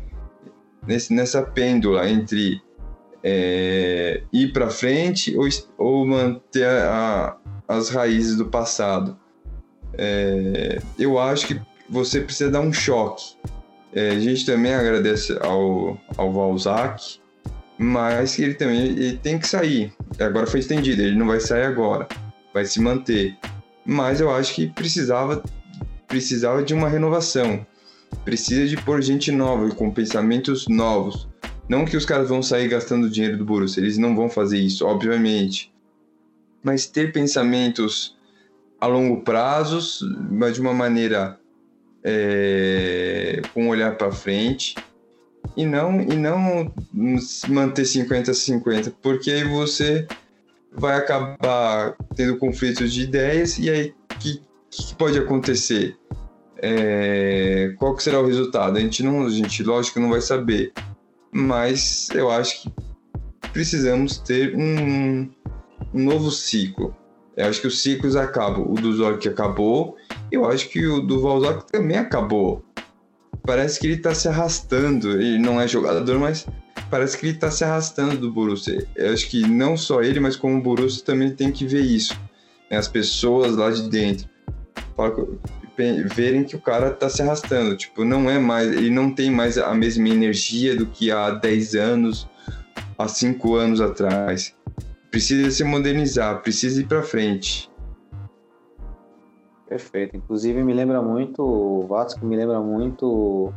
nesse, 0.85 1.13
nessa 1.13 1.41
pêndula 1.41 2.09
entre 2.09 2.61
é, 3.23 4.23
ir 4.31 4.51
para 4.53 4.69
frente 4.69 5.35
ou, 5.37 5.47
ou 5.77 6.05
manter 6.05 6.65
a, 6.65 7.37
a, 7.67 7.75
as 7.75 7.89
raízes 7.89 8.35
do 8.35 8.45
passado. 8.45 9.17
É, 9.97 10.79
eu 10.97 11.17
acho 11.17 11.47
que 11.47 11.61
você 11.89 12.21
precisa 12.21 12.51
dar 12.51 12.61
um 12.61 12.71
choque. 12.71 13.35
É, 13.97 14.11
a 14.11 14.19
gente 14.19 14.45
também 14.45 14.75
agradece 14.75 15.35
ao, 15.41 15.99
ao 16.17 16.31
Valzac, 16.31 17.19
mas 17.79 18.37
ele 18.37 18.53
também 18.53 18.89
ele 18.89 19.17
tem 19.17 19.39
que 19.39 19.47
sair. 19.47 19.91
Agora 20.19 20.45
foi 20.45 20.59
estendido, 20.59 21.01
ele 21.01 21.15
não 21.15 21.25
vai 21.25 21.39
sair 21.39 21.63
agora, 21.63 22.07
vai 22.53 22.63
se 22.63 22.79
manter. 22.79 23.35
Mas 23.83 24.21
eu 24.21 24.29
acho 24.29 24.53
que 24.53 24.67
precisava, 24.67 25.43
precisava 26.07 26.61
de 26.61 26.75
uma 26.75 26.87
renovação. 26.87 27.65
Precisa 28.23 28.67
de 28.67 28.77
pôr 28.77 29.01
gente 29.01 29.31
nova, 29.31 29.67
com 29.71 29.89
pensamentos 29.89 30.67
novos. 30.67 31.27
Não 31.67 31.83
que 31.83 31.97
os 31.97 32.05
caras 32.05 32.29
vão 32.29 32.43
sair 32.43 32.67
gastando 32.67 33.09
dinheiro 33.09 33.35
do 33.35 33.45
Borussia, 33.45 33.81
eles 33.81 33.97
não 33.97 34.15
vão 34.15 34.29
fazer 34.29 34.59
isso, 34.59 34.85
obviamente. 34.85 35.73
Mas 36.61 36.85
ter 36.85 37.11
pensamentos 37.11 38.15
a 38.79 38.85
longo 38.85 39.23
prazo, 39.23 40.07
mas 40.29 40.53
de 40.53 40.61
uma 40.61 40.71
maneira 40.71 41.39
é, 42.09 43.41
com 43.53 43.65
um 43.65 43.69
olhar 43.69 43.97
para 43.97 44.09
frente 44.13 44.75
e 45.57 45.65
não 45.65 45.99
e 45.99 46.15
não 46.15 46.73
manter 47.49 47.83
50 47.83 48.33
50, 48.33 48.93
porque 49.01 49.29
aí 49.29 49.43
você 49.43 50.07
vai 50.71 50.95
acabar 50.95 51.97
tendo 52.15 52.37
conflitos 52.37 52.93
de 52.93 53.01
ideias 53.01 53.59
e 53.59 53.69
aí 53.69 53.93
que, 54.19 54.41
que 54.69 54.95
pode 54.95 55.17
acontecer? 55.17 55.97
É, 56.59 57.73
qual 57.77 57.95
que 57.95 58.03
será 58.03 58.19
o 58.19 58.25
resultado? 58.25 58.77
A 58.77 58.79
gente 58.79 59.03
não, 59.03 59.25
a 59.25 59.29
gente 59.29 59.63
lógico 59.63 59.99
não 59.99 60.09
vai 60.09 60.21
saber, 60.21 60.73
mas 61.31 62.09
eu 62.13 62.31
acho 62.31 62.63
que 62.63 62.71
precisamos 63.53 64.17
ter 64.17 64.55
um, 64.55 65.29
um 65.93 66.03
novo 66.03 66.31
ciclo. 66.31 66.95
Eu 67.35 67.47
acho 67.47 67.61
que 67.61 67.67
os 67.67 67.81
ciclos 67.81 68.15
acabam. 68.15 68.65
O 68.67 68.73
do 68.73 68.91
Zork 68.93 69.27
acabou. 69.29 69.95
Eu 70.31 70.45
acho 70.45 70.69
que 70.69 70.85
o 70.85 71.01
do 71.01 71.21
Valzok 71.21 71.71
também 71.71 71.97
acabou. 71.97 72.63
Parece 73.43 73.79
que 73.79 73.87
ele 73.87 73.97
tá 73.97 74.13
se 74.13 74.27
arrastando. 74.27 75.11
Ele 75.11 75.37
não 75.37 75.59
é 75.59 75.67
jogador, 75.67 76.19
mas 76.19 76.45
parece 76.89 77.17
que 77.17 77.27
ele 77.27 77.37
tá 77.37 77.49
se 77.49 77.63
arrastando 77.63 78.17
do 78.17 78.31
Borussia. 78.31 78.85
Eu 78.95 79.13
acho 79.13 79.29
que 79.29 79.47
não 79.47 79.77
só 79.77 80.01
ele, 80.01 80.19
mas 80.19 80.35
como 80.35 80.57
o 80.57 80.61
Borussia 80.61 81.03
também 81.03 81.31
tem 81.33 81.51
que 81.51 81.65
ver 81.65 81.81
isso. 81.81 82.19
Né? 82.69 82.77
As 82.77 82.87
pessoas 82.87 83.55
lá 83.55 83.69
de 83.71 83.89
dentro. 83.89 84.27
Verem 86.15 86.43
que 86.43 86.55
o 86.55 86.61
cara 86.61 86.91
tá 86.91 87.09
se 87.09 87.21
arrastando. 87.21 87.77
Tipo, 87.77 88.03
não 88.03 88.29
é 88.29 88.39
mais. 88.39 88.71
Ele 88.71 88.89
não 88.89 89.13
tem 89.13 89.31
mais 89.31 89.57
a 89.57 89.73
mesma 89.73 90.09
energia 90.09 90.75
do 90.75 90.87
que 90.87 91.11
há 91.11 91.29
10 91.29 91.75
anos, 91.75 92.27
há 92.97 93.07
5 93.07 93.55
anos 93.55 93.79
atrás 93.79 94.57
precisa 95.17 95.49
se 95.49 95.63
modernizar, 95.63 96.41
precisa 96.41 96.81
ir 96.81 96.85
para 96.85 97.01
frente. 97.01 97.69
Perfeito. 99.67 100.15
Inclusive 100.15 100.63
me 100.63 100.73
lembra 100.73 101.01
muito 101.01 101.43
o 101.43 101.85
Vasco, 101.87 102.25
me 102.25 102.35
lembra 102.35 102.59
muito 102.61 103.53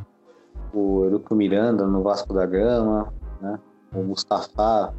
o 0.72 1.04
Eurico 1.04 1.34
Miranda 1.34 1.86
no 1.86 2.02
Vasco 2.02 2.34
da 2.34 2.44
Gama, 2.46 3.12
né? 3.40 3.58
O 3.92 4.02
Mustafa 4.02 4.92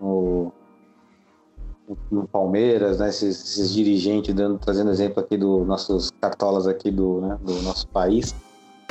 no, 0.00 0.52
no 2.10 2.28
Palmeiras, 2.28 2.98
né? 2.98 3.08
Esses, 3.08 3.42
esses, 3.42 3.72
dirigentes 3.72 4.34
dando, 4.34 4.58
trazendo 4.58 4.90
exemplo 4.90 5.20
aqui 5.20 5.36
dos 5.36 5.66
nossos 5.66 6.10
cartolas 6.20 6.66
aqui 6.66 6.90
do, 6.90 7.20
né? 7.20 7.38
do 7.42 7.54
nosso 7.62 7.88
país. 7.88 8.34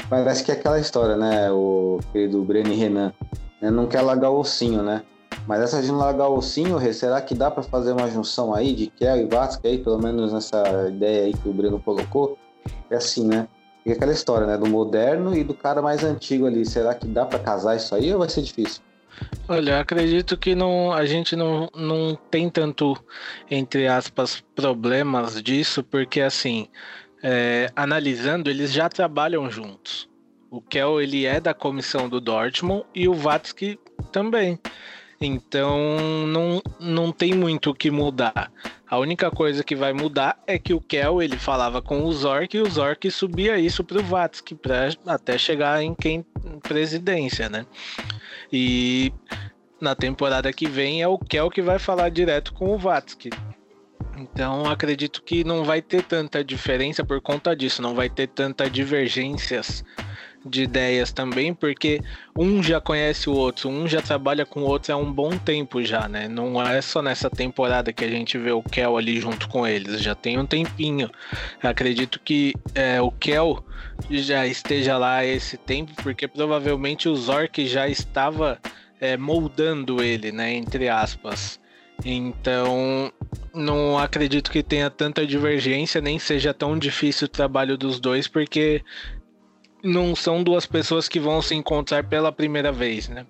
Parece 0.09 0.43
que 0.43 0.51
é 0.51 0.55
aquela 0.55 0.79
história, 0.79 1.15
né? 1.15 1.49
O 1.51 1.99
querido 2.11 2.43
Breno 2.43 2.73
Renan, 2.73 3.13
né? 3.61 3.71
não 3.71 3.87
quer 3.87 4.01
largar 4.01 4.29
o 4.29 4.39
ossinho, 4.39 4.83
né? 4.83 5.03
Mas 5.47 5.61
essa 5.61 5.81
de 5.81 5.91
largar 5.91 6.27
o 6.27 6.37
ossinho, 6.37 6.79
será 6.93 7.21
que 7.21 7.35
dá 7.35 7.51
para 7.51 7.63
fazer 7.63 7.91
uma 7.91 8.09
junção 8.09 8.53
aí 8.53 8.73
de 8.73 8.87
Kerr 8.87 9.19
e 9.19 9.25
Vasco 9.25 9.65
aí, 9.67 9.77
pelo 9.77 9.99
menos 9.99 10.33
nessa 10.33 10.87
ideia 10.89 11.25
aí 11.25 11.33
que 11.33 11.47
o 11.47 11.53
Breno 11.53 11.79
colocou? 11.79 12.37
É 12.89 12.95
assim, 12.95 13.27
né? 13.27 13.47
E 13.85 13.91
aquela 13.91 14.11
história, 14.11 14.47
né? 14.47 14.57
Do 14.57 14.65
moderno 14.65 15.37
e 15.37 15.43
do 15.43 15.53
cara 15.53 15.81
mais 15.81 16.03
antigo 16.03 16.47
ali. 16.47 16.65
Será 16.65 16.95
que 16.95 17.05
dá 17.05 17.25
para 17.25 17.37
casar 17.37 17.75
isso 17.75 17.93
aí 17.93 18.11
ou 18.11 18.19
vai 18.19 18.29
ser 18.29 18.41
difícil? 18.41 18.81
Olha, 19.47 19.79
acredito 19.79 20.35
que 20.37 20.55
não, 20.55 20.91
a 20.91 21.05
gente 21.05 21.35
não, 21.35 21.69
não 21.75 22.17
tem 22.31 22.49
tanto, 22.49 22.97
entre 23.49 23.87
aspas, 23.87 24.43
problemas 24.55 25.41
disso, 25.41 25.83
porque 25.83 26.19
assim, 26.21 26.67
é, 27.21 27.69
analisando, 27.75 28.49
eles 28.49 28.73
já 28.73 28.89
trabalham 28.89 29.49
juntos. 29.49 30.09
O 30.49 30.59
Kel, 30.59 30.99
ele 30.99 31.25
é 31.25 31.39
da 31.39 31.53
comissão 31.53 32.09
do 32.09 32.19
Dortmund 32.19 32.85
e 32.93 33.07
o 33.07 33.13
Vatsky 33.13 33.79
também. 34.11 34.59
Então 35.19 36.27
não, 36.27 36.61
não 36.79 37.11
tem 37.11 37.33
muito 37.33 37.69
o 37.69 37.75
que 37.75 37.89
mudar. 37.89 38.51
A 38.87 38.97
única 38.99 39.31
coisa 39.31 39.63
que 39.63 39.75
vai 39.75 39.93
mudar 39.93 40.37
é 40.45 40.59
que 40.59 40.73
o 40.73 40.81
Kel 40.81 41.21
ele 41.21 41.37
falava 41.37 41.81
com 41.81 42.03
o 42.03 42.13
Zork 42.13 42.55
e 42.55 42.61
o 42.61 42.69
Zork 42.69 43.09
subia 43.09 43.57
isso 43.57 43.83
para 43.83 43.99
o 43.99 44.03
Vatsky 44.03 44.55
para 44.55 44.89
até 45.07 45.37
chegar 45.37 45.81
em 45.81 45.95
quem 45.95 46.25
presidência, 46.61 47.49
né? 47.49 47.65
E 48.51 49.11
na 49.81 49.95
temporada 49.95 50.51
que 50.53 50.67
vem 50.67 51.01
é 51.01 51.07
o 51.07 51.17
Kel 51.17 51.49
que 51.49 51.61
vai 51.61 51.79
falar 51.79 52.09
direto 52.09 52.53
com 52.53 52.73
o 52.73 52.77
Vatsky. 52.77 53.29
Então 54.17 54.65
acredito 54.69 55.23
que 55.23 55.43
não 55.43 55.63
vai 55.63 55.81
ter 55.81 56.03
tanta 56.03 56.43
diferença 56.43 57.03
por 57.03 57.19
conta 57.19 57.55
disso, 57.55 57.81
não 57.81 57.95
vai 57.95 58.09
ter 58.09 58.27
tanta 58.27 58.69
divergências 58.69 59.83
de 60.45 60.63
ideias 60.63 61.11
também, 61.11 61.53
porque 61.53 62.01
um 62.37 62.61
já 62.61 62.79
conhece 62.79 63.29
o 63.29 63.33
outro, 63.33 63.69
um 63.69 63.87
já 63.87 64.01
trabalha 64.01 64.45
com 64.45 64.61
o 64.61 64.65
outro 64.65 64.93
há 64.93 64.97
um 64.97 65.11
bom 65.11 65.37
tempo 65.37 65.83
já, 65.83 66.07
né? 66.07 66.27
Não 66.27 66.61
é 66.61 66.81
só 66.81 67.01
nessa 67.01 67.29
temporada 67.29 67.91
que 67.91 68.05
a 68.05 68.09
gente 68.09 68.37
vê 68.37 68.51
o 68.51 68.61
Kel 68.61 68.95
ali 68.95 69.19
junto 69.19 69.49
com 69.49 69.65
eles, 69.65 70.01
já 70.01 70.13
tem 70.13 70.37
um 70.37 70.45
tempinho. 70.45 71.09
Acredito 71.61 72.19
que 72.23 72.53
é, 72.75 73.01
o 73.01 73.11
Kel 73.11 73.63
já 74.09 74.45
esteja 74.45 74.97
lá 74.97 75.25
esse 75.25 75.57
tempo, 75.57 75.91
porque 76.03 76.27
provavelmente 76.27 77.09
o 77.09 77.15
Zork 77.15 77.65
já 77.65 77.87
estava 77.87 78.59
é, 79.01 79.17
moldando 79.17 80.03
ele, 80.03 80.31
né? 80.31 80.53
Entre 80.53 80.87
aspas. 80.87 81.59
Então, 82.03 83.11
não 83.53 83.97
acredito 83.97 84.51
que 84.51 84.61
tenha 84.61 84.89
tanta 84.89 85.25
divergência, 85.25 86.01
nem 86.01 86.19
seja 86.19 86.53
tão 86.53 86.77
difícil 86.77 87.25
o 87.25 87.29
trabalho 87.29 87.77
dos 87.77 87.99
dois, 87.99 88.27
porque 88.27 88.83
não 89.85 90.15
são 90.15 90.43
duas 90.43 90.65
pessoas 90.65 91.07
que 91.07 91.19
vão 91.19 91.41
se 91.41 91.53
encontrar 91.53 92.03
pela 92.03 92.31
primeira 92.31 92.71
vez, 92.71 93.07
né? 93.07 93.25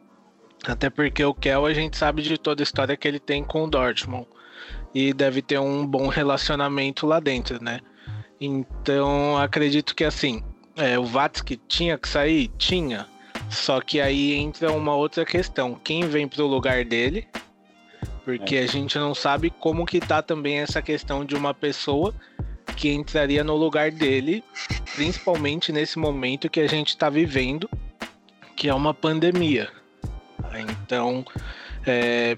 Até 0.66 0.90
porque 0.90 1.24
o 1.24 1.34
Kel 1.34 1.66
a 1.66 1.74
gente 1.74 1.98
sabe 1.98 2.22
de 2.22 2.38
toda 2.38 2.62
a 2.62 2.64
história 2.64 2.96
que 2.96 3.08
ele 3.08 3.20
tem 3.20 3.44
com 3.44 3.66
o 3.66 3.70
Dortmund 3.70 4.26
e 4.94 5.14
deve 5.14 5.42
ter 5.42 5.60
um 5.60 5.86
bom 5.86 6.08
relacionamento 6.08 7.06
lá 7.06 7.20
dentro, 7.20 7.62
né? 7.62 7.82
Então 8.40 9.38
acredito 9.38 9.94
que 9.94 10.06
assim, 10.06 10.42
é, 10.78 10.98
o 10.98 11.06
Vatsky 11.06 11.58
tinha 11.68 11.98
que 11.98 12.08
sair? 12.08 12.48
Tinha. 12.58 13.06
Só 13.50 13.82
que 13.82 14.00
aí 14.00 14.34
entra 14.34 14.72
uma 14.72 14.96
outra 14.96 15.26
questão. 15.26 15.76
Quem 15.84 16.08
vem 16.08 16.28
para 16.28 16.42
o 16.42 16.48
lugar 16.48 16.84
dele 16.84 17.28
Porque 18.24 18.58
a 18.58 18.66
gente 18.66 18.98
não 18.98 19.14
sabe 19.14 19.52
como 19.52 19.86
que 19.86 20.00
tá 20.00 20.22
também 20.22 20.60
essa 20.60 20.82
questão 20.82 21.24
de 21.24 21.36
uma 21.36 21.54
pessoa 21.54 22.14
que 22.76 22.92
entraria 22.92 23.44
no 23.44 23.56
lugar 23.56 23.92
dele, 23.92 24.44
principalmente 24.96 25.72
nesse 25.72 25.98
momento 25.98 26.50
que 26.50 26.60
a 26.60 26.68
gente 26.68 26.90
está 26.90 27.10
vivendo, 27.10 27.70
que 28.56 28.70
é 28.70 28.74
uma 28.74 28.94
pandemia. 28.94 29.70
Então, 30.84 31.26
é, 31.86 32.38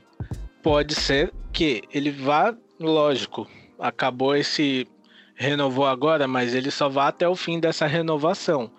pode 0.63 0.95
ser 0.95 1.33
que 1.51 1.83
ele 1.93 2.11
vá, 2.11 2.55
lógico, 2.79 3.47
acabou 3.79 4.35
esse 4.35 4.87
renovou 5.37 5.85
agora, 5.85 6.27
mas 6.27 6.55
ele 6.55 6.71
só 6.71 6.89
vá 6.89 7.07
até 7.09 7.29
o 7.29 7.35
fim 7.35 7.59
dessa 7.59 7.85
renovação, 7.85 8.71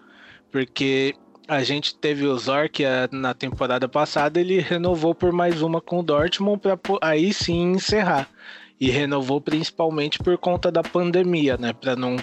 porque 0.50 1.14
a 1.46 1.62
gente 1.62 1.94
teve 1.94 2.26
o 2.26 2.36
Zork 2.36 2.82
na 3.12 3.32
temporada 3.32 3.88
passada, 3.88 4.40
ele 4.40 4.58
renovou 4.58 5.14
por 5.14 5.32
mais 5.32 5.62
uma 5.62 5.80
com 5.80 6.00
o 6.00 6.02
Dortmund 6.02 6.60
para 6.60 6.78
aí 7.00 7.32
sim 7.32 7.72
encerrar. 7.72 8.28
E 8.80 8.90
renovou 8.90 9.40
principalmente 9.40 10.18
por 10.18 10.36
conta 10.38 10.70
da 10.70 10.82
pandemia, 10.82 11.56
né? 11.56 11.72
Para 11.72 11.96
não 11.96 12.16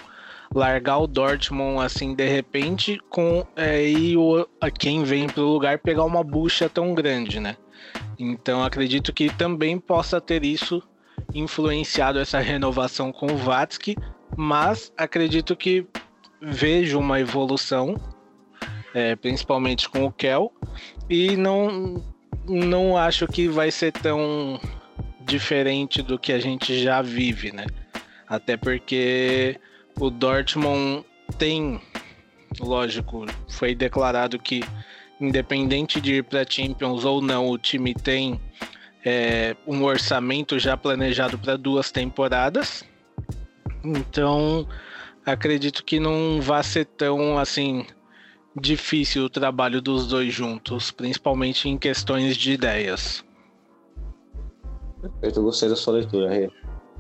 largar 0.54 1.00
o 1.00 1.08
Dortmund 1.08 1.84
assim 1.84 2.14
de 2.14 2.28
repente 2.28 3.00
com 3.10 3.46
é, 3.56 3.88
e 3.88 4.16
o, 4.16 4.48
quem 4.80 5.04
vem 5.04 5.28
para 5.28 5.42
o 5.42 5.52
lugar 5.52 5.80
pegar 5.80 6.04
uma 6.04 6.24
bucha 6.24 6.70
tão 6.70 6.94
grande, 6.94 7.40
né? 7.40 7.58
Então 8.18 8.64
acredito 8.64 9.12
que 9.12 9.30
também 9.34 9.80
possa 9.80 10.22
ter 10.22 10.46
isso 10.46 10.82
influenciado 11.34 12.20
essa 12.20 12.40
renovação 12.40 13.12
com 13.12 13.26
o 13.26 13.38
Vatsky, 13.38 13.96
mas 14.38 14.94
acredito 14.96 15.56
que 15.56 15.86
vejo 16.42 17.00
uma 17.00 17.20
evolução 17.20 17.96
é, 18.96 19.14
principalmente 19.14 19.90
com 19.90 20.06
o 20.06 20.12
Kel, 20.12 20.54
e 21.10 21.36
não, 21.36 22.02
não 22.48 22.98
acho 22.98 23.28
que 23.28 23.50
vai 23.50 23.70
ser 23.70 23.92
tão 23.92 24.58
diferente 25.26 26.02
do 26.02 26.18
que 26.20 26.32
a 26.32 26.40
gente 26.40 26.82
já 26.82 27.02
vive, 27.02 27.52
né? 27.52 27.66
Até 28.28 28.56
porque 28.56 29.60
o 30.00 30.10
Dortmund 30.10 31.06
tem, 31.38 31.82
lógico, 32.60 33.26
foi 33.48 33.76
declarado 33.76 34.40
que 34.40 34.64
independente 35.20 36.00
de 36.02 36.16
ir 36.16 36.24
para 36.24 36.46
Champions 36.48 37.06
ou 37.06 37.22
não, 37.22 37.50
o 37.50 37.58
time 37.58 37.94
tem 37.94 38.40
é, 39.04 39.56
um 39.66 39.84
orçamento 39.84 40.60
já 40.60 40.76
planejado 40.76 41.38
para 41.38 41.56
duas 41.56 41.92
temporadas. 41.92 42.84
Então, 43.84 44.68
acredito 45.26 45.84
que 45.84 46.00
não 46.00 46.40
vai 46.42 46.64
ser 46.64 46.86
tão 46.86 47.38
assim 47.38 47.86
difícil 48.56 49.26
o 49.26 49.30
trabalho 49.30 49.82
dos 49.82 50.08
dois 50.08 50.34
juntos, 50.34 50.92
principalmente 50.92 51.68
em 51.68 51.78
questões 51.78 52.38
de 52.38 52.54
ideias. 52.54 53.25
Perfeito, 55.10 55.40
eu 55.40 55.44
gostei 55.44 55.70
da 55.70 55.76
sua 55.76 55.96
leitura, 55.96 56.30
Rê. 56.30 56.50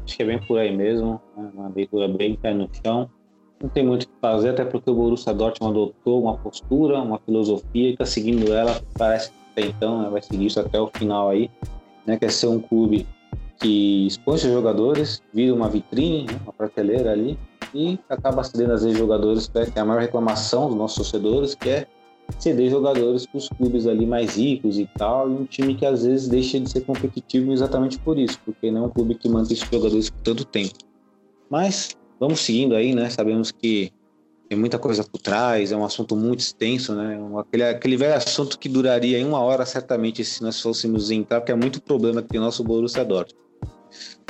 Acho 0.04 0.18
que 0.18 0.24
é 0.24 0.26
bem 0.26 0.40
por 0.40 0.60
aí 0.60 0.76
mesmo, 0.76 1.20
né? 1.36 1.52
uma 1.54 1.72
leitura 1.76 2.08
bem 2.08 2.36
pé 2.36 2.54
no 2.54 2.70
chão. 2.84 3.10
Não 3.62 3.70
tem 3.70 3.86
muito 3.86 4.04
o 4.04 4.08
que 4.08 4.14
fazer, 4.22 4.50
até 4.50 4.66
porque 4.66 4.90
o 4.90 4.94
Borussia 4.94 5.34
Dortmund 5.34 5.72
adotou 5.72 6.22
uma 6.22 6.38
postura, 6.38 7.02
uma 7.02 7.20
filosofia 7.20 7.90
e 7.90 7.92
está 7.94 8.06
seguindo 8.06 8.54
ela, 8.54 8.82
parece 8.98 9.32
que 9.32 9.38
até 9.52 9.68
então 9.68 10.02
né? 10.02 10.10
vai 10.10 10.22
seguir 10.22 10.46
isso 10.46 10.60
até 10.60 10.80
o 10.80 10.88
final 10.88 11.30
aí, 11.30 11.50
né? 12.06 12.18
quer 12.18 12.32
ser 12.32 12.48
um 12.48 12.60
clube 12.60 13.08
que 13.60 14.06
expõe 14.06 14.38
seus 14.38 14.54
jogadores, 14.54 15.24
vira 15.34 15.54
uma 15.54 15.70
vitrine, 15.70 16.26
né? 16.26 16.40
uma 16.44 16.54
prateleira 16.54 17.14
ali, 17.14 17.40
e 17.74 17.98
acaba 18.10 18.44
cedendo 18.44 18.74
às 18.74 18.84
vezes 18.84 18.98
jogadores, 18.98 19.48
que 19.48 19.80
é 19.80 19.82
a 19.82 19.86
maior 19.86 20.02
reclamação 20.02 20.68
dos 20.68 20.78
nossos 20.78 20.98
torcedores, 20.98 21.56
que 21.56 21.70
é 21.70 21.88
ceder 22.40 22.70
jogadores 22.70 23.26
para 23.26 23.38
os 23.38 23.50
clubes 23.50 23.88
ali 23.88 24.06
mais 24.06 24.36
ricos 24.36 24.78
e 24.78 24.90
tal, 24.98 25.30
e 25.30 25.34
um 25.34 25.46
time 25.46 25.76
que 25.76 25.86
às 25.86 26.04
vezes 26.04 26.28
deixa 26.28 26.60
de 26.60 26.70
ser 26.70 26.82
competitivo 26.82 27.52
exatamente 27.52 27.98
por 28.00 28.18
isso, 28.18 28.40
porque 28.46 28.72
não 28.72 28.84
é 28.84 28.88
um 28.88 28.90
clube 28.90 29.16
que 29.16 29.30
mantém 29.30 29.54
esses 29.54 29.70
jogadores 29.70 30.10
por 30.10 30.22
tanto 30.22 30.46
tempo. 30.46 30.76
Mas 31.50 31.96
vamos 32.20 32.40
seguindo 32.40 32.76
aí, 32.76 32.94
né? 32.94 33.10
Sabemos 33.10 33.52
que 33.52 33.92
tem 34.50 34.58
muita 34.58 34.78
coisa 34.78 35.04
por 35.04 35.20
trás, 35.20 35.72
é 35.72 35.78
um 35.78 35.84
assunto 35.84 36.16
muito 36.16 36.40
extenso, 36.40 36.94
né? 36.94 37.20
Aquele, 37.40 37.64
aquele 37.64 37.98
velho 37.98 38.16
assunto 38.16 38.60
que 38.60 38.70
duraria 38.70 39.20
em 39.20 39.26
uma 39.26 39.40
hora 39.40 39.66
certamente 39.66 40.24
se 40.24 40.42
nós 40.44 40.60
fôssemos 40.62 41.10
entrar, 41.12 41.42
porque 41.42 41.52
é 41.52 41.56
muito 41.56 41.82
problema 41.82 42.22
que 42.22 42.30
tem 42.30 42.40
o 42.40 42.44
nosso 42.44 42.64
Borussia 42.64 43.04
Dortmund. 43.04 43.44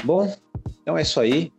Bom, 0.04 0.34
então 0.82 0.98
é 0.98 1.02
isso 1.02 1.20
aí. 1.20 1.52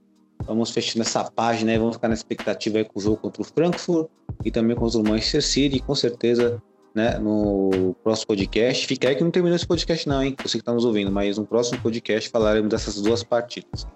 Vamos 0.45 0.71
fechando 0.71 1.03
essa 1.03 1.25
página 1.25 1.73
e 1.73 1.79
vamos 1.79 1.97
ficar 1.97 2.09
na 2.09 2.15
expectativa 2.15 2.79
aí 2.79 2.85
com 2.85 2.99
o 2.99 3.03
jogo 3.03 3.17
contra 3.17 3.43
o 3.43 3.45
Frankfurt 3.45 4.09
e 4.45 4.51
também 4.51 4.77
contra 4.77 4.99
o 4.99 5.03
Manchester 5.03 5.43
City, 5.43 5.81
com 5.81 5.95
certeza, 5.95 6.63
né, 6.95 7.19
no 7.19 7.95
próximo 8.03 8.29
podcast. 8.29 8.87
Fica 8.87 9.09
aí 9.09 9.15
que 9.15 9.23
não 9.23 9.31
terminou 9.31 9.57
esse 9.57 9.67
podcast 9.67 10.09
não, 10.09 10.23
hein? 10.23 10.35
Você 10.43 10.59
que 10.59 10.63
está 10.63 10.73
nos 10.73 10.85
ouvindo, 10.85 11.11
mas 11.13 11.37
no 11.37 11.47
próximo 11.47 11.81
podcast 11.81 12.31
falaremos 12.31 12.71
dessas 12.71 13.01
duas 13.01 13.23
partidas. 13.23 13.87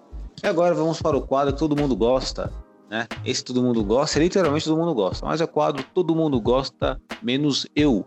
E 0.43 0.47
agora 0.47 0.73
vamos 0.73 1.01
para 1.01 1.17
o 1.17 1.21
quadro 1.21 1.53
que 1.53 1.59
todo 1.59 1.75
mundo 1.75 1.95
gosta, 1.95 2.51
né? 2.89 3.07
Esse 3.25 3.43
todo 3.43 3.61
mundo 3.63 3.83
gosta, 3.83 4.19
literalmente 4.19 4.65
todo 4.65 4.77
mundo 4.77 4.93
gosta, 4.93 5.25
mas 5.25 5.41
é 5.41 5.47
quadro 5.47 5.83
todo 5.93 6.15
mundo 6.15 6.39
gosta, 6.39 6.99
menos 7.23 7.65
eu, 7.75 8.05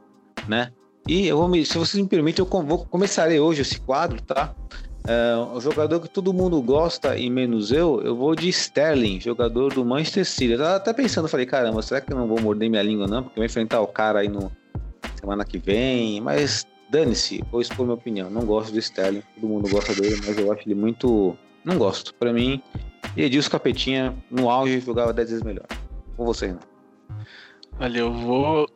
né? 0.48 0.72
E 1.08 1.26
eu 1.26 1.36
vou 1.36 1.48
me, 1.48 1.64
se 1.66 1.76
vocês 1.76 2.02
me 2.02 2.08
permitem, 2.08 2.44
eu 2.44 2.62
vou 2.62 2.86
começarei 2.86 3.38
hoje 3.38 3.62
esse 3.62 3.80
quadro, 3.80 4.20
tá? 4.22 4.54
É, 5.06 5.36
o 5.36 5.60
jogador 5.60 6.00
que 6.00 6.08
todo 6.08 6.32
mundo 6.32 6.60
gosta 6.62 7.16
e 7.16 7.28
menos 7.28 7.70
eu, 7.70 8.00
eu 8.02 8.16
vou 8.16 8.34
de 8.34 8.48
Sterling, 8.48 9.20
jogador 9.20 9.74
do 9.74 9.84
Manchester 9.84 10.24
City. 10.24 10.52
Eu 10.52 10.58
tava 10.58 10.76
até 10.76 10.92
pensando, 10.94 11.28
falei, 11.28 11.44
caramba, 11.44 11.82
será 11.82 12.00
que 12.00 12.10
eu 12.10 12.16
não 12.16 12.26
vou 12.26 12.40
morder 12.40 12.70
minha 12.70 12.82
língua 12.82 13.06
não? 13.06 13.22
Porque 13.22 13.38
eu 13.38 13.42
vou 13.42 13.44
enfrentar 13.44 13.80
o 13.82 13.86
cara 13.86 14.20
aí 14.20 14.28
no 14.28 14.50
semana 15.20 15.44
que 15.44 15.58
vem, 15.58 16.20
mas 16.22 16.66
dane-se, 16.90 17.44
vou 17.50 17.60
expor 17.60 17.84
minha 17.84 17.94
opinião. 17.94 18.30
Não 18.30 18.46
gosto 18.46 18.72
do 18.72 18.78
Sterling, 18.78 19.22
todo 19.34 19.48
mundo 19.48 19.68
gosta 19.68 19.94
dele, 19.94 20.20
mas 20.26 20.38
eu 20.38 20.50
acho 20.50 20.62
ele 20.66 20.74
muito. 20.74 21.36
Não 21.64 21.76
gosto. 21.76 22.14
Para 22.14 22.32
mim, 22.32 22.62
Edilson 23.16 23.50
Capetinha, 23.50 24.14
no 24.30 24.50
auge, 24.50 24.80
jogava 24.80 25.12
10 25.12 25.28
vezes 25.28 25.44
melhor. 25.44 25.66
Com 26.16 26.24
você, 26.24 26.46
Renan. 26.46 26.60
Olha, 27.80 27.98
eu 27.98 28.12
vou 28.12 28.68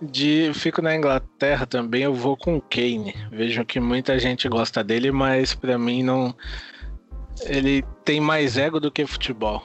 de 0.00 0.52
fico 0.54 0.82
na 0.82 0.94
Inglaterra 0.94 1.66
também, 1.66 2.02
eu 2.02 2.14
vou 2.14 2.36
com 2.36 2.56
o 2.56 2.60
Kane. 2.60 3.14
Vejo 3.30 3.64
que 3.64 3.80
muita 3.80 4.18
gente 4.18 4.48
gosta 4.48 4.82
dele, 4.84 5.10
mas 5.10 5.54
para 5.54 5.78
mim 5.78 6.02
não 6.02 6.34
ele 7.44 7.84
tem 8.04 8.20
mais 8.20 8.56
ego 8.56 8.80
do 8.80 8.90
que 8.90 9.06
futebol. 9.06 9.62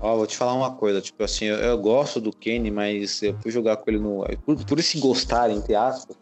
Ó, 0.00 0.16
vou 0.16 0.26
te 0.26 0.36
falar 0.36 0.54
uma 0.54 0.72
coisa, 0.72 1.00
tipo 1.00 1.22
assim, 1.22 1.44
eu, 1.44 1.56
eu, 1.56 1.78
gosto 1.78 2.20
do 2.20 2.32
Kane, 2.32 2.72
mas 2.72 3.22
eu 3.22 3.36
fui 3.40 3.52
jogar 3.52 3.76
com 3.76 3.88
ele 3.88 4.00
no 4.00 4.24
por, 4.44 4.56
por 4.64 4.78
esse 4.80 4.98
gostar 4.98 5.48
entre 5.50 5.76
aspas, 5.76 6.16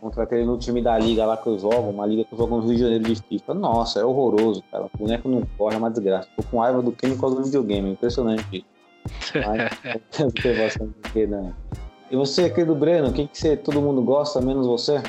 contratei 0.00 0.38
ele 0.38 0.46
no 0.46 0.56
time 0.56 0.80
da 0.80 0.96
liga 0.98 1.26
lá 1.26 1.36
que 1.36 1.48
eu 1.48 1.58
jogo, 1.58 1.90
uma 1.90 2.06
liga 2.06 2.24
que 2.24 2.32
eu 2.32 2.38
jogo 2.38 2.56
no 2.56 2.62
Rio 2.62 2.76
de 2.76 2.82
Janeiro 2.82 3.04
de 3.04 3.16
FIFA. 3.16 3.54
Nossa, 3.54 4.00
é 4.00 4.04
horroroso, 4.04 4.62
cara. 4.70 4.84
O 4.84 4.98
boneco 4.98 5.28
não 5.28 5.42
corre, 5.56 5.74
é 5.74 5.78
uma 5.78 5.90
desgraça. 5.90 6.28
Tô 6.36 6.42
com 6.44 6.60
raiva 6.60 6.80
do 6.80 6.92
Kane 6.92 7.14
por 7.14 7.22
causa 7.22 7.36
do 7.36 7.44
videogame, 7.44 7.90
impressionante. 7.90 8.64
Mas, 9.34 10.18
não 10.18 10.30
tem 10.30 10.56
bastante 10.56 11.26
né? 11.26 11.54
E 12.10 12.16
você, 12.16 12.48
querido 12.48 12.74
Breno, 12.74 13.08
o 13.08 13.12
que, 13.12 13.26
que 13.26 13.38
você, 13.38 13.56
todo 13.56 13.82
mundo 13.82 14.02
gosta, 14.02 14.40
menos 14.40 14.66
você? 14.66 15.02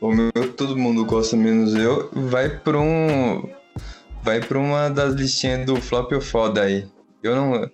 O 0.00 0.10
meu 0.10 0.30
todo 0.56 0.76
mundo 0.76 1.04
gosta, 1.06 1.36
menos 1.36 1.74
eu, 1.74 2.10
vai 2.12 2.50
para 2.58 2.78
um. 2.78 3.48
Vai 4.22 4.40
para 4.40 4.58
uma 4.58 4.88
das 4.88 5.14
listinhas 5.14 5.64
do 5.64 5.76
flop 5.76 6.12
ou 6.12 6.20
foda 6.20 6.62
aí. 6.62 6.86
Eu 7.22 7.34
não, 7.34 7.70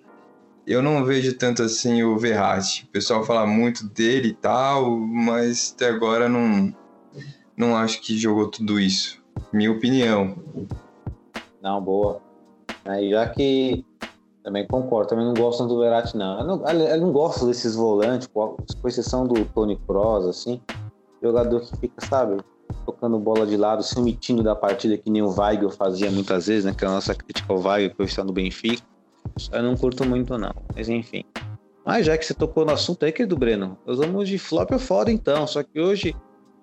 eu 0.65 0.81
não 0.81 1.03
vejo 1.03 1.37
tanto 1.37 1.63
assim 1.63 2.01
o 2.03 2.17
Verratti. 2.17 2.85
O 2.85 2.87
pessoal 2.87 3.23
fala 3.23 3.45
muito 3.45 3.87
dele 3.87 4.29
e 4.29 4.33
tal, 4.33 4.97
mas 4.97 5.73
até 5.75 5.89
agora 5.89 6.29
não, 6.29 6.73
não 7.57 7.75
acho 7.75 7.99
que 8.01 8.17
jogou 8.17 8.47
tudo 8.47 8.79
isso. 8.79 9.21
Minha 9.51 9.71
opinião. 9.71 10.35
Não, 11.61 11.81
boa. 11.81 12.21
Aí 12.85 13.09
já 13.09 13.27
que 13.27 13.83
também 14.49 14.65
concordo, 14.65 15.09
também 15.09 15.25
não 15.25 15.33
gosto 15.35 15.67
do 15.67 15.79
Verratti, 15.79 16.17
não. 16.17 16.39
Eu 16.39 16.45
não, 16.45 16.67
eu 16.67 17.01
não 17.01 17.11
gosto 17.11 17.45
desses 17.45 17.75
volantes, 17.75 18.27
com 18.27 18.57
exceção 18.87 19.27
do 19.27 19.45
Tony 19.45 19.77
Kroos, 19.87 20.25
assim. 20.25 20.59
Jogador 21.21 21.61
que 21.61 21.77
fica, 21.77 22.03
sabe, 22.07 22.37
tocando 22.83 23.19
bola 23.19 23.45
de 23.45 23.55
lado, 23.55 23.83
se 23.83 23.97
omitindo 23.99 24.41
da 24.41 24.55
partida, 24.55 24.97
que 24.97 25.11
nem 25.11 25.21
o 25.21 25.29
Weigl 25.29 25.69
fazia 25.69 26.09
muitas 26.09 26.47
vezes, 26.47 26.65
né? 26.65 26.73
Que 26.75 26.83
é 26.83 26.87
a 26.87 26.91
nossa 26.91 27.13
crítica 27.13 27.53
ao 27.53 27.59
Weigl, 27.59 27.93
que 27.95 28.03
está 28.03 28.23
no 28.23 28.33
Benfica. 28.33 28.81
Eu 29.51 29.61
não 29.61 29.77
curto 29.77 30.03
muito, 30.03 30.35
não. 30.35 30.53
Mas 30.75 30.89
enfim. 30.89 31.23
Mas 31.85 32.07
já 32.07 32.17
que 32.17 32.25
você 32.25 32.33
tocou 32.33 32.65
no 32.65 32.71
assunto 32.71 33.05
aí, 33.05 33.11
querido 33.11 33.37
Breno, 33.37 33.77
nós 33.85 33.99
vamos 33.99 34.27
de 34.27 34.39
flop 34.39 34.71
ou 34.71 34.79
foda 34.79 35.11
então. 35.11 35.45
Só 35.45 35.61
que 35.61 35.79
hoje 35.79 36.15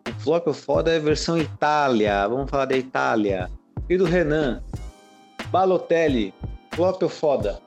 o 0.08 0.20
flop 0.20 0.48
ou 0.48 0.54
foda 0.54 0.90
é 0.92 0.96
a 0.96 1.00
versão 1.00 1.38
Itália. 1.38 2.26
Vamos 2.26 2.50
falar 2.50 2.64
da 2.64 2.76
Itália. 2.76 3.48
E 3.88 3.96
do 3.96 4.04
Renan. 4.04 4.60
Balotelli, 5.50 6.34
flop 6.72 7.00
ou 7.04 7.08
foda? 7.08 7.65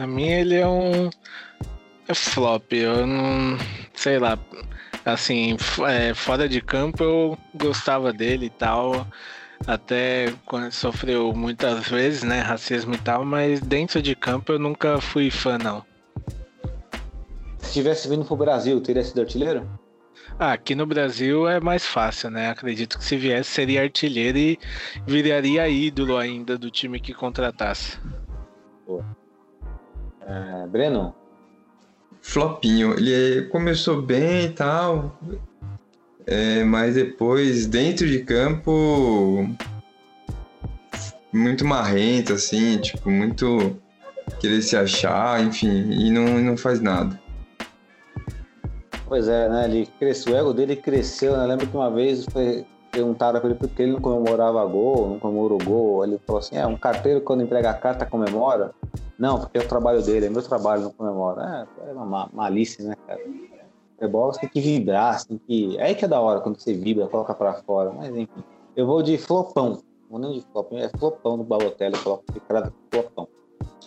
A 0.00 0.06
mim 0.06 0.28
ele 0.28 0.54
é 0.54 0.66
um 0.66 1.10
é 2.08 2.14
flop. 2.14 2.72
Eu 2.72 3.06
não 3.06 3.58
sei 3.94 4.18
lá. 4.18 4.38
Assim, 5.04 5.58
é, 5.86 6.14
fora 6.14 6.48
de 6.48 6.62
campo 6.62 7.04
eu 7.04 7.38
gostava 7.54 8.10
dele 8.10 8.46
e 8.46 8.50
tal. 8.50 9.06
Até 9.66 10.32
quando 10.46 10.72
sofreu 10.72 11.34
muitas 11.34 11.86
vezes, 11.86 12.22
né? 12.22 12.40
Racismo 12.40 12.94
e 12.94 12.98
tal, 12.98 13.26
mas 13.26 13.60
dentro 13.60 14.00
de 14.00 14.14
campo 14.14 14.52
eu 14.52 14.58
nunca 14.58 14.98
fui 15.02 15.30
fã, 15.30 15.58
não. 15.58 15.84
Se 17.58 17.74
tivesse 17.74 18.08
vindo 18.08 18.24
pro 18.24 18.36
Brasil, 18.36 18.80
teria 18.80 19.04
sido 19.04 19.20
artilheiro? 19.20 19.68
Ah, 20.38 20.52
aqui 20.52 20.74
no 20.74 20.86
Brasil 20.86 21.46
é 21.46 21.60
mais 21.60 21.84
fácil, 21.84 22.30
né? 22.30 22.48
Acredito 22.48 22.96
que 22.96 23.04
se 23.04 23.18
viesse 23.18 23.50
seria 23.50 23.82
artilheiro 23.82 24.38
e 24.38 24.58
viraria 25.06 25.68
ídolo 25.68 26.16
ainda 26.16 26.56
do 26.56 26.70
time 26.70 26.98
que 26.98 27.12
contratasse. 27.12 27.98
É, 30.30 30.66
Breno? 30.68 31.12
Flopinho. 32.22 32.94
Ele 32.94 33.48
começou 33.48 34.00
bem 34.00 34.44
e 34.44 34.50
tal, 34.50 35.18
é, 36.24 36.62
mas 36.62 36.94
depois, 36.94 37.66
dentro 37.66 38.06
de 38.06 38.20
campo, 38.20 39.48
muito 41.32 41.64
marrento, 41.64 42.34
assim, 42.34 42.78
tipo, 42.78 43.10
muito 43.10 43.76
querer 44.38 44.62
se 44.62 44.76
achar, 44.76 45.42
enfim, 45.42 45.90
e 45.90 46.10
não, 46.12 46.38
não 46.38 46.56
faz 46.56 46.80
nada. 46.80 47.20
Pois 49.06 49.26
é, 49.26 49.48
né? 49.48 49.64
Ele 49.64 49.88
cresceu, 49.98 50.34
o 50.34 50.36
ego 50.36 50.52
dele 50.52 50.76
cresceu, 50.76 51.36
né? 51.36 51.44
Lembro 51.44 51.66
que 51.66 51.76
uma 51.76 51.90
vez 51.90 52.24
foi 52.26 52.64
perguntaram 52.92 53.40
pra 53.40 53.50
ele 53.50 53.58
por 53.58 53.68
que 53.68 53.82
ele 53.82 53.92
não 53.92 54.00
comemorava 54.00 54.64
gol, 54.66 55.08
não 55.08 55.18
comemorou 55.18 55.58
gol. 55.58 56.04
Ele 56.04 56.20
falou 56.24 56.38
assim: 56.38 56.56
é, 56.56 56.64
um 56.64 56.76
carteiro 56.76 57.20
quando 57.20 57.42
entrega 57.42 57.70
a 57.70 57.74
carta 57.74 58.06
comemora. 58.06 58.72
Não, 59.18 59.38
porque 59.38 59.58
é 59.58 59.60
o 59.60 59.68
trabalho 59.68 60.02
dele, 60.02 60.26
é 60.26 60.30
meu 60.30 60.42
trabalho, 60.42 60.82
não 60.82 60.90
comemora. 60.92 61.66
É, 61.84 61.90
é 61.90 61.92
uma 61.92 62.28
malícia, 62.32 62.84
né, 62.84 62.94
cara? 63.06 63.20
Futebol 63.94 64.32
você 64.32 64.40
tem 64.40 64.48
que 64.48 64.60
vibrar, 64.60 65.18
você 65.18 65.28
tem 65.28 65.38
que. 65.38 65.76
É 65.78 65.84
aí 65.84 65.94
que 65.94 66.04
é 66.04 66.08
da 66.08 66.20
hora 66.20 66.40
quando 66.40 66.58
você 66.58 66.72
vibra, 66.72 67.06
coloca 67.06 67.34
pra 67.34 67.54
fora. 67.54 67.92
Mas 67.92 68.08
enfim. 68.16 68.42
Eu 68.74 68.86
vou 68.86 69.02
de 69.02 69.18
flopão. 69.18 69.78
Vou 70.08 70.18
nem 70.18 70.32
de 70.32 70.40
flopão, 70.52 70.78
é 70.78 70.88
flopão 70.88 71.36
do 71.36 71.44
Balotelli, 71.44 71.94
eu 71.94 72.02
coloco 72.02 72.24
de 72.32 72.40
cara 72.40 72.72
flopão. 72.90 73.28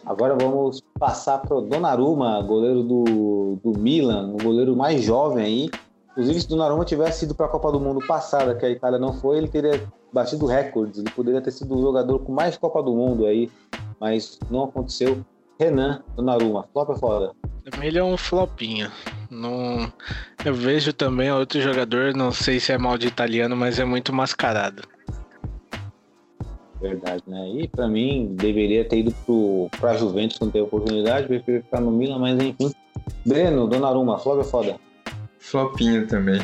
Agora 0.06 0.36
vamos 0.36 0.82
passar 1.00 1.40
para 1.40 1.56
o 1.58 1.62
Donnarumma, 1.62 2.42
goleiro 2.42 2.84
do, 2.84 3.58
do 3.64 3.80
Milan, 3.80 4.34
o 4.34 4.44
goleiro 4.44 4.76
mais 4.76 5.02
jovem 5.02 5.44
aí. 5.44 5.70
Inclusive, 6.12 6.42
se 6.42 6.46
o 6.46 6.50
Donnarumma 6.50 6.86
tivesse 6.86 7.26
ido 7.26 7.34
para 7.34 7.48
a 7.48 7.50
Copa 7.50 7.72
do 7.72 7.80
Mundo 7.80 8.06
passada, 8.06 8.54
que 8.54 8.66
a 8.66 8.70
Itália 8.70 9.00
não 9.00 9.14
foi, 9.14 9.38
ele 9.38 9.48
teria 9.48 9.82
batido 10.12 10.46
recordes. 10.46 11.00
Ele 11.00 11.10
poderia 11.10 11.42
ter 11.42 11.52
sido 11.52 11.76
o 11.76 11.82
jogador 11.82 12.20
com 12.20 12.32
mais 12.32 12.56
Copa 12.56 12.84
do 12.84 12.94
Mundo 12.94 13.26
aí, 13.26 13.50
mas 14.04 14.38
não 14.52 14.66
aconteceu. 14.66 15.26
Renan 15.58 16.04
Donnarumma, 16.18 16.68
flop 16.74 16.90
é 16.90 16.96
foda. 16.96 17.32
Ele 17.82 17.98
é 17.98 18.04
um 18.04 18.18
flopinho. 18.18 18.92
Não... 19.32 19.90
Eu 20.44 20.54
vejo 20.54 20.92
também 20.92 21.32
outro 21.32 21.62
jogador, 21.62 22.14
não 22.14 22.30
sei 22.30 22.60
se 22.60 22.74
é 22.74 22.78
mal 22.78 22.98
de 22.98 23.08
italiano, 23.08 23.56
mas 23.56 23.80
é 23.80 23.86
muito 23.86 24.12
mascarado. 24.12 24.84
Verdade, 26.82 27.24
né? 27.26 27.50
E 27.52 27.68
pra 27.70 27.88
mim, 27.88 28.36
deveria 28.36 28.84
ter 28.84 28.98
ido 28.98 29.16
pro, 29.26 29.70
pra 29.80 29.96
Juventus 29.96 30.38
quando 30.38 30.52
teve 30.52 30.66
oportunidade, 30.66 31.28
prefiro 31.28 31.64
ficar 31.64 31.80
no 31.80 31.90
Milan, 31.90 32.20
mas 32.20 32.38
enfim. 32.38 32.74
Breno, 33.26 33.70
Donnarumma, 33.70 34.20
flop 34.20 34.42
é 34.42 34.44
foda. 34.44 34.76
Flopinho 35.40 36.06
também. 36.08 36.42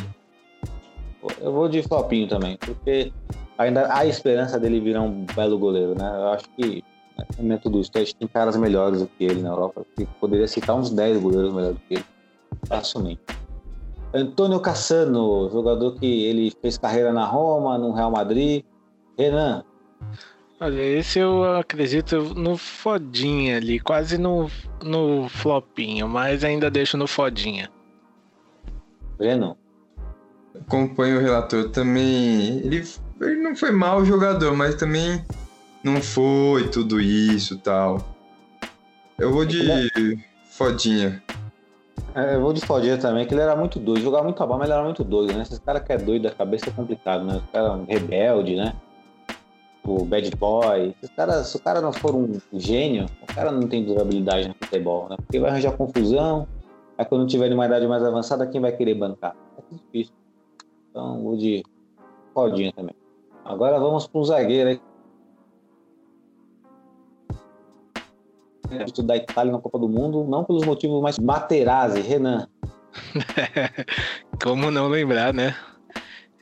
Eu 1.41 1.51
vou 1.51 1.67
de 1.67 1.83
flopinho 1.83 2.25
também, 2.25 2.55
porque 2.55 3.11
ainda 3.57 3.93
há 3.93 4.05
esperança 4.05 4.57
dele 4.57 4.79
virar 4.79 5.01
um 5.01 5.25
belo 5.35 5.59
goleiro, 5.59 5.93
né? 5.93 6.09
Eu 6.09 6.29
acho 6.29 6.45
que 6.51 6.81
isso. 7.79 7.91
A 7.95 7.99
gente 7.99 8.15
tem 8.15 8.27
caras 8.27 8.55
melhores 8.57 9.01
do 9.01 9.07
que 9.07 9.23
ele 9.23 9.41
na 9.41 9.49
Europa, 9.49 9.85
que 9.95 10.05
poderia 10.19 10.47
citar 10.47 10.75
uns 10.75 10.89
10 10.89 11.21
goleiros 11.21 11.53
melhores 11.53 11.77
do 11.77 11.81
que 11.87 11.93
ele, 11.95 12.05
facilmente. 12.67 13.21
Antônio 14.13 14.59
Cassano, 14.59 15.49
jogador 15.51 15.95
que 15.95 16.25
ele 16.25 16.51
fez 16.61 16.77
carreira 16.77 17.13
na 17.13 17.25
Roma, 17.25 17.77
no 17.77 17.91
Real 17.91 18.09
Madrid. 18.09 18.63
Renan, 19.17 19.63
Olha, 20.61 20.81
esse 20.81 21.19
eu 21.19 21.55
acredito 21.55 22.35
no 22.35 22.57
fodinha 22.57 23.55
ali, 23.55 23.79
quase 23.79 24.17
no, 24.17 24.51
no 24.83 25.29
flopinho, 25.29 26.05
mas 26.05 26.43
ainda 26.43 26.69
deixo 26.69 26.97
no 26.97 27.07
fodinha. 27.07 27.71
Breno? 29.17 29.57
Acompanho 30.59 31.17
o 31.17 31.21
relator 31.21 31.69
também. 31.69 32.59
Ele, 32.59 32.83
ele 33.21 33.41
não 33.41 33.55
foi 33.55 33.71
mau 33.71 34.03
jogador, 34.03 34.53
mas 34.53 34.75
também 34.75 35.23
não 35.83 36.01
foi 36.01 36.69
tudo 36.69 36.99
isso 36.99 37.57
tal. 37.57 37.97
Eu 39.17 39.31
vou 39.31 39.45
de 39.45 39.59
fodinha. 40.51 41.21
É, 42.15 42.35
eu 42.35 42.41
vou 42.41 42.53
de 42.53 42.61
fodinha 42.61 42.97
também, 42.97 43.25
que 43.25 43.33
ele 43.33 43.41
era 43.41 43.55
muito 43.55 43.79
doido. 43.79 44.01
Jogava 44.01 44.23
muito 44.23 44.39
bola, 44.39 44.59
mas 44.59 44.67
ele 44.67 44.73
era 44.73 44.83
muito 44.83 45.03
doido, 45.03 45.33
né? 45.33 45.41
Esses 45.41 45.59
caras 45.59 45.83
que 45.83 45.91
é 45.91 45.97
doido 45.97 46.23
da 46.23 46.31
cabeça 46.31 46.69
é 46.69 46.73
complicado, 46.73 47.23
né? 47.23 47.37
Os 47.37 47.51
caras 47.51 47.87
rebelde, 47.87 48.55
né? 48.55 48.73
o 49.89 50.05
bad 50.05 50.29
boy. 50.35 50.95
Se, 51.01 51.09
cara, 51.09 51.43
se 51.43 51.55
o 51.55 51.59
cara 51.59 51.81
não 51.81 51.91
for 51.91 52.15
um 52.15 52.39
gênio, 52.53 53.05
o 53.21 53.33
cara 53.33 53.51
não 53.51 53.67
tem 53.67 53.83
durabilidade 53.83 54.47
no 54.47 54.53
futebol, 54.53 55.09
né? 55.09 55.17
Porque 55.17 55.39
vai 55.39 55.49
arranjar 55.49 55.75
confusão, 55.75 56.47
aí 56.97 57.05
quando 57.05 57.27
tiver 57.27 57.51
uma 57.51 57.65
idade 57.65 57.87
mais 57.87 58.03
avançada, 58.03 58.47
quem 58.47 58.61
vai 58.61 58.71
querer 58.71 58.95
bancar? 58.95 59.35
É 59.57 59.75
difícil. 59.75 60.13
Então, 60.89 61.23
vou 61.23 61.35
de 61.35 61.63
rodinha 62.35 62.71
também. 62.73 62.95
Agora 63.43 63.79
vamos 63.79 64.07
para 64.07 64.21
um 64.21 64.23
zagueiro 64.23 64.69
aí. 64.69 64.81
Da 69.03 69.17
Itália 69.17 69.51
na 69.51 69.59
Copa 69.59 69.79
do 69.79 69.89
Mundo, 69.89 70.23
não 70.23 70.43
pelos 70.43 70.65
motivos 70.65 71.01
mais 71.01 71.17
Materazzi, 71.19 72.01
Renan. 72.01 72.47
Como 74.41 74.71
não 74.71 74.87
lembrar, 74.87 75.33
né? 75.33 75.55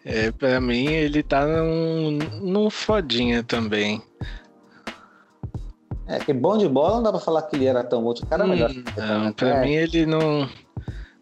É, 0.05 0.31
pra 0.31 0.61
mim, 0.61 0.85
ele 0.87 1.21
tá 1.21 1.45
num, 1.45 2.17
num 2.41 2.69
fodinha 2.69 3.43
também. 3.43 4.01
É, 6.07 6.19
que 6.19 6.31
bom 6.31 6.57
de 6.57 6.67
bola 6.69 6.95
não 6.95 7.03
dá 7.03 7.11
pra 7.11 7.19
falar 7.19 7.41
que 7.43 7.57
ele 7.57 7.65
era 7.65 7.83
tão 7.83 8.01
bom. 8.01 8.11
O 8.11 8.25
cara 8.25 8.45
é 8.45 8.47
melhor. 8.47 8.71
Hum, 8.71 8.83
não, 8.95 9.23
né? 9.25 9.33
pra 9.35 9.49
é. 9.49 9.61
mim 9.61 9.73
ele 9.73 10.05
não, 10.05 10.49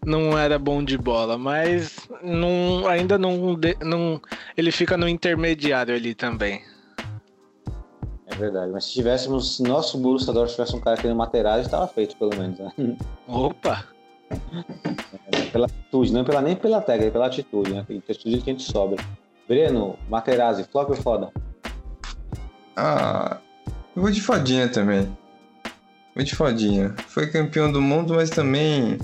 não 0.05 0.37
era 0.37 0.59
bom 0.59 0.83
de 0.83 0.97
bola, 0.97 1.37
mas 1.37 2.07
não, 2.21 2.87
ainda 2.87 3.17
não, 3.17 3.57
não. 3.83 4.21
Ele 4.55 4.71
fica 4.71 4.95
no 4.95 5.09
intermediário 5.09 5.95
ali 5.95 6.13
também. 6.13 6.61
É 8.35 8.37
verdade, 8.37 8.69
mas 8.69 8.83
se 8.83 8.91
tivéssemos, 8.91 9.55
se 9.55 9.63
nosso 9.63 9.97
Dortmund 9.97 10.51
tivesse 10.51 10.75
um 10.75 10.79
cara 10.81 10.97
que 10.97 11.07
nem 11.07 11.15
Materazzi, 11.15 11.67
estava 11.67 11.87
feito 11.87 12.17
pelo 12.17 12.35
menos. 12.35 12.59
Né? 12.59 12.97
Opa! 13.29 13.85
Pela 15.53 15.67
atitude, 15.67 16.11
não 16.11 16.25
pela, 16.25 16.41
nem 16.41 16.53
pela 16.53 16.81
técnica, 16.81 17.11
pela 17.11 17.27
atitude, 17.27 17.73
né? 17.73 17.85
Tem 17.87 17.97
atitude 17.97 18.41
que 18.41 18.49
a 18.49 18.53
gente 18.53 18.69
sobra. 18.69 19.01
Breno, 19.47 19.97
Materazzi, 20.09 20.65
flop 20.65 20.89
ou 20.89 20.95
foda? 20.97 21.31
Ah, 22.75 23.37
eu 23.95 24.01
vou 24.01 24.11
de 24.11 24.21
fodinha 24.21 24.67
também. 24.67 25.17
Vou 26.13 26.25
de 26.25 26.35
fodinha. 26.35 26.93
Foi 27.07 27.27
campeão 27.27 27.71
do 27.71 27.81
mundo, 27.81 28.15
mas 28.15 28.29
também 28.29 28.97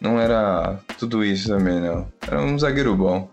não 0.00 0.18
era 0.18 0.80
tudo 0.98 1.24
isso 1.24 1.48
também, 1.48 1.80
não. 1.80 2.08
Era 2.26 2.42
um 2.42 2.58
zagueiro 2.58 2.96
bom. 2.96 3.28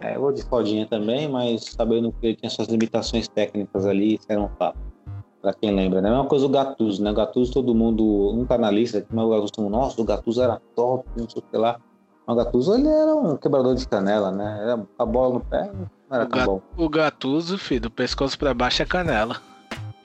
É, 0.00 0.16
eu 0.16 0.20
vou 0.20 0.32
de 0.32 0.42
fodinha 0.42 0.86
também, 0.86 1.28
mas 1.28 1.64
sabendo 1.64 2.12
que 2.12 2.26
ele 2.26 2.36
tinha 2.36 2.50
suas 2.50 2.68
limitações 2.68 3.26
técnicas 3.28 3.84
ali, 3.84 4.14
isso 4.14 4.26
era 4.28 4.40
um 4.40 4.48
fato 4.58 4.78
para 5.40 5.52
quem 5.54 5.74
lembra, 5.74 6.00
né? 6.00 6.08
A 6.08 6.12
mesma 6.12 6.26
coisa 6.26 6.46
o 6.46 6.48
Gattuso, 6.48 7.02
né? 7.02 7.10
O 7.10 7.14
Gattuso 7.14 7.52
todo 7.52 7.74
mundo, 7.74 8.32
um 8.32 8.44
tá 8.44 8.58
na 8.58 8.70
lista, 8.70 9.04
mas 9.10 9.24
o 9.24 9.30
Gattuso, 9.30 9.68
nossa, 9.68 10.00
o 10.00 10.04
Gattuso 10.04 10.42
era 10.42 10.60
top, 10.74 11.08
não 11.16 11.28
sei 11.28 11.40
o 11.40 11.44
que 11.50 11.56
lá. 11.56 11.80
Mas 12.26 12.36
o 12.36 12.38
Gattuso, 12.38 12.74
ele 12.74 12.88
era 12.88 13.14
um 13.14 13.36
quebrador 13.36 13.74
de 13.74 13.86
canela, 13.88 14.30
né? 14.30 14.58
Era 14.62 14.86
a 14.98 15.06
bola 15.06 15.34
no 15.34 15.40
pé, 15.40 15.70
não 15.72 16.16
era 16.16 16.24
o 16.24 16.28
tão 16.28 16.44
bom. 16.44 16.62
O 16.76 16.88
Gattuso, 16.88 17.58
filho, 17.58 17.82
do 17.82 17.90
pescoço 17.90 18.38
para 18.38 18.54
baixo 18.54 18.82
é 18.82 18.86
canela. 18.86 19.36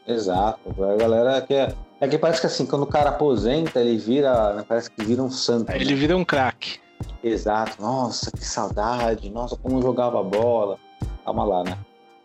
Exato, 0.08 0.60
a 0.84 0.96
galera 0.96 1.42
que 1.42 1.54
é... 1.54 1.74
É 2.02 2.08
que 2.08 2.18
parece 2.18 2.42
que 2.42 2.48
assim, 2.48 2.66
quando 2.66 2.82
o 2.82 2.88
cara 2.88 3.12
aposenta, 3.12 3.80
ele 3.80 3.98
vira, 3.98 4.54
né? 4.56 4.66
parece 4.68 4.92
que 4.92 5.06
vira 5.06 5.24
um 5.24 5.32
santo. 5.32 5.70
Aí 5.70 5.80
né? 5.80 5.86
Ele 5.86 5.96
vira 5.96 6.18
um 6.18 6.26
craque. 6.26 6.83
Exato, 7.24 7.82
nossa, 7.82 8.30
que 8.32 8.44
saudade, 8.44 9.30
nossa, 9.30 9.56
como 9.56 9.82
jogava 9.82 10.22
bola. 10.22 10.78
Calma 11.24 11.46
lá, 11.46 11.64
né? 11.64 11.78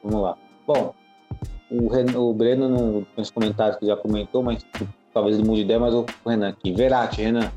Vamos 0.02 0.22
lá. 0.22 0.36
Bom, 0.66 0.92
o, 1.70 1.88
Renan, 1.88 2.18
o 2.18 2.34
Breno 2.34 2.68
no, 2.68 3.06
nos 3.16 3.30
comentários 3.30 3.78
que 3.78 3.86
já 3.86 3.96
comentou, 3.96 4.42
mas 4.42 4.66
talvez 5.14 5.38
ele 5.38 5.46
mude 5.46 5.60
de 5.60 5.64
ideia, 5.66 5.78
mas 5.78 5.94
o 5.94 6.04
Renan 6.26 6.48
aqui. 6.48 6.72
Verati, 6.72 7.22
Renan. 7.22 7.52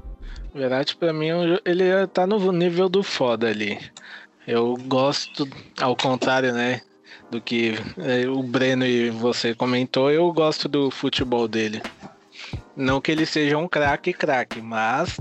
Verati, 0.53 0.95
pra 0.95 1.11
mim, 1.11 1.29
é 1.29 1.59
ele 1.65 2.07
tá 2.07 2.27
no 2.27 2.51
nível 2.51 2.87
do 2.87 3.01
foda 3.01 3.47
ali. 3.47 3.79
Eu 4.45 4.75
gosto, 4.85 5.47
ao 5.81 5.95
contrário, 5.95 6.53
né? 6.53 6.81
Do 7.31 7.41
que 7.41 7.73
é, 7.97 8.27
o 8.27 8.43
Breno 8.43 8.85
e 8.85 9.09
você 9.09 9.55
comentou, 9.55 10.11
eu 10.11 10.31
gosto 10.31 10.67
do 10.67 10.91
futebol 10.91 11.47
dele. 11.47 11.81
Não 12.75 12.99
que 13.01 13.11
ele 13.11 13.25
seja 13.25 13.57
um 13.57 13.67
craque, 13.67 14.11
craque, 14.11 14.61
mas 14.61 15.17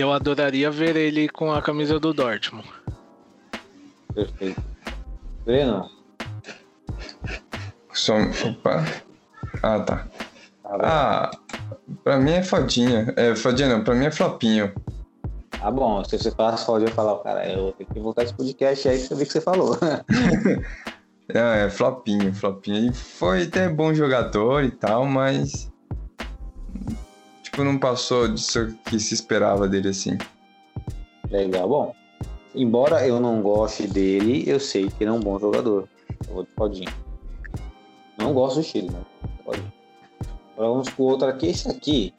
eu 0.00 0.12
adoraria 0.12 0.70
ver 0.70 0.96
ele 0.96 1.28
com 1.28 1.52
a 1.52 1.62
camisa 1.62 1.98
do 1.98 2.12
Dortmund. 2.12 2.68
Perfeito. 4.14 4.62
Breno, 5.44 5.88
só, 7.92 8.14
opa. 8.16 8.84
Ah, 9.62 9.80
tá. 9.80 10.06
Ah, 10.64 11.30
pra 12.04 12.18
mim 12.18 12.32
é 12.32 12.42
fodinha. 12.42 13.12
É, 13.16 13.34
fodinha 13.34 13.68
não, 13.68 13.84
pra 13.84 13.94
mim 13.94 14.06
é 14.06 14.10
flopinho. 14.10 14.72
Ah, 15.60 15.70
bom, 15.70 16.02
se 16.04 16.16
você 16.16 16.30
falasse 16.30 16.64
fodinha, 16.64 16.88
eu 16.88 16.94
falar, 16.94 17.18
cara, 17.18 17.46
eu 17.46 17.72
tenho 17.72 17.90
que 17.90 18.00
voltar 18.00 18.22
esse 18.22 18.34
podcast 18.34 18.88
aí 18.88 18.98
pra 18.98 19.08
você 19.08 19.14
ver 19.14 19.22
o 19.22 19.26
que 19.26 19.32
você 19.32 19.40
falou. 19.40 19.76
é, 21.28 21.66
é, 21.66 21.70
flopinho, 21.70 22.32
flopinho. 22.32 22.90
E 22.90 22.94
foi 22.94 23.42
até 23.42 23.68
bom 23.68 23.92
jogador 23.92 24.64
e 24.64 24.70
tal, 24.70 25.04
mas. 25.04 25.70
Tipo, 27.50 27.64
não 27.64 27.78
passou 27.78 28.28
disso 28.28 28.76
que 28.84 28.98
se 29.00 29.12
esperava 29.12 29.68
dele 29.68 29.88
assim. 29.88 30.16
Legal. 31.28 31.68
Bom, 31.68 31.94
embora 32.54 33.04
eu 33.06 33.18
não 33.18 33.42
goste 33.42 33.88
dele, 33.88 34.44
eu 34.46 34.60
sei 34.60 34.88
que 34.88 35.02
ele 35.02 35.10
é 35.10 35.12
um 35.12 35.20
bom 35.20 35.36
jogador. 35.36 35.88
Eu 36.28 36.34
vou 36.34 36.44
de 36.44 36.50
Claudinho. 36.50 36.92
Não 38.16 38.32
gosto 38.32 38.56
do 38.56 38.60
estilo, 38.60 38.92
né? 38.92 39.00
Agora 39.40 39.62
vamos 40.56 40.90
pro 40.90 41.04
outro 41.04 41.26
aqui. 41.26 41.48
Esse 41.48 41.68
aqui. 41.68 42.14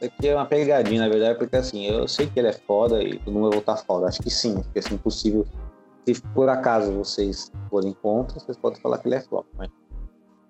Esse 0.00 0.06
aqui 0.06 0.28
é 0.28 0.34
uma 0.34 0.46
pegadinha, 0.46 1.02
na 1.02 1.08
verdade, 1.08 1.38
porque 1.38 1.56
assim, 1.56 1.86
eu 1.86 2.08
sei 2.08 2.26
que 2.26 2.40
ele 2.40 2.48
é 2.48 2.52
foda 2.52 3.00
e 3.02 3.18
todo 3.20 3.32
mundo 3.32 3.50
vai 3.50 3.52
voltar 3.52 3.76
foda. 3.76 4.08
Acho 4.08 4.20
que 4.20 4.30
sim, 4.30 4.60
porque 4.62 4.80
assim, 4.80 4.94
impossível. 4.94 5.46
Se 6.04 6.20
por 6.34 6.48
acaso 6.48 6.90
vocês 6.92 7.52
forem 7.70 7.92
contra, 8.02 8.40
vocês 8.40 8.56
podem 8.56 8.80
falar 8.80 8.98
que 8.98 9.06
ele 9.06 9.14
é 9.14 9.20
flop. 9.20 9.46
Mas... 9.56 9.70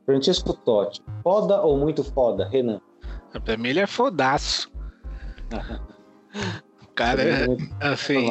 Francisco 0.06 0.54
Totti, 0.54 1.02
foda 1.22 1.60
ou 1.60 1.76
muito 1.76 2.02
foda? 2.02 2.48
Renan. 2.48 2.80
Pra 3.40 3.56
mim 3.56 3.68
ele 3.68 3.80
é 3.80 3.86
fodaço. 3.86 4.70
O 6.82 6.94
cara, 6.94 7.22
é, 7.22 7.46
assim, 7.80 8.28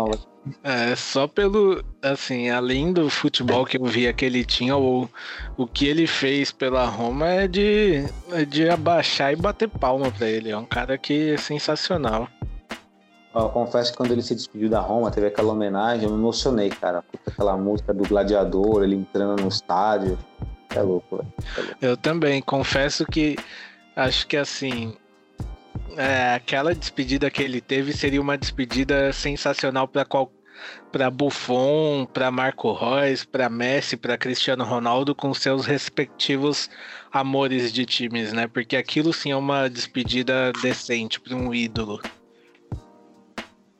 é, 0.64 0.96
só 0.96 1.28
pelo, 1.28 1.84
assim, 2.02 2.50
além 2.50 2.92
do 2.92 3.10
futebol 3.10 3.66
que 3.66 3.78
eu 3.78 3.86
via 3.86 4.12
que 4.12 4.26
ele 4.26 4.44
tinha, 4.44 4.76
o, 4.76 5.08
o 5.56 5.68
que 5.68 5.88
ele 5.88 6.08
fez 6.08 6.52
pela 6.52 6.86
Roma 6.86 7.28
é 7.28 7.48
de, 7.48 8.04
é 8.32 8.44
de 8.44 8.68
abaixar 8.70 9.34
e 9.34 9.36
bater 9.36 9.70
palma 9.70 10.12
pra 10.12 10.28
ele. 10.28 10.50
É 10.50 10.58
um 10.58 10.66
cara 10.66 10.98
que 10.98 11.32
é 11.32 11.38
sensacional. 11.38 12.28
Eu 13.34 13.50
confesso 13.50 13.92
que 13.92 13.98
quando 13.98 14.12
ele 14.12 14.22
se 14.22 14.36
despediu 14.36 14.70
da 14.70 14.80
Roma, 14.80 15.10
teve 15.12 15.28
aquela 15.28 15.54
homenagem, 15.54 16.06
eu 16.06 16.12
me 16.12 16.20
emocionei, 16.20 16.70
cara. 16.70 17.04
Aquela 17.26 17.56
música 17.56 17.94
do 17.94 18.04
Gladiador, 18.04 18.84
ele 18.84 18.96
entrando 18.96 19.42
no 19.42 19.48
estádio. 19.48 20.18
É 20.76 20.82
louco, 20.82 21.18
velho. 21.18 21.34
É. 21.82 21.88
Eu 21.88 21.96
também, 21.96 22.42
confesso 22.42 23.06
que 23.06 23.38
acho 23.96 24.28
que 24.28 24.38
assim. 24.38 24.96
é, 25.98 26.36
aquela 26.36 26.74
despedida 26.74 27.30
que 27.30 27.42
ele 27.44 27.62
teve 27.62 27.94
seria 27.94 28.22
uma 28.22 28.38
despedida 28.38 29.12
sensacional 29.14 29.88
para 29.88 30.06
qual 30.06 30.32
para 30.92 31.10
Buffon, 31.10 32.06
para 32.06 32.30
Marco 32.30 32.74
Reus, 32.74 33.26
para 33.26 33.50
Messi, 33.50 33.98
para 33.98 34.18
Cristiano 34.18 34.64
Ronaldo 34.64 35.16
com 35.16 35.34
seus 35.34 35.66
respectivos 35.66 36.70
amores 37.12 37.72
de 37.72 37.86
times, 37.86 38.34
né? 38.34 38.48
Porque 38.48 38.76
aquilo 38.76 39.14
sim 39.14 39.32
é 39.32 39.36
uma 39.36 39.70
despedida 39.70 40.52
decente 40.62 41.20
para 41.20 41.36
um 41.36 41.54
ídolo. 41.54 42.00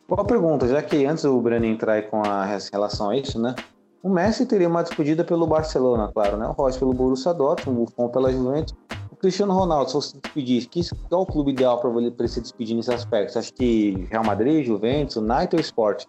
Boa 0.08 0.26
pergunta, 0.26 0.68
já 0.68 0.82
que 0.82 1.06
antes 1.06 1.24
o 1.24 1.40
Breno 1.40 1.66
entrar 1.66 2.02
com 2.04 2.22
a 2.22 2.46
relação 2.46 3.12
a 3.12 3.18
isso, 3.18 3.40
né? 3.40 3.56
O 4.04 4.10
Messi 4.10 4.46
teria 4.46 4.68
uma 4.68 4.82
despedida 4.82 5.24
pelo 5.24 5.46
Barcelona, 5.46 6.10
claro, 6.12 6.36
né? 6.36 6.48
O 6.48 6.52
Royce 6.52 6.80
pelo 6.80 6.94
Borussia 6.94 7.34
Dortmund, 7.34 7.80
o 7.80 7.86
Buffon 7.86 8.10
pela 8.10 8.32
Juventus. 8.32 8.76
Cristiano 9.22 9.54
Ronaldo, 9.54 9.86
se 9.86 9.94
fosse 9.94 10.18
despedir, 10.18 10.68
qual 11.08 11.22
é 11.22 11.24
o 11.24 11.26
clube 11.28 11.52
ideal 11.52 11.80
para 11.80 11.92
ele, 11.92 12.28
se 12.28 12.42
despedir 12.42 12.76
nesse 12.76 12.92
aspecto? 12.92 13.32
Você 13.32 13.40
acha 13.40 13.54
que 13.54 14.08
Real 14.10 14.24
Madrid, 14.24 14.66
Juventus, 14.66 15.16
United 15.16 15.56
ou 15.56 15.62
Sport? 15.62 16.06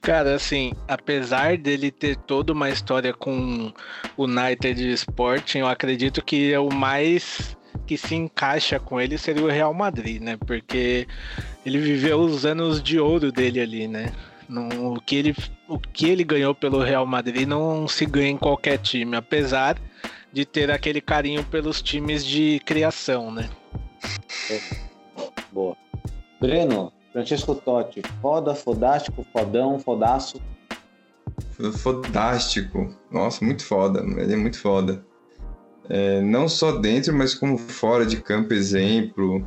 Cara, 0.00 0.34
assim, 0.34 0.72
apesar 0.88 1.56
dele 1.56 1.92
ter 1.92 2.16
toda 2.16 2.52
uma 2.52 2.68
história 2.68 3.14
com 3.14 3.72
o 4.16 4.24
United 4.24 4.82
Sporting, 4.94 5.58
eu 5.58 5.68
acredito 5.68 6.22
que 6.24 6.52
é 6.52 6.58
o 6.58 6.72
mais 6.72 7.56
que 7.86 7.96
se 7.96 8.16
encaixa 8.16 8.80
com 8.80 9.00
ele 9.00 9.16
seria 9.16 9.44
o 9.44 9.48
Real 9.48 9.72
Madrid, 9.72 10.20
né? 10.20 10.36
Porque 10.36 11.06
ele 11.64 11.78
viveu 11.78 12.18
os 12.18 12.44
anos 12.44 12.82
de 12.82 12.98
ouro 12.98 13.30
dele 13.30 13.60
ali, 13.60 13.86
né? 13.86 14.12
O, 14.82 15.00
que 15.00 15.16
ele, 15.16 15.36
o 15.68 15.78
que 15.78 16.08
ele 16.08 16.24
ganhou 16.24 16.54
pelo 16.54 16.82
Real 16.82 17.06
Madrid 17.06 17.46
não 17.46 17.86
se 17.86 18.04
ganha 18.04 18.30
em 18.30 18.36
qualquer 18.36 18.78
time, 18.78 19.16
apesar 19.16 19.76
de 20.34 20.44
ter 20.44 20.70
aquele 20.70 21.00
carinho 21.00 21.44
pelos 21.44 21.80
times 21.80 22.26
de 22.26 22.60
criação, 22.66 23.30
né? 23.30 23.48
Boa. 25.52 25.76
Breno, 26.40 26.92
Francesco 27.12 27.54
Totti, 27.54 28.02
foda, 28.20 28.54
fodástico, 28.54 29.24
fodão, 29.32 29.78
fodaço. 29.78 30.42
Fodástico. 31.78 32.92
Nossa, 33.10 33.44
muito 33.44 33.64
foda. 33.64 34.00
Ele 34.00 34.32
é 34.32 34.36
muito 34.36 34.58
foda. 34.58 35.06
É, 35.88 36.20
não 36.20 36.48
só 36.48 36.72
dentro, 36.72 37.14
mas 37.14 37.34
como 37.34 37.56
fora 37.56 38.04
de 38.04 38.20
campo, 38.20 38.52
exemplo. 38.52 39.46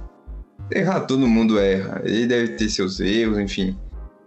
Errar, 0.71 1.01
todo 1.01 1.27
mundo 1.27 1.59
erra. 1.59 2.01
Ele 2.05 2.27
deve 2.27 2.53
ter 2.53 2.69
seus 2.69 3.01
erros, 3.01 3.37
enfim. 3.37 3.77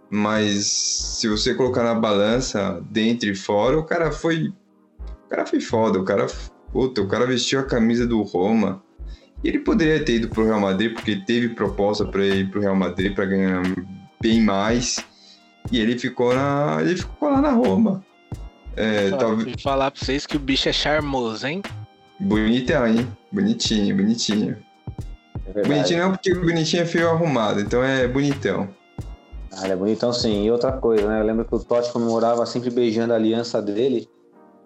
Mas 0.09 0.67
se 0.67 1.27
você 1.27 1.55
colocar 1.55 1.83
na 1.83 1.95
balança, 1.95 2.83
dentro 2.91 3.29
e 3.29 3.35
fora, 3.35 3.79
o 3.79 3.83
cara 3.83 4.11
foi. 4.11 4.53
O 5.25 5.29
cara 5.29 5.45
foi 5.45 5.59
foda. 5.59 5.99
O 5.99 6.03
cara. 6.03 6.27
Puta, 6.71 7.01
o 7.01 7.07
cara 7.07 7.25
vestiu 7.25 7.59
a 7.59 7.63
camisa 7.63 8.07
do 8.07 8.21
Roma. 8.21 8.81
E 9.43 9.47
ele 9.49 9.59
poderia 9.59 10.03
ter 10.03 10.15
ido 10.15 10.29
pro 10.29 10.45
Real 10.45 10.59
Madrid, 10.59 10.93
porque 10.93 11.15
teve 11.15 11.49
proposta 11.49 12.05
para 12.05 12.25
ir 12.25 12.49
pro 12.49 12.61
Real 12.61 12.75
Madrid 12.75 13.13
para 13.13 13.25
ganhar 13.25 13.61
bem 14.21 14.41
mais. 14.41 15.03
E 15.71 15.79
ele 15.79 15.97
ficou 15.97 16.33
na. 16.33 16.77
Ele 16.81 16.97
ficou 16.97 17.29
lá 17.29 17.41
na 17.41 17.51
Roma. 17.51 18.03
É, 18.75 19.09
Só 19.09 19.17
talvez. 19.17 19.61
falar 19.61 19.91
pra 19.91 19.99
vocês 19.99 20.25
que 20.25 20.37
o 20.37 20.39
bicho 20.39 20.69
é 20.69 20.73
charmoso, 20.73 21.45
hein? 21.45 21.61
Bonitão, 22.19 22.87
hein? 22.87 23.07
Bonitinho, 23.31 23.95
bonitinho. 23.95 24.57
É. 25.53 25.61
Bonitinho 25.63 26.03
não 26.03 26.11
porque 26.11 26.33
bonitinho 26.33 26.83
é 26.83 26.85
feio 26.85 27.09
arrumado, 27.09 27.59
então 27.59 27.83
é 27.83 28.07
bonitão. 28.07 28.69
Ah, 29.51 29.63
ele 29.65 29.73
é 29.73 29.75
bonitão 29.75 30.13
sim. 30.13 30.45
E 30.45 30.51
outra 30.51 30.71
coisa, 30.71 31.07
né? 31.07 31.19
Eu 31.19 31.25
lembro 31.25 31.43
que 31.43 31.53
o 31.53 31.59
Totti 31.59 31.91
comemorava 31.91 32.45
sempre 32.45 32.69
beijando 32.69 33.11
a 33.11 33.17
aliança 33.17 33.61
dele. 33.61 34.07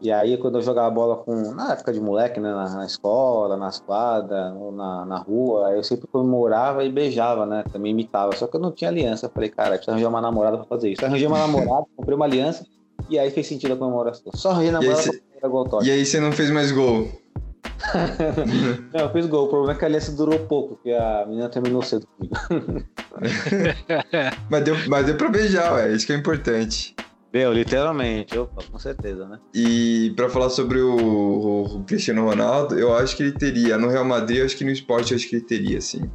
E 0.02 0.12
aí, 0.12 0.38
quando 0.38 0.56
eu 0.58 0.62
jogava 0.62 0.90
bola 0.90 1.18
com. 1.18 1.54
Na 1.54 1.74
época 1.74 1.94
de 1.94 2.00
moleque, 2.00 2.40
né? 2.40 2.52
Na, 2.54 2.70
na 2.70 2.86
escola, 2.86 3.56
nas 3.56 3.80
quadras, 3.80 4.54
na, 4.74 5.06
na 5.06 5.18
rua, 5.18 5.70
aí 5.70 5.78
eu 5.78 5.84
sempre 5.84 6.08
comemorava 6.08 6.84
e 6.84 6.92
beijava, 6.92 7.46
né? 7.46 7.64
Também 7.72 7.92
imitava. 7.92 8.36
Só 8.36 8.46
que 8.46 8.56
eu 8.56 8.60
não 8.60 8.72
tinha 8.72 8.90
aliança. 8.90 9.28
Eu 9.28 9.30
falei, 9.30 9.50
cara, 9.50 9.72
preciso 9.72 9.92
arranjar 9.92 10.10
uma 10.10 10.22
namorada 10.22 10.58
pra 10.58 10.66
fazer 10.66 10.92
isso. 10.92 11.06
Arranjei 11.06 11.28
uma 11.28 11.40
namorada, 11.40 11.86
comprei 11.96 12.16
uma 12.16 12.26
aliança, 12.26 12.66
e 13.10 13.18
aí 13.18 13.32
fez 13.32 13.48
sentido 13.48 13.74
a 13.74 13.78
comemoração. 13.78 14.32
Só 14.34 14.52
arranjei 14.52 14.72
namorada 14.72 15.02
pra 15.02 15.12
comemorar 15.12 15.50
igual 15.50 15.64
o 15.64 15.70
Totti. 15.70 15.88
E 15.88 15.92
aí 15.92 16.06
você 16.06 16.20
não 16.20 16.32
fez 16.32 16.52
mais 16.52 16.72
gol. 16.72 17.08
Não, 18.94 19.02
eu 19.02 19.10
fiz 19.12 19.26
gol. 19.26 19.46
O 19.46 19.50
problema 19.50 19.74
é 19.74 19.76
que 19.78 19.86
a 19.86 19.88
aliança 19.88 20.12
durou 20.12 20.40
pouco, 20.40 20.76
porque 20.76 20.92
a 20.92 21.26
menina 21.28 21.50
terminou 21.50 21.82
cedo 21.82 22.08
comigo. 22.08 22.36
Mas 24.50 24.64
deu, 24.64 24.76
mas 24.90 25.06
deu 25.06 25.16
pra 25.16 25.30
beijar, 25.30 25.74
ué. 25.74 25.94
Isso 25.94 26.06
que 26.06 26.12
é 26.12 26.16
importante. 26.18 26.94
Meu, 27.36 27.52
literalmente. 27.52 28.38
Opa, 28.38 28.64
com 28.72 28.80
certeza, 28.80 29.28
né? 29.28 29.38
E 29.54 30.14
pra 30.16 30.30
falar 30.30 30.50
sobre 30.50 30.80
o, 30.80 31.66
o 31.66 31.84
Cristiano 31.84 32.24
Ronaldo, 32.24 32.80
eu 32.80 32.96
acho 32.96 33.18
que 33.18 33.24
ele 33.24 33.34
teria. 33.34 33.78
No 33.78 33.90
Real 33.90 34.06
Madrid, 34.06 34.38
eu 34.38 34.46
acho 34.46 34.56
que 34.56 34.64
no 34.64 34.72
esporte, 34.72 35.12
eu 35.12 35.18
acho 35.18 35.28
que 35.28 35.36
ele 35.36 35.44
teria, 35.44 35.82
sim. 35.82 36.10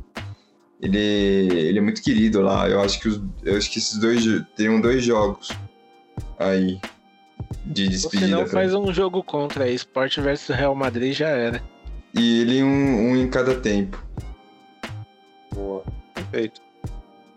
Ele, 0.81 0.97
ele 0.97 1.79
é 1.79 1.83
muito 1.83 2.03
querido 2.03 2.41
lá. 2.41 2.67
Eu 2.71 2.81
acho 2.81 2.99
que, 2.99 3.07
os, 3.07 3.21
eu 3.45 3.55
acho 3.59 3.71
que 3.71 3.79
esses 3.79 3.99
dois 3.99 4.25
teriam 4.57 4.81
dois 4.81 5.05
jogos 5.05 5.51
aí 6.39 6.81
de 7.67 7.87
despedida. 7.87 8.27
se 8.27 8.33
não, 8.33 8.47
faz 8.47 8.73
um 8.73 8.91
jogo 8.91 9.23
contra 9.23 9.65
aí, 9.65 9.75
Sport 9.75 10.21
versus 10.21 10.57
Real 10.57 10.75
Madrid 10.75 11.13
já 11.13 11.29
era. 11.29 11.63
E 12.15 12.41
ele 12.41 12.63
um, 12.63 13.11
um 13.11 13.17
em 13.19 13.29
cada 13.29 13.55
tempo. 13.61 14.03
Boa. 15.53 15.85
Perfeito. 16.15 16.63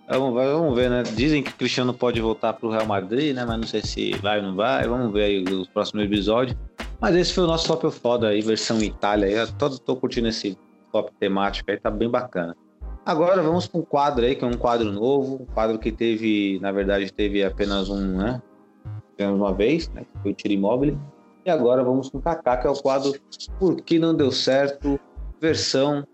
Vamos, 0.10 0.34
vai- 0.34 0.48
vamos 0.52 0.76
ver, 0.76 0.90
né? 0.90 1.04
Dizem 1.04 1.42
que 1.42 1.52
o 1.52 1.54
Cristiano 1.56 1.94
pode 1.94 2.20
voltar 2.20 2.54
pro 2.54 2.70
Real 2.70 2.86
Madrid, 2.86 3.34
né? 3.36 3.46
Mas 3.46 3.58
não 3.58 3.68
sei 3.68 3.82
se 3.82 4.12
vai 4.18 4.40
ou 4.40 4.48
não 4.48 4.56
vai. 4.56 4.88
Vamos 4.88 5.12
ver 5.14 5.24
aí 5.24 5.44
os 5.44 5.68
próximos 5.68 6.04
episódios. 6.06 6.58
Mas 7.00 7.16
esse 7.16 7.34
foi 7.34 7.44
o 7.44 7.48
nosso 7.48 7.68
top 7.68 7.90
foda 7.92 8.28
aí, 8.30 8.42
versão 8.42 8.80
Itália. 8.82 9.28
Eu 9.28 9.52
tô, 9.54 9.70
tô 9.70 9.96
curtindo 9.96 10.28
esse 10.28 10.58
top 10.92 11.12
temático 11.20 11.70
aí, 11.72 11.78
tá 11.78 11.90
bem 11.90 12.10
bacana. 12.10 12.56
Agora 13.06 13.42
vamos 13.42 13.68
para 13.68 13.80
um 13.82 13.84
quadro 13.84 14.24
aí, 14.26 14.36
que 14.36 14.44
é 14.46 14.48
um 14.48 14.54
quadro 14.54 14.90
novo, 14.92 15.42
um 15.42 15.46
quadro 15.54 15.78
que 15.78 15.92
teve, 15.92 16.60
na 16.62 16.72
verdade, 16.72 17.12
teve 17.12 17.44
apenas 17.44 17.90
um, 17.90 18.18
né? 18.18 18.42
Apenas 19.14 19.36
uma 19.36 19.54
vez, 19.54 19.90
né? 19.90 20.04
Foi 20.22 20.32
o 20.32 20.36
tiro 20.36 20.54
imóvel. 20.54 20.98
E 21.46 21.50
agora 21.50 21.84
vamos 21.84 22.10
com 22.10 22.20
o 22.20 22.22
Kaká, 22.22 22.56
que 22.58 22.68
é 22.68 22.70
o 22.70 22.76
quadro 22.76 23.14
Por 23.60 23.76
que 23.82 24.00
não 24.00 24.16
deu 24.16 24.32
certo? 24.32 24.98
Versão 25.42 26.06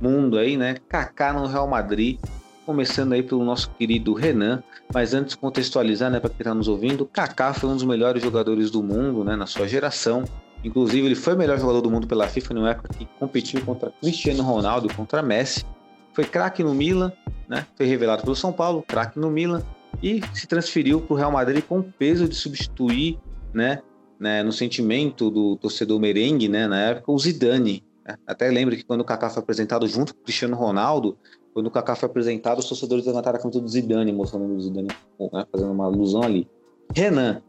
mundo 0.00 0.38
aí, 0.38 0.56
né? 0.56 0.76
Kaká 0.88 1.32
no 1.32 1.46
Real 1.46 1.66
Madrid. 1.66 2.20
Começando 2.66 3.12
aí 3.12 3.22
pelo 3.22 3.44
nosso 3.44 3.70
querido 3.70 4.12
Renan. 4.12 4.62
Mas 4.92 5.14
antes 5.14 5.36
contextualizar, 5.36 6.10
né, 6.10 6.18
para 6.18 6.30
quem 6.30 6.40
está 6.40 6.52
nos 6.52 6.66
ouvindo, 6.66 7.06
Kaká 7.06 7.54
foi 7.54 7.70
um 7.70 7.74
dos 7.74 7.84
melhores 7.84 8.20
jogadores 8.20 8.70
do 8.72 8.82
mundo, 8.82 9.22
né, 9.22 9.36
na 9.36 9.46
sua 9.46 9.68
geração. 9.68 10.24
Inclusive, 10.64 11.06
ele 11.06 11.14
foi 11.14 11.34
o 11.34 11.38
melhor 11.38 11.58
jogador 11.60 11.80
do 11.80 11.90
mundo 11.90 12.08
pela 12.08 12.26
FIFA 12.26 12.54
numa 12.54 12.70
época 12.70 12.88
que 12.92 13.06
competiu 13.20 13.64
contra 13.64 13.92
Cristiano 14.00 14.42
Ronaldo 14.42 14.92
contra 14.92 15.22
Messi. 15.22 15.64
Foi 16.12 16.24
craque 16.24 16.64
no 16.64 16.74
Milan, 16.74 17.12
né? 17.48 17.64
Foi 17.76 17.86
revelado 17.86 18.22
pelo 18.22 18.34
São 18.34 18.52
Paulo, 18.52 18.82
craque 18.82 19.18
no 19.18 19.30
Milan 19.30 19.62
e 20.02 20.20
se 20.34 20.46
transferiu 20.46 21.00
para 21.00 21.14
o 21.14 21.16
Real 21.16 21.30
Madrid 21.30 21.62
com 21.62 21.78
o 21.78 21.82
peso 21.84 22.28
de 22.28 22.34
substituir, 22.34 23.18
né, 23.54 23.80
né, 24.18 24.42
no 24.42 24.52
sentimento 24.52 25.30
do 25.30 25.56
torcedor 25.56 26.00
merengue, 26.00 26.48
né, 26.48 26.66
na 26.66 26.80
época, 26.80 27.12
o 27.12 27.18
Zidane. 27.18 27.84
né? 28.04 28.16
Até 28.26 28.50
lembro 28.50 28.76
que 28.76 28.82
quando 28.82 29.02
o 29.02 29.04
Kaká 29.04 29.30
foi 29.30 29.42
apresentado 29.42 29.86
junto 29.86 30.14
com 30.14 30.20
o 30.20 30.24
Cristiano 30.24 30.56
Ronaldo, 30.56 31.16
quando 31.56 31.68
o 31.68 31.70
Kaká 31.70 31.96
foi 31.96 32.06
apresentado, 32.06 32.58
os 32.58 32.68
torcedores 32.68 33.06
levantaram 33.06 33.38
a 33.38 33.40
camisa 33.40 33.62
do 33.62 33.66
Zidane, 33.66 34.12
mostrando 34.12 34.54
o 34.54 34.60
Zidane, 34.60 34.88
né, 35.18 35.46
fazendo 35.50 35.72
uma 35.72 35.86
alusão 35.86 36.22
ali. 36.22 36.46
Renan, 36.94 37.40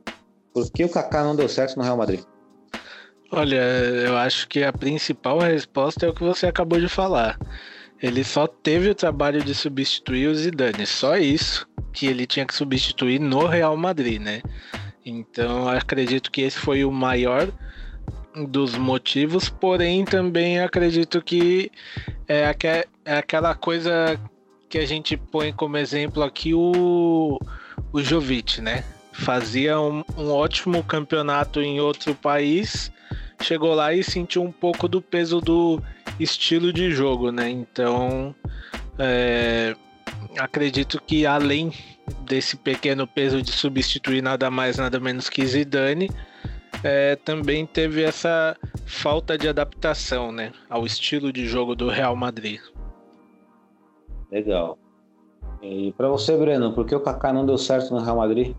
por 0.54 0.72
que 0.72 0.86
o 0.86 0.90
Kaká 0.90 1.26
não 1.26 1.36
deu 1.36 1.50
certo 1.50 1.76
no 1.76 1.84
Real 1.84 1.98
Madrid? 1.98 2.22
Olha, 3.30 3.58
eu 3.58 4.16
acho 4.16 4.48
que 4.48 4.64
a 4.64 4.72
principal 4.72 5.40
resposta 5.40 6.06
é 6.06 6.10
o 6.10 6.14
que 6.14 6.24
você 6.24 6.48
acabou 6.48 6.80
de 6.80 6.88
falar. 6.88 7.38
Ele 8.02 8.24
só 8.24 8.48
teve 8.48 8.90
o 8.90 8.96
trabalho 8.96 9.44
de 9.44 9.54
substituir 9.54 10.30
o 10.30 10.36
Zidane, 10.36 10.86
só 10.86 11.18
isso 11.18 11.68
que 11.92 12.08
ele 12.08 12.26
tinha 12.26 12.46
que 12.46 12.56
substituir 12.56 13.20
no 13.20 13.46
Real 13.46 13.76
Madrid, 13.76 14.22
né? 14.22 14.42
Então 15.06 15.68
acredito 15.68 16.32
que 16.32 16.44
esse 16.44 16.58
foi 16.58 16.86
o 16.86 16.92
maior 16.94 17.52
dos 18.46 18.76
motivos, 18.76 19.50
porém 19.50 20.06
também 20.06 20.60
acredito 20.60 21.22
que 21.22 21.72
é, 22.28 22.54
é 23.06 23.18
aquela 23.18 23.56
coisa 23.56 24.20
que 24.70 24.78
a 24.78 24.86
gente 24.86 25.16
põe 25.16 25.54
como 25.54 25.78
exemplo 25.78 26.24
aqui 26.24 26.54
o, 26.54 27.40
o 27.92 28.02
Jovic, 28.02 28.62
né? 28.62 28.84
Fazia 29.14 29.80
um, 29.80 30.04
um 30.18 30.30
ótimo 30.30 30.84
campeonato 30.84 31.62
em 31.62 31.80
outro 31.80 32.14
país, 32.14 32.92
chegou 33.42 33.74
lá 33.74 33.94
e 33.94 34.04
sentiu 34.04 34.44
um 34.44 34.52
pouco 34.52 34.88
do 34.88 35.02
peso 35.02 35.40
do 35.40 35.82
estilo 36.20 36.72
de 36.72 36.92
jogo, 36.92 37.32
né? 37.32 37.50
Então, 37.50 38.36
é, 39.00 39.76
acredito 40.38 41.02
que 41.06 41.26
além 41.26 41.72
desse 42.26 42.56
pequeno 42.56 43.08
peso 43.08 43.42
de 43.42 43.52
substituir 43.52 44.22
nada 44.22 44.50
mais, 44.50 44.78
nada 44.78 45.00
menos 45.00 45.30
que 45.30 45.46
Zidane, 45.46 46.10
é, 46.84 47.16
também 47.16 47.66
teve 47.66 48.04
essa 48.04 48.56
falta 48.86 49.38
de 49.38 49.48
adaptação 49.48 50.32
né, 50.32 50.52
ao 50.70 50.86
estilo 50.86 51.32
de 51.32 51.48
jogo 51.48 51.76
do 51.76 51.90
Real 51.90 52.16
Madrid. 52.16 52.60
Legal. 54.32 54.78
E 55.62 55.94
para 55.98 56.08
você, 56.08 56.38
Breno, 56.38 56.74
por 56.74 56.86
que 56.86 56.96
o 56.96 57.00
Kaká 57.00 57.34
não 57.34 57.46
deu 57.46 57.58
certo 57.58 57.94
no 57.94 58.00
Real 58.00 58.18
Madrid? 58.18 58.56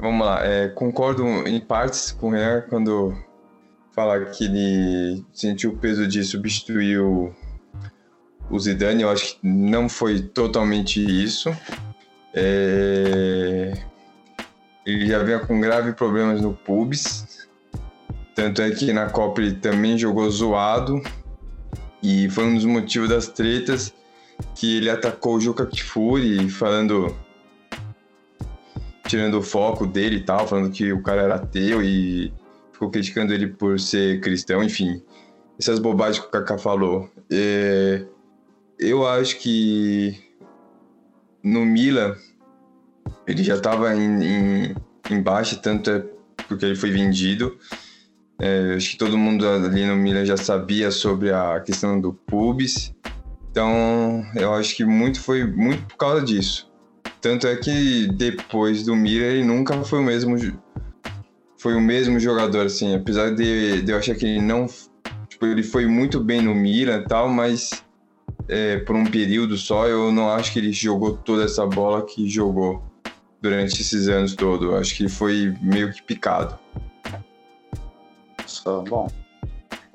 Vamos 0.00 0.26
lá, 0.26 0.44
é, 0.44 0.68
concordo 0.68 1.24
em 1.46 1.60
partes 1.60 2.10
com 2.10 2.28
o 2.28 2.30
Renan 2.30 2.62
quando 2.68 3.14
fala 3.92 4.24
que 4.24 4.44
ele 4.44 5.24
sentiu 5.32 5.70
o 5.70 5.76
peso 5.76 6.08
de 6.08 6.24
substituir 6.24 6.98
o, 6.98 7.32
o 8.50 8.58
Zidane. 8.58 9.02
Eu 9.02 9.10
acho 9.10 9.38
que 9.38 9.46
não 9.46 9.88
foi 9.88 10.20
totalmente 10.20 11.00
isso. 11.00 11.50
É, 12.34 13.74
ele 14.84 15.06
já 15.06 15.22
vinha 15.22 15.38
com 15.38 15.60
graves 15.60 15.94
problemas 15.94 16.40
no 16.40 16.54
pubis. 16.54 17.48
Tanto 18.34 18.62
é 18.62 18.70
que 18.70 18.92
na 18.92 19.10
Copa 19.10 19.40
ele 19.40 19.54
também 19.54 19.96
jogou 19.96 20.28
zoado. 20.30 21.02
E 22.02 22.28
foi 22.30 22.44
um 22.44 22.54
dos 22.54 22.64
motivos 22.64 23.08
das 23.08 23.28
tretas 23.28 23.94
que 24.56 24.78
ele 24.78 24.90
atacou 24.90 25.36
o 25.36 25.40
Juca 25.40 25.66
Kfouri, 25.66 26.48
falando. 26.50 27.14
tirando 29.06 29.38
o 29.38 29.42
foco 29.42 29.86
dele 29.86 30.16
e 30.16 30.24
tal, 30.24 30.48
falando 30.48 30.70
que 30.70 30.92
o 30.92 31.02
cara 31.02 31.22
era 31.22 31.34
ateu 31.36 31.82
e 31.82 32.32
ficou 32.72 32.90
criticando 32.90 33.32
ele 33.32 33.46
por 33.46 33.78
ser 33.78 34.20
cristão, 34.20 34.62
enfim. 34.62 35.02
Essas 35.58 35.78
bobagens 35.78 36.18
que 36.18 36.26
o 36.26 36.30
Kaká 36.30 36.58
falou. 36.58 37.08
É, 37.30 38.04
eu 38.78 39.06
acho 39.06 39.38
que 39.38 40.18
no 41.42 41.64
Milan 41.64 42.16
ele 43.26 43.42
já 43.42 43.54
estava 43.54 43.94
em, 43.94 44.24
em, 44.24 44.76
em, 45.10 45.22
baixa, 45.22 45.56
tanto 45.56 45.90
é 45.90 46.04
porque 46.48 46.64
ele 46.64 46.76
foi 46.76 46.90
vendido. 46.90 47.56
É, 48.40 48.74
acho 48.76 48.90
que 48.90 48.96
todo 48.96 49.16
mundo 49.16 49.46
ali 49.46 49.86
no 49.86 49.94
Milan 49.94 50.24
já 50.24 50.36
sabia 50.36 50.90
sobre 50.90 51.32
a 51.32 51.60
questão 51.60 52.00
do 52.00 52.12
pubis. 52.12 52.94
Então, 53.50 54.24
eu 54.34 54.52
acho 54.54 54.74
que 54.74 54.84
muito 54.84 55.20
foi 55.20 55.44
muito 55.44 55.84
por 55.86 55.96
causa 55.96 56.22
disso. 56.22 56.70
Tanto 57.20 57.46
é 57.46 57.54
que 57.56 58.08
depois 58.08 58.84
do 58.84 58.96
Milan 58.96 59.26
ele 59.26 59.44
nunca 59.44 59.82
foi 59.84 60.00
o 60.00 60.02
mesmo 60.02 60.36
foi 61.58 61.74
o 61.74 61.80
mesmo 61.80 62.18
jogador 62.18 62.66
assim, 62.66 62.96
apesar 62.96 63.32
de, 63.36 63.82
de 63.82 63.92
eu 63.92 63.98
achar 63.98 64.16
que 64.16 64.26
ele 64.26 64.40
não 64.40 64.66
tipo, 65.28 65.46
ele 65.46 65.62
foi 65.62 65.86
muito 65.86 66.18
bem 66.18 66.42
no 66.42 66.54
Milan 66.54 66.98
e 66.98 67.04
tal, 67.06 67.28
mas 67.28 67.84
é, 68.48 68.78
por 68.78 68.96
um 68.96 69.04
período 69.04 69.56
só, 69.56 69.86
eu 69.86 70.10
não 70.10 70.28
acho 70.28 70.52
que 70.52 70.58
ele 70.58 70.72
jogou 70.72 71.16
toda 71.16 71.44
essa 71.44 71.64
bola 71.66 72.04
que 72.04 72.28
jogou 72.28 72.82
durante 73.42 73.82
esses 73.82 74.08
anos 74.08 74.34
todos. 74.34 74.72
Acho 74.74 74.96
que 74.96 75.08
foi 75.08 75.54
meio 75.60 75.92
que 75.92 76.02
picado. 76.02 76.56
Só, 78.46 78.82
bom. 78.82 79.08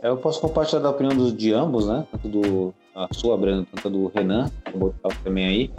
Eu 0.04 0.18
posso 0.18 0.40
compartilhar 0.40 0.82
da 0.82 0.90
opinião 0.90 1.32
de 1.32 1.54
ambos, 1.54 1.88
né? 1.88 2.06
Tanto 2.12 2.28
do 2.28 2.74
a 2.94 3.08
sua, 3.14 3.38
Breno, 3.38 3.66
tanto 3.66 3.90
do 3.92 4.08
Renan, 4.08 4.52
vou 4.74 4.92
botar 4.92 5.16
também 5.24 5.46
aí. 5.46 5.72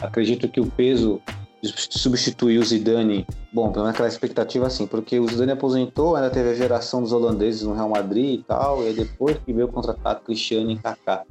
Acredito 0.00 0.48
que 0.48 0.60
o 0.60 0.66
peso 0.66 1.20
de 1.60 1.74
substituir 1.90 2.58
o 2.58 2.64
Zidane, 2.64 3.26
bom, 3.52 3.70
pelo 3.70 3.84
menos 3.84 3.94
aquela 3.94 4.08
expectativa 4.08 4.66
assim, 4.66 4.86
porque 4.86 5.18
o 5.18 5.28
Zidane 5.28 5.52
aposentou, 5.52 6.16
ainda 6.16 6.30
teve 6.30 6.50
a 6.50 6.54
geração 6.54 7.02
dos 7.02 7.12
holandeses 7.12 7.62
no 7.62 7.74
Real 7.74 7.90
Madrid 7.90 8.40
e 8.40 8.42
tal, 8.44 8.82
e 8.86 8.94
depois 8.94 9.36
que 9.44 9.52
veio 9.52 9.68
contratado 9.68 10.20
Cristiano 10.20 10.70
e 10.70 10.78
Kaká. 10.78 11.24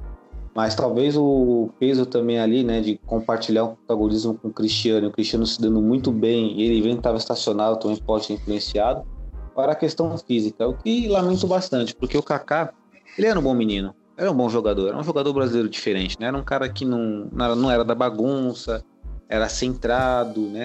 Mas 0.58 0.74
talvez 0.74 1.16
o 1.16 1.70
peso 1.78 2.04
também 2.04 2.40
ali, 2.40 2.64
né, 2.64 2.80
de 2.80 2.98
compartilhar 3.06 3.62
um 3.62 3.76
protagonismo 3.76 4.34
com 4.34 4.48
o 4.48 4.52
Cristiano, 4.52 5.06
o 5.06 5.12
Cristiano 5.12 5.46
se 5.46 5.62
dando 5.62 5.80
muito 5.80 6.10
bem, 6.10 6.60
ele 6.60 6.82
que 6.82 6.88
estava 6.88 7.16
estacionado, 7.16 7.78
também 7.78 7.96
pode 7.98 8.24
ser 8.24 8.32
influenciado, 8.32 9.06
para 9.54 9.70
a 9.70 9.76
questão 9.76 10.18
física, 10.18 10.66
o 10.66 10.74
que 10.74 11.06
lamento 11.06 11.46
bastante, 11.46 11.94
porque 11.94 12.18
o 12.18 12.22
Kaká, 12.24 12.72
ele 13.16 13.28
era 13.28 13.38
um 13.38 13.42
bom 13.44 13.54
menino, 13.54 13.94
era 14.16 14.28
um 14.32 14.34
bom 14.34 14.48
jogador, 14.48 14.88
era 14.88 14.98
um 14.98 15.04
jogador 15.04 15.32
brasileiro 15.32 15.68
diferente, 15.68 16.16
né, 16.18 16.26
era 16.26 16.36
um 16.36 16.42
cara 16.42 16.68
que 16.68 16.84
não, 16.84 17.28
não 17.30 17.70
era 17.70 17.84
da 17.84 17.94
bagunça, 17.94 18.84
era 19.28 19.48
centrado, 19.48 20.40
né, 20.40 20.64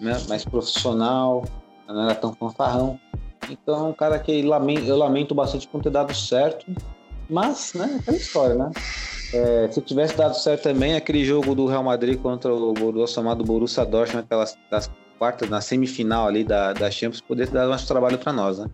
né 0.00 0.16
mais 0.30 0.46
profissional, 0.46 1.44
não 1.86 2.04
era 2.04 2.14
tão 2.14 2.32
fanfarrão. 2.32 2.98
Então, 3.50 3.86
é 3.86 3.88
um 3.90 3.92
cara 3.92 4.18
que 4.18 4.32
eu 4.32 4.96
lamento 4.96 5.34
bastante 5.34 5.68
por 5.68 5.82
ter 5.82 5.90
dado 5.90 6.14
certo, 6.14 6.64
mas, 7.28 7.72
né, 7.74 7.98
aquela 8.00 8.16
história, 8.16 8.54
né? 8.54 8.70
É, 9.32 9.68
se 9.70 9.80
tivesse 9.80 10.16
dado 10.16 10.34
certo 10.34 10.62
também, 10.62 10.94
aquele 10.94 11.24
jogo 11.24 11.54
do 11.54 11.66
Real 11.66 11.82
Madrid 11.82 12.18
contra 12.20 12.52
o 12.52 12.72
Borussia, 12.72 13.16
chamado 13.16 13.44
Borussia 13.44 13.84
Dortmund, 13.84 14.24
aquelas 14.24 14.56
das 14.70 14.90
quartas, 15.18 15.48
na 15.48 15.60
semifinal 15.60 16.28
ali 16.28 16.44
da, 16.44 16.72
da 16.72 16.90
Champions, 16.90 17.20
poderia 17.20 17.50
ter 17.50 17.58
dado 17.58 17.70
mais 17.70 17.84
trabalho 17.84 18.18
para 18.18 18.32
nós, 18.32 18.58
né? 18.58 18.70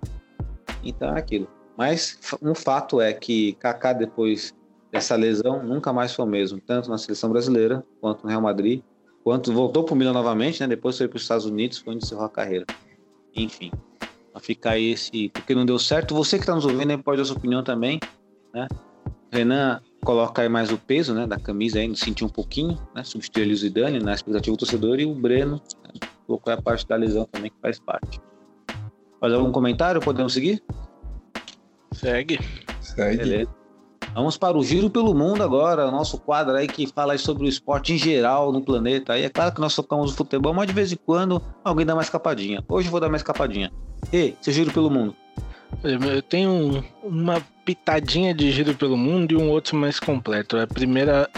Então 0.85 1.17
é 1.17 1.19
aquilo. 1.19 1.49
Mas 1.77 2.19
um 2.43 2.55
fato 2.55 3.01
é 3.01 3.13
que 3.13 3.55
Kaká, 3.55 3.93
depois 3.93 4.55
dessa 4.93 5.17
lesão, 5.17 5.63
nunca 5.63 5.93
mais 5.93 6.15
foi 6.15 6.25
o 6.25 6.29
mesmo, 6.29 6.61
tanto 6.61 6.91
na 6.91 6.99
seleção 6.99 7.31
brasileira, 7.31 7.83
quanto 8.01 8.25
no 8.25 8.29
Real 8.29 8.43
Madrid, 8.43 8.83
quanto 9.25 9.53
voltou 9.53 9.85
para 9.85 9.95
o 9.95 9.97
Milan 9.97 10.13
novamente, 10.13 10.61
né? 10.61 10.67
Depois 10.67 10.99
foi 10.99 11.09
para 11.09 11.17
os 11.17 11.23
Estados 11.23 11.47
Unidos, 11.47 11.79
foi 11.79 11.95
onde 11.95 12.05
encerrou 12.05 12.25
a 12.25 12.29
carreira. 12.29 12.67
Enfim, 13.35 13.73
ficar 14.41 14.73
aí 14.73 14.91
esse. 14.91 15.31
Porque 15.31 15.55
não 15.55 15.65
deu 15.65 15.79
certo. 15.79 16.15
Você 16.15 16.37
que 16.37 16.43
está 16.43 16.55
nos 16.55 16.65
ouvindo 16.65 16.99
pode 17.03 17.19
dar 17.19 17.25
sua 17.25 17.37
opinião 17.37 17.63
também, 17.63 17.99
né? 18.53 18.69
Renan 19.31 19.81
coloca 20.05 20.43
aí 20.43 20.49
mais 20.49 20.71
o 20.71 20.79
peso 20.79 21.15
né, 21.15 21.27
da 21.27 21.39
camisa 21.39 21.79
aí, 21.79 21.97
sentir 21.97 22.25
um 22.25 22.29
pouquinho, 22.29 22.79
né? 22.95 23.03
Substituir 23.03 23.45
ali 23.45 23.53
o 23.53 23.57
Zidane 23.57 23.99
na 23.99 24.13
expectativa 24.13 24.55
do 24.55 24.59
torcedor 24.59 25.01
e 25.01 25.07
o 25.07 25.15
Breno 25.15 25.61
né, 25.85 26.09
colocou 26.27 26.53
a 26.53 26.61
parte 26.61 26.87
da 26.87 26.97
lesão 26.97 27.25
também 27.31 27.51
que 27.51 27.57
faz 27.61 27.79
parte. 27.79 28.21
Faz 29.21 29.33
algum 29.33 29.53
comentário? 29.53 30.01
Podemos 30.01 30.33
seguir? 30.33 30.63
Segue. 31.93 32.39
Segue. 32.81 33.19
Beleza. 33.19 33.63
Vamos 34.15 34.37
para 34.37 34.59
o 34.59 34.63
Giro 34.63 34.91
pelo 34.91 35.15
Mundo 35.15 35.43
agora, 35.43 35.91
nosso 35.91 36.19
quadro 36.19 36.55
aí 36.55 36.67
que 36.67 36.87
fala 36.87 37.17
sobre 37.17 37.45
o 37.45 37.49
esporte 37.49 37.95
em 37.95 37.99
geral 37.99 38.53
no 38.53 38.61
planeta. 38.61 39.15
Aí 39.15 39.23
é 39.23 39.31
claro 39.31 39.55
que 39.55 39.61
nós 39.61 39.75
tocamos 39.75 40.13
o 40.13 40.17
futebol, 40.17 40.53
mas 40.53 40.67
de 40.67 40.75
vez 40.75 40.93
em 40.93 40.97
quando 40.97 41.41
alguém 41.65 41.87
dá 41.87 41.95
mais 41.95 42.09
escapadinha. 42.09 42.63
Hoje 42.69 42.89
eu 42.89 42.91
vou 42.91 43.01
dar 43.01 43.09
mais 43.09 43.23
escapadinha. 43.23 43.73
E, 44.13 44.35
seu 44.43 44.53
Giro 44.53 44.71
pelo 44.71 44.91
Mundo? 44.91 45.17
Eu 45.83 46.23
tenho 46.23 46.85
uma 47.03 47.43
pitadinha 47.65 48.35
de 48.35 48.51
giro 48.51 48.75
pelo 48.75 48.97
mundo 48.97 49.33
e 49.33 49.37
um 49.37 49.51
outro 49.51 49.77
mais 49.77 49.99
completo. 49.99 50.57
A 50.57 50.67
primeira 50.67 51.29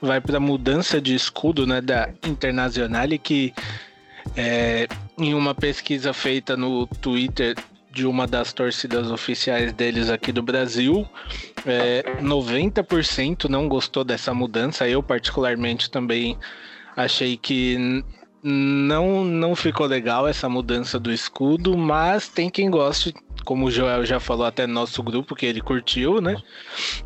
vai 0.00 0.20
para 0.20 0.36
a 0.36 0.40
mudança 0.40 1.00
de 1.00 1.14
escudo 1.14 1.66
né, 1.66 1.80
da 1.80 2.10
Internacional, 2.26 3.08
que 3.22 3.52
é, 4.36 4.86
em 5.18 5.34
uma 5.34 5.54
pesquisa 5.54 6.12
feita 6.12 6.56
no 6.56 6.86
Twitter 6.86 7.54
de 7.94 8.06
uma 8.06 8.26
das 8.26 8.52
torcidas 8.52 9.10
oficiais 9.10 9.72
deles 9.72 10.10
aqui 10.10 10.32
do 10.32 10.42
Brasil, 10.42 11.08
é, 11.64 12.02
90% 12.20 13.48
não 13.48 13.68
gostou 13.68 14.02
dessa 14.02 14.34
mudança. 14.34 14.88
Eu, 14.88 15.00
particularmente, 15.00 15.88
também 15.88 16.36
achei 16.96 17.36
que 17.36 18.02
não, 18.42 19.24
não 19.24 19.54
ficou 19.54 19.86
legal 19.86 20.26
essa 20.26 20.48
mudança 20.48 20.98
do 20.98 21.12
escudo, 21.12 21.78
mas 21.78 22.28
tem 22.28 22.50
quem 22.50 22.68
goste 22.68 23.14
como 23.44 23.66
o 23.66 23.70
Joel 23.70 24.04
já 24.04 24.18
falou 24.18 24.46
até 24.46 24.66
no 24.66 24.74
nosso 24.74 25.02
grupo 25.02 25.34
que 25.34 25.46
ele 25.46 25.60
curtiu, 25.60 26.20
né? 26.20 26.36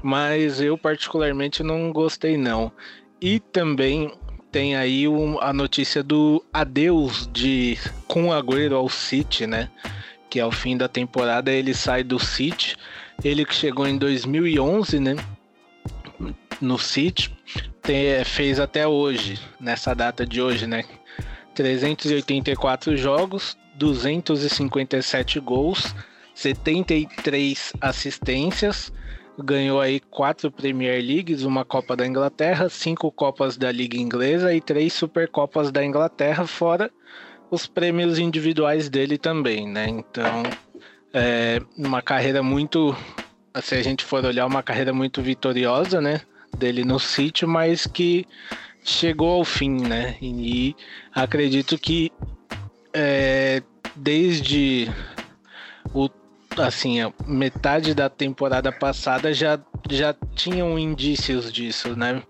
Mas 0.03 0.61
eu 0.61 0.79
particularmente 0.79 1.63
não 1.63 1.93
gostei 1.93 2.37
não. 2.37 2.73
E 3.21 3.41
também 3.41 4.13
tem 4.51 4.77
aí 4.77 5.07
um, 5.07 5.39
a 5.41 5.53
notícia 5.53 6.03
do 6.03 6.43
adeus 6.53 7.29
de 7.33 7.77
com 8.07 8.33
Agüero 8.33 8.77
ao 8.77 8.89
City, 8.89 9.47
né? 9.47 9.69
Que 10.31 10.41
ao 10.41 10.51
fim 10.51 10.77
da 10.77 10.89
temporada 10.89 11.51
ele 11.51 11.75
sai 11.75 12.03
do 12.03 12.19
City. 12.19 12.77
Ele 13.23 13.45
que 13.45 13.55
chegou 13.55 13.87
em 13.87 13.99
2011, 13.99 15.01
né? 15.01 15.17
No 16.61 16.79
City, 16.79 17.37
tem, 17.83 18.25
fez 18.25 18.59
até 18.59 18.87
hoje, 18.87 19.39
nessa 19.61 19.95
data 19.95 20.27
de 20.27 20.41
hoje, 20.41 20.67
né? 20.67 20.85
384 21.55 22.97
jogos, 22.97 23.57
257 23.77 25.41
gols, 25.41 25.95
73 26.39 27.73
assistências, 27.81 28.93
ganhou 29.37 29.81
aí 29.81 29.99
quatro 29.99 30.53
Premier 30.53 31.03
Leagues, 31.03 31.43
uma 31.43 31.65
Copa 31.65 31.97
da 31.97 32.07
Inglaterra, 32.07 32.69
cinco 32.69 33.11
Copas 33.11 33.57
da 33.57 33.73
Liga 33.73 33.97
Inglesa 33.97 34.55
e 34.55 34.61
três 34.61 34.93
Supercopas 34.93 35.73
da 35.73 35.85
Inglaterra, 35.85 36.47
fora 36.47 36.93
os 37.51 37.67
prêmios 37.67 38.21
individuais 38.21 38.89
dele 38.89 39.19
também, 39.19 39.67
né? 39.67 39.89
Então, 39.89 40.45
é 41.13 41.61
uma 41.77 42.01
carreira 42.01 42.41
muito, 42.41 42.97
se 43.61 43.75
a 43.75 43.83
gente 43.83 44.05
for 44.05 44.25
olhar, 44.25 44.47
uma 44.47 44.63
carreira 44.63 44.93
muito 44.93 45.21
vitoriosa, 45.21 46.01
né? 46.01 46.21
Dele 46.57 46.85
no 46.85 47.01
City, 47.01 47.47
mas 47.47 47.85
que 47.85 48.25
chegou 48.85 49.31
ao 49.31 49.45
fim, 49.45 49.81
né? 49.81 50.17
E 50.23 50.77
acredito 51.13 51.77
que 51.77 52.13
é, 52.95 53.61
desde 53.97 54.89
o 55.93 56.09
assim, 56.57 57.01
a 57.01 57.13
metade 57.27 57.95
da 57.95 58.09
temporada 58.09 58.73
passada 58.73 59.33
já, 59.33 59.59
já 59.91 60.15
tinham 60.35 60.79
indícios 60.79 61.53
disso, 61.53 61.97
né? 61.97 62.23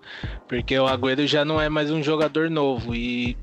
Porque 0.48 0.78
o 0.78 0.86
Agüero 0.86 1.26
já 1.26 1.44
não 1.44 1.60
é 1.60 1.68
mais 1.68 1.90
um 1.90 2.02
jogador 2.02 2.50
novo 2.50 2.94
e 2.94 3.36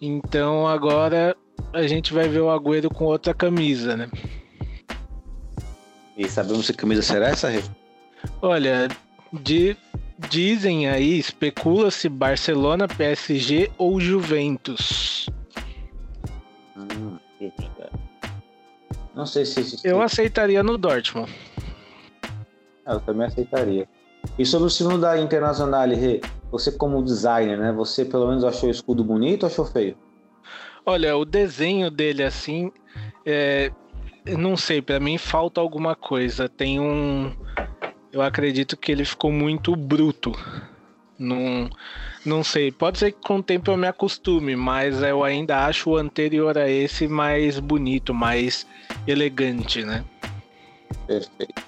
então 0.00 0.66
agora 0.66 1.36
a 1.72 1.86
gente 1.86 2.12
vai 2.12 2.28
ver 2.28 2.40
o 2.40 2.50
Agüero 2.50 2.88
com 2.88 3.04
outra 3.04 3.34
camisa, 3.34 3.96
né? 3.96 4.10
E 6.16 6.28
sabemos 6.28 6.66
que 6.66 6.76
camisa 6.76 7.02
será 7.02 7.28
essa, 7.28 7.48
Rê? 7.48 7.62
Olha, 8.42 8.88
de, 9.32 9.76
dizem 10.28 10.88
aí, 10.88 11.18
especula-se 11.18 12.08
Barcelona, 12.08 12.86
PSG 12.86 13.70
ou 13.78 13.98
Juventus. 14.00 15.28
Hum, 16.76 17.16
não 19.14 19.26
sei 19.26 19.44
se 19.44 19.60
existe. 19.60 19.86
Eu 19.86 20.00
aceitaria 20.00 20.62
no 20.62 20.78
Dortmund. 20.78 21.32
Ah, 22.84 22.94
eu 22.94 23.00
também 23.00 23.26
aceitaria. 23.26 23.88
E 24.38 24.44
sobre 24.44 24.66
o 24.66 24.70
segundo 24.70 24.98
da 24.98 25.18
Internacional, 25.18 25.88
Rê, 25.88 26.20
você 26.50 26.70
como 26.72 27.02
designer, 27.02 27.58
né? 27.58 27.72
Você 27.72 28.04
pelo 28.04 28.28
menos 28.28 28.44
achou 28.44 28.68
o 28.68 28.72
escudo 28.72 29.02
bonito 29.02 29.44
ou 29.44 29.48
achou 29.48 29.64
feio? 29.64 29.96
Olha, 30.84 31.16
o 31.16 31.24
desenho 31.24 31.90
dele 31.90 32.22
assim, 32.22 32.72
é, 33.24 33.70
não 34.26 34.56
sei, 34.56 34.82
para 34.82 34.98
mim 34.98 35.18
falta 35.18 35.60
alguma 35.60 35.94
coisa. 35.94 36.48
Tem 36.48 36.80
um, 36.80 37.32
eu 38.12 38.22
acredito 38.22 38.76
que 38.76 38.90
ele 38.90 39.04
ficou 39.04 39.30
muito 39.30 39.74
bruto. 39.76 40.32
Não, 41.18 41.68
não 42.24 42.42
sei. 42.42 42.72
Pode 42.72 42.98
ser 42.98 43.12
que 43.12 43.20
com 43.20 43.36
o 43.36 43.42
tempo 43.42 43.70
eu 43.70 43.76
me 43.76 43.86
acostume, 43.86 44.56
mas 44.56 45.02
eu 45.02 45.22
ainda 45.22 45.66
acho 45.66 45.90
o 45.90 45.96
anterior 45.96 46.56
a 46.56 46.68
esse 46.68 47.06
mais 47.06 47.60
bonito, 47.60 48.14
mais 48.14 48.66
elegante, 49.06 49.84
né? 49.84 50.04
Perfeito. 51.06 51.62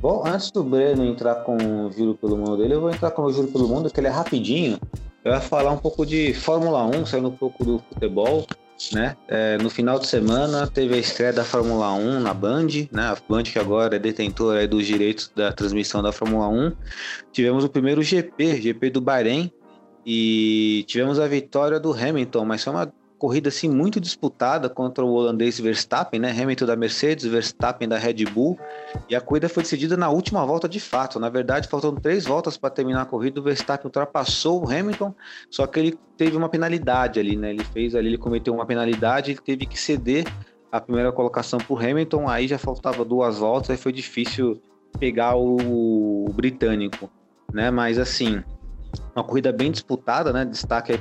Bom, 0.00 0.22
antes 0.26 0.50
do 0.50 0.62
Breno 0.62 1.04
entrar 1.04 1.36
com 1.36 1.56
o 1.56 1.90
Juro 1.90 2.14
pelo 2.14 2.36
Mundo 2.36 2.58
dele, 2.58 2.74
eu 2.74 2.80
vou 2.80 2.90
entrar 2.90 3.10
com 3.10 3.22
o 3.22 3.32
Juro 3.32 3.48
pelo 3.48 3.66
Mundo, 3.66 3.90
que 3.90 3.98
ele 3.98 4.06
é 4.06 4.10
rapidinho. 4.10 4.78
Eu 5.24 5.32
ia 5.32 5.40
falar 5.40 5.72
um 5.72 5.78
pouco 5.78 6.04
de 6.06 6.32
Fórmula 6.34 6.84
1, 6.84 7.06
saindo 7.06 7.28
um 7.28 7.36
pouco 7.36 7.64
do 7.64 7.78
futebol, 7.78 8.46
né? 8.92 9.16
É, 9.26 9.56
no 9.58 9.70
final 9.70 9.98
de 9.98 10.06
semana 10.06 10.66
teve 10.66 10.94
a 10.94 10.98
estreia 10.98 11.32
da 11.32 11.42
Fórmula 11.42 11.92
1 11.94 12.20
na 12.20 12.34
Band, 12.34 12.68
né? 12.92 13.02
A 13.02 13.16
Band 13.28 13.44
que 13.44 13.58
agora 13.58 13.96
é 13.96 13.98
detentora 13.98 14.68
dos 14.68 14.86
direitos 14.86 15.32
da 15.34 15.52
transmissão 15.52 16.02
da 16.02 16.12
Fórmula 16.12 16.46
1. 16.48 16.72
Tivemos 17.32 17.64
o 17.64 17.68
primeiro 17.68 18.02
GP, 18.02 18.60
GP 18.60 18.90
do 18.90 19.00
Bahrein, 19.00 19.50
e 20.04 20.84
tivemos 20.86 21.18
a 21.18 21.26
vitória 21.26 21.80
do 21.80 21.92
Hamilton, 21.92 22.44
mas 22.44 22.62
foi 22.62 22.72
uma 22.72 22.92
corrida 23.18 23.48
assim 23.48 23.68
muito 23.68 24.00
disputada 24.00 24.68
contra 24.68 25.04
o 25.04 25.12
holandês 25.12 25.58
Verstappen, 25.58 26.20
né? 26.20 26.30
Hamilton 26.30 26.66
da 26.66 26.76
Mercedes, 26.76 27.24
Verstappen 27.24 27.88
da 27.88 27.98
Red 27.98 28.24
Bull, 28.26 28.58
e 29.08 29.16
a 29.16 29.20
corrida 29.20 29.48
foi 29.48 29.62
decidida 29.62 29.96
na 29.96 30.08
última 30.10 30.44
volta 30.44 30.68
de 30.68 30.78
fato. 30.78 31.18
Na 31.18 31.28
verdade, 31.28 31.68
faltando 31.68 32.00
três 32.00 32.24
voltas 32.24 32.56
para 32.56 32.70
terminar 32.70 33.02
a 33.02 33.06
corrida, 33.06 33.40
o 33.40 33.42
Verstappen 33.42 33.86
ultrapassou 33.86 34.64
o 34.64 34.70
Hamilton, 34.70 35.14
só 35.50 35.66
que 35.66 35.80
ele 35.80 35.98
teve 36.16 36.36
uma 36.36 36.48
penalidade 36.48 37.18
ali, 37.18 37.36
né? 37.36 37.50
Ele 37.50 37.64
fez 37.64 37.94
ali, 37.94 38.08
ele 38.08 38.18
cometeu 38.18 38.54
uma 38.54 38.66
penalidade, 38.66 39.32
ele 39.32 39.40
teve 39.40 39.66
que 39.66 39.78
ceder 39.78 40.24
a 40.70 40.80
primeira 40.80 41.10
colocação 41.12 41.58
para 41.58 41.72
o 41.72 41.78
Hamilton, 41.78 42.28
aí 42.28 42.46
já 42.46 42.58
faltava 42.58 43.04
duas 43.04 43.38
voltas, 43.38 43.70
aí 43.70 43.76
foi 43.76 43.92
difícil 43.92 44.60
pegar 44.98 45.36
o 45.36 46.26
britânico, 46.34 47.10
né? 47.52 47.70
Mas 47.70 47.98
assim, 47.98 48.42
uma 49.14 49.24
corrida 49.24 49.50
bem 49.50 49.70
disputada, 49.70 50.32
né? 50.32 50.44
Destaque 50.44 50.92
aí 50.92 50.98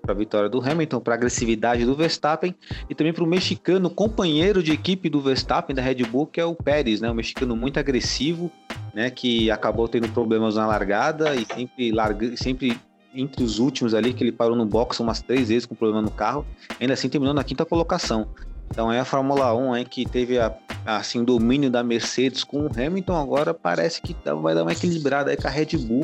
para 0.00 0.12
a 0.12 0.16
vitória 0.16 0.48
do 0.48 0.60
Hamilton, 0.60 1.00
para 1.00 1.14
a 1.14 1.16
agressividade 1.16 1.84
do 1.84 1.94
Verstappen 1.94 2.54
e 2.88 2.94
também 2.94 3.12
para 3.12 3.22
o 3.22 3.26
mexicano 3.26 3.90
companheiro 3.90 4.62
de 4.62 4.72
equipe 4.72 5.10
do 5.10 5.20
Verstappen 5.20 5.76
da 5.76 5.82
Red 5.82 6.04
Bull, 6.04 6.26
que 6.26 6.40
é 6.40 6.44
o 6.44 6.54
Pérez, 6.54 7.00
né? 7.00 7.10
Um 7.10 7.14
mexicano 7.14 7.54
muito 7.54 7.78
agressivo, 7.78 8.50
né? 8.94 9.10
Que 9.10 9.50
acabou 9.50 9.86
tendo 9.88 10.08
problemas 10.08 10.56
na 10.56 10.66
largada 10.66 11.34
e 11.34 11.44
sempre 11.44 11.92
larga, 11.92 12.36
sempre 12.36 12.80
entre 13.14 13.42
os 13.42 13.58
últimos 13.58 13.92
ali 13.92 14.12
que 14.12 14.22
ele 14.22 14.32
parou 14.32 14.56
no 14.56 14.64
box 14.64 15.00
umas 15.00 15.20
três 15.20 15.48
vezes 15.48 15.66
com 15.66 15.74
problema 15.74 16.00
no 16.00 16.10
carro, 16.10 16.46
ainda 16.78 16.94
assim 16.94 17.08
terminou 17.08 17.34
na 17.34 17.44
quinta 17.44 17.64
colocação. 17.64 18.28
Então 18.70 18.90
é 18.90 19.00
a 19.00 19.04
Fórmula 19.04 19.52
1 19.52 19.72
aí 19.72 19.84
que 19.84 20.06
teve 20.06 20.38
a, 20.38 20.56
assim 20.86 21.24
domínio 21.24 21.68
da 21.68 21.82
Mercedes 21.82 22.44
com 22.44 22.66
o 22.66 22.70
Hamilton, 22.72 23.16
agora 23.16 23.52
parece 23.52 24.00
que 24.00 24.16
vai 24.40 24.54
dar 24.54 24.62
uma 24.62 24.72
equilibrada 24.72 25.30
aí 25.30 25.36
com 25.36 25.48
a 25.48 25.50
Red 25.50 25.76
Bull 25.76 26.02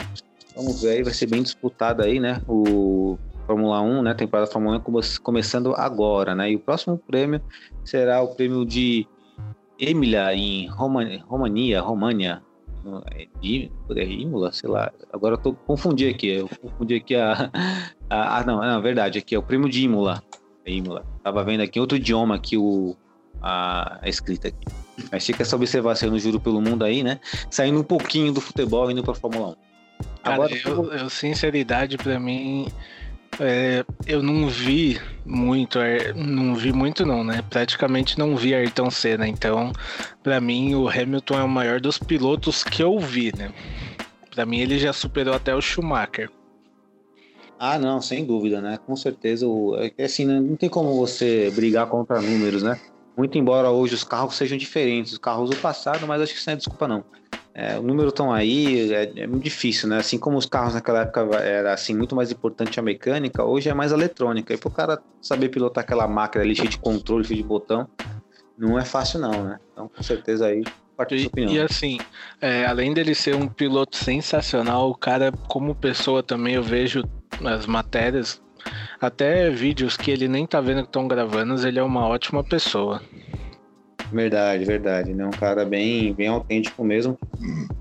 Vamos 0.57 0.81
ver 0.81 0.91
aí, 0.91 1.03
vai 1.03 1.13
ser 1.13 1.27
bem 1.27 1.43
disputado 1.43 2.03
aí, 2.03 2.19
né? 2.19 2.41
O 2.49 3.19
Fórmula 3.47 3.83
1, 3.83 4.03
né? 4.03 4.15
Temporada 4.15 4.51
Fórmula 4.51 4.79
1 4.79 4.83
começando 5.23 5.75
agora, 5.77 6.35
né? 6.35 6.51
E 6.51 6.57
o 6.57 6.59
próximo 6.59 6.97
prêmio 6.97 7.43
será 7.85 8.23
o 8.23 8.35
prêmio 8.35 8.65
de 8.65 9.07
Emilia 9.79 10.35
em 10.35 10.67
Romania, 10.69 11.23
Romania, 11.27 11.81
România. 11.83 12.43
É, 13.13 13.27
Imola, 13.43 14.53
sei 14.53 14.71
lá. 14.71 14.91
Agora 15.13 15.35
eu 15.35 15.39
tô 15.39 15.53
confundi 15.53 16.09
aqui. 16.09 16.29
Eu 16.29 16.49
confundi 16.49 16.95
aqui 16.95 17.15
a. 17.17 17.51
a, 18.09 18.39
a 18.39 18.45
não, 18.45 18.63
é 18.63 18.81
verdade, 18.81 19.19
aqui 19.19 19.35
é 19.35 19.39
o 19.39 19.43
prêmio 19.43 19.69
de 19.69 19.83
Imola. 19.83 20.23
É 20.65 20.73
Imola. 20.73 21.05
Tava 21.23 21.45
vendo 21.45 21.61
aqui 21.61 21.79
outro 21.79 21.99
idioma 21.99 22.37
aqui 22.37 22.57
o, 22.57 22.97
a, 23.43 23.99
a 24.03 24.09
escrita 24.09 24.49
aqui. 24.49 24.67
Mas 25.13 25.27
fica 25.27 25.43
essa 25.43 25.57
observação 25.57 26.11
no 26.11 26.19
Juro 26.19 26.41
pelo 26.41 26.63
Mundo 26.63 26.85
aí, 26.85 27.03
né? 27.03 27.21
Saindo 27.51 27.81
um 27.81 27.85
pouquinho 27.85 28.33
do 28.33 28.41
futebol 28.41 28.91
indo 28.91 29.03
para 29.03 29.15
Fórmula 29.15 29.49
1. 29.49 29.66
Cara, 30.23 30.35
Agora, 30.35 30.53
eu, 30.65 30.93
eu, 30.93 31.11
sinceridade, 31.11 31.97
para 31.97 32.19
mim, 32.19 32.67
é, 33.39 33.85
eu 34.07 34.23
não 34.23 34.49
vi 34.49 35.01
muito, 35.25 35.79
é, 35.79 36.13
não 36.15 36.55
vi 36.55 36.73
muito 36.73 37.05
não, 37.05 37.23
né? 37.23 37.43
Praticamente 37.49 38.19
não 38.19 38.37
vi 38.37 38.55
Ayrton 38.55 38.91
Senna, 38.91 39.29
então 39.29 39.73
para 40.23 40.41
mim 40.41 40.75
o 40.75 40.89
Hamilton 40.89 41.39
é 41.39 41.43
o 41.43 41.49
maior 41.49 41.81
dos 41.81 41.99
pilotos 41.99 42.65
que 42.65 42.83
eu 42.83 42.99
vi, 42.99 43.33
né? 43.37 43.53
Para 44.35 44.47
mim 44.47 44.59
ele 44.59 44.79
já 44.79 44.93
superou 44.93 45.35
até 45.35 45.55
o 45.55 45.61
Schumacher. 45.61 46.31
Ah, 47.59 47.79
não, 47.79 48.03
sem 48.03 48.25
dúvida, 48.25 48.61
né? 48.61 48.79
Com 48.85 48.97
certeza, 48.97 49.47
o, 49.47 49.77
é, 49.77 50.05
assim, 50.05 50.25
né? 50.25 50.39
não 50.39 50.57
tem 50.57 50.69
como 50.69 50.95
você 50.95 51.51
brigar 51.55 51.87
contra 51.87 52.21
números, 52.21 52.63
né? 52.63 52.79
Muito 53.17 53.39
embora 53.39 53.71
hoje 53.71 53.95
os 53.95 54.05
carros 54.05 54.35
sejam 54.35 54.59
diferentes, 54.59 55.13
os 55.13 55.19
carros 55.19 55.49
do 55.49 55.57
passado, 55.57 56.07
mas 56.07 56.21
acho 56.21 56.35
que 56.35 56.39
isso 56.39 56.49
não 56.49 56.55
é 56.55 56.57
desculpa 56.57 56.87
não. 56.87 57.03
É, 57.59 57.79
o 57.79 57.83
número 57.83 58.11
estão 58.11 58.31
aí, 58.31 58.93
é, 58.93 59.13
é, 59.17 59.27
muito 59.27 59.45
difícil, 59.45 59.89
né? 59.89 59.97
Assim 59.97 60.19
como 60.19 60.37
os 60.37 60.45
carros 60.45 60.75
naquela 60.75 61.01
época 61.01 61.21
era 61.39 61.73
assim 61.73 61.97
muito 61.97 62.15
mais 62.15 62.31
importante 62.31 62.79
a 62.79 62.83
mecânica, 62.83 63.43
hoje 63.43 63.71
é 63.71 63.73
mais 63.73 63.95
a 63.95 63.97
eletrônica. 63.97 64.53
E 64.53 64.59
para 64.59 64.69
o 64.69 64.71
cara 64.71 65.03
saber 65.23 65.49
pilotar 65.49 65.83
aquela 65.83 66.07
máquina 66.07 66.45
ali 66.45 66.55
cheia 66.55 66.69
de 66.69 66.79
controle, 66.79 67.25
cheia 67.25 67.41
de 67.41 67.49
botão, 67.49 67.89
não 68.59 68.79
é 68.79 68.85
fácil 68.85 69.21
não, 69.21 69.43
né? 69.43 69.59
Então, 69.73 69.89
com 69.89 70.03
certeza 70.03 70.49
aí 70.49 70.63
e, 71.11 71.55
e, 71.55 71.61
assim, 71.61 71.99
é, 72.41 72.65
além 72.65 72.95
dele 72.95 73.15
ser 73.15 73.35
um 73.35 73.49
piloto 73.49 73.97
sensacional, 73.97 74.91
o 74.91 74.95
cara, 74.95 75.31
como 75.49 75.75
pessoa 75.75 76.23
também, 76.23 76.55
eu 76.55 76.63
vejo 76.63 77.05
as 77.43 77.67
matérias, 77.67 78.41
até 78.99 79.51
vídeos 79.51 79.97
que 79.97 80.11
ele 80.11 80.27
nem 80.27 80.47
tá 80.47 80.61
vendo 80.61 80.83
que 80.83 80.89
estão 80.89 81.07
gravando, 81.07 81.67
ele 81.67 81.79
é 81.79 81.83
uma 81.83 82.07
ótima 82.07 82.43
pessoa. 82.43 83.03
Verdade, 84.13 84.65
verdade, 84.65 85.13
né? 85.13 85.27
Um 85.27 85.31
cara 85.31 85.65
bem, 85.65 86.15
bem 86.15 86.29
autêntico 86.29 86.85
mesmo. 86.85 87.19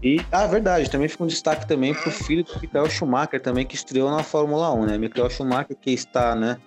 E, 0.01 0.19
ah, 0.31 0.47
verdade, 0.47 0.89
também 0.89 1.07
fica 1.07 1.23
um 1.23 1.27
destaque 1.27 1.67
também 1.67 1.93
pro 1.93 2.11
filho 2.11 2.43
do 2.43 2.59
Michael 2.59 2.89
Schumacher 2.89 3.41
também, 3.41 3.65
que 3.65 3.75
estreou 3.75 4.09
na 4.09 4.23
Fórmula 4.23 4.73
1, 4.73 4.85
né? 4.85 4.97
Michael 4.97 5.29
Schumacher 5.29 5.75
que 5.79 5.91
está, 5.91 6.35
né? 6.35 6.57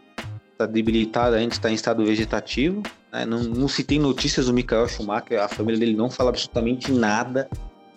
Está 0.52 0.66
debilitado 0.66 1.36
ainda, 1.36 1.52
está 1.52 1.70
em 1.70 1.74
estado 1.74 2.04
vegetativo. 2.04 2.82
Né? 3.12 3.24
Não, 3.24 3.42
não 3.42 3.68
se 3.68 3.82
tem 3.82 3.98
notícias 3.98 4.46
do 4.46 4.52
Michael 4.52 4.88
Schumacher, 4.88 5.40
a 5.40 5.48
família 5.48 5.78
dele 5.78 5.96
não 5.96 6.10
fala 6.10 6.30
absolutamente 6.30 6.92
nada. 6.92 7.48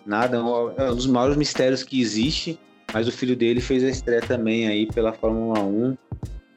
Nada, 0.04 0.36
é 0.36 0.90
um 0.90 0.96
dos 0.96 1.06
maiores 1.06 1.36
mistérios 1.36 1.84
que 1.84 2.00
existe. 2.00 2.58
Mas 2.92 3.08
o 3.08 3.12
filho 3.12 3.34
dele 3.34 3.60
fez 3.60 3.82
a 3.84 3.88
estreia 3.88 4.20
também 4.20 4.68
aí 4.68 4.86
pela 4.86 5.12
Fórmula 5.12 5.60
1 5.60 5.96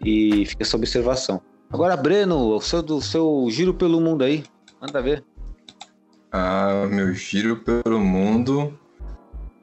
e 0.03 0.45
fica 0.45 0.64
essa 0.64 0.76
observação. 0.76 1.41
Agora, 1.72 1.95
Breno, 1.95 2.56
o 2.56 2.62
seu, 2.62 2.82
do 2.82 3.01
seu 3.01 3.47
giro 3.49 3.74
pelo 3.74 4.01
mundo 4.01 4.24
aí, 4.24 4.43
Manda 4.82 5.01
ver. 5.01 5.23
Ah, 6.32 6.86
meu 6.89 7.13
giro 7.13 7.57
pelo 7.57 7.99
mundo 7.99 8.78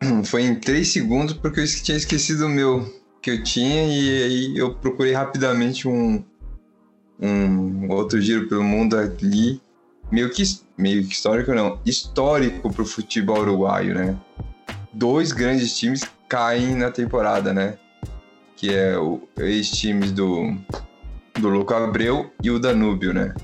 foi 0.24 0.42
em 0.42 0.54
3 0.54 0.88
segundos 0.88 1.34
porque 1.34 1.60
eu 1.60 1.66
tinha 1.66 1.96
esquecido 1.96 2.46
o 2.46 2.48
meu 2.48 3.02
que 3.20 3.30
eu 3.30 3.44
tinha 3.44 3.84
e 3.84 4.22
aí 4.22 4.58
eu 4.58 4.74
procurei 4.74 5.12
rapidamente 5.12 5.86
um, 5.86 6.24
um 7.20 7.88
outro 7.90 8.20
giro 8.20 8.48
pelo 8.48 8.64
mundo 8.64 8.98
ali 8.98 9.60
meio 10.10 10.28
que, 10.30 10.42
meio 10.76 11.06
que 11.06 11.14
histórico 11.14 11.54
não, 11.54 11.78
histórico 11.86 12.72
pro 12.72 12.84
futebol 12.84 13.40
uruguaio, 13.40 13.94
né? 13.94 14.16
Dois 14.92 15.32
grandes 15.32 15.76
times 15.78 16.02
caem 16.28 16.74
na 16.74 16.90
temporada, 16.90 17.52
né? 17.52 17.78
Que 18.56 18.74
é 18.74 18.98
o 18.98 19.26
ex-times 19.38 20.12
do, 20.12 20.54
do 21.38 21.48
Louco 21.48 21.72
Abreu 21.72 22.30
e 22.42 22.50
o 22.50 22.58
Danúbio, 22.58 23.14
né? 23.14 23.34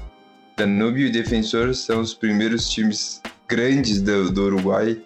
Danúbio 0.58 1.06
e 1.06 1.12
Defensor 1.12 1.72
são 1.72 2.00
os 2.00 2.12
primeiros 2.12 2.68
times 2.68 3.22
grandes 3.46 4.02
do, 4.02 4.28
do 4.32 4.42
Uruguai 4.42 5.00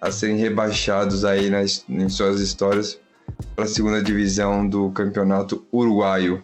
a 0.00 0.10
serem 0.10 0.38
rebaixados 0.38 1.26
aí 1.26 1.50
nas, 1.50 1.84
em 1.86 2.08
suas 2.08 2.40
histórias 2.40 2.98
para 3.54 3.66
a 3.66 3.68
segunda 3.68 4.02
divisão 4.02 4.66
do 4.66 4.90
campeonato 4.90 5.64
uruguaio. 5.70 6.42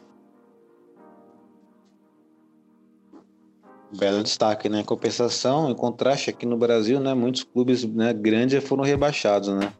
Belo 3.99 4.22
destaque, 4.22 4.68
né? 4.68 4.85
Compensação, 4.85 5.70
em 5.70 5.74
contraste 5.74 6.29
aqui 6.29 6.45
no 6.45 6.59
Brasil, 6.59 7.01
né? 7.01 7.14
Muitos 7.14 7.43
clubes 7.43 7.83
né, 7.83 8.12
grandes 8.12 8.62
foram 8.62 8.85
rebaixados, 8.85 9.49
né? 9.49 9.72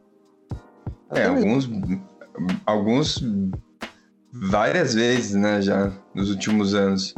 É, 1.11 1.25
alguns, 1.25 1.69
alguns 2.65 3.23
várias 4.33 4.95
vezes, 4.95 5.35
né? 5.35 5.61
Já 5.61 5.91
nos 6.15 6.31
últimos 6.31 6.73
anos. 6.73 7.13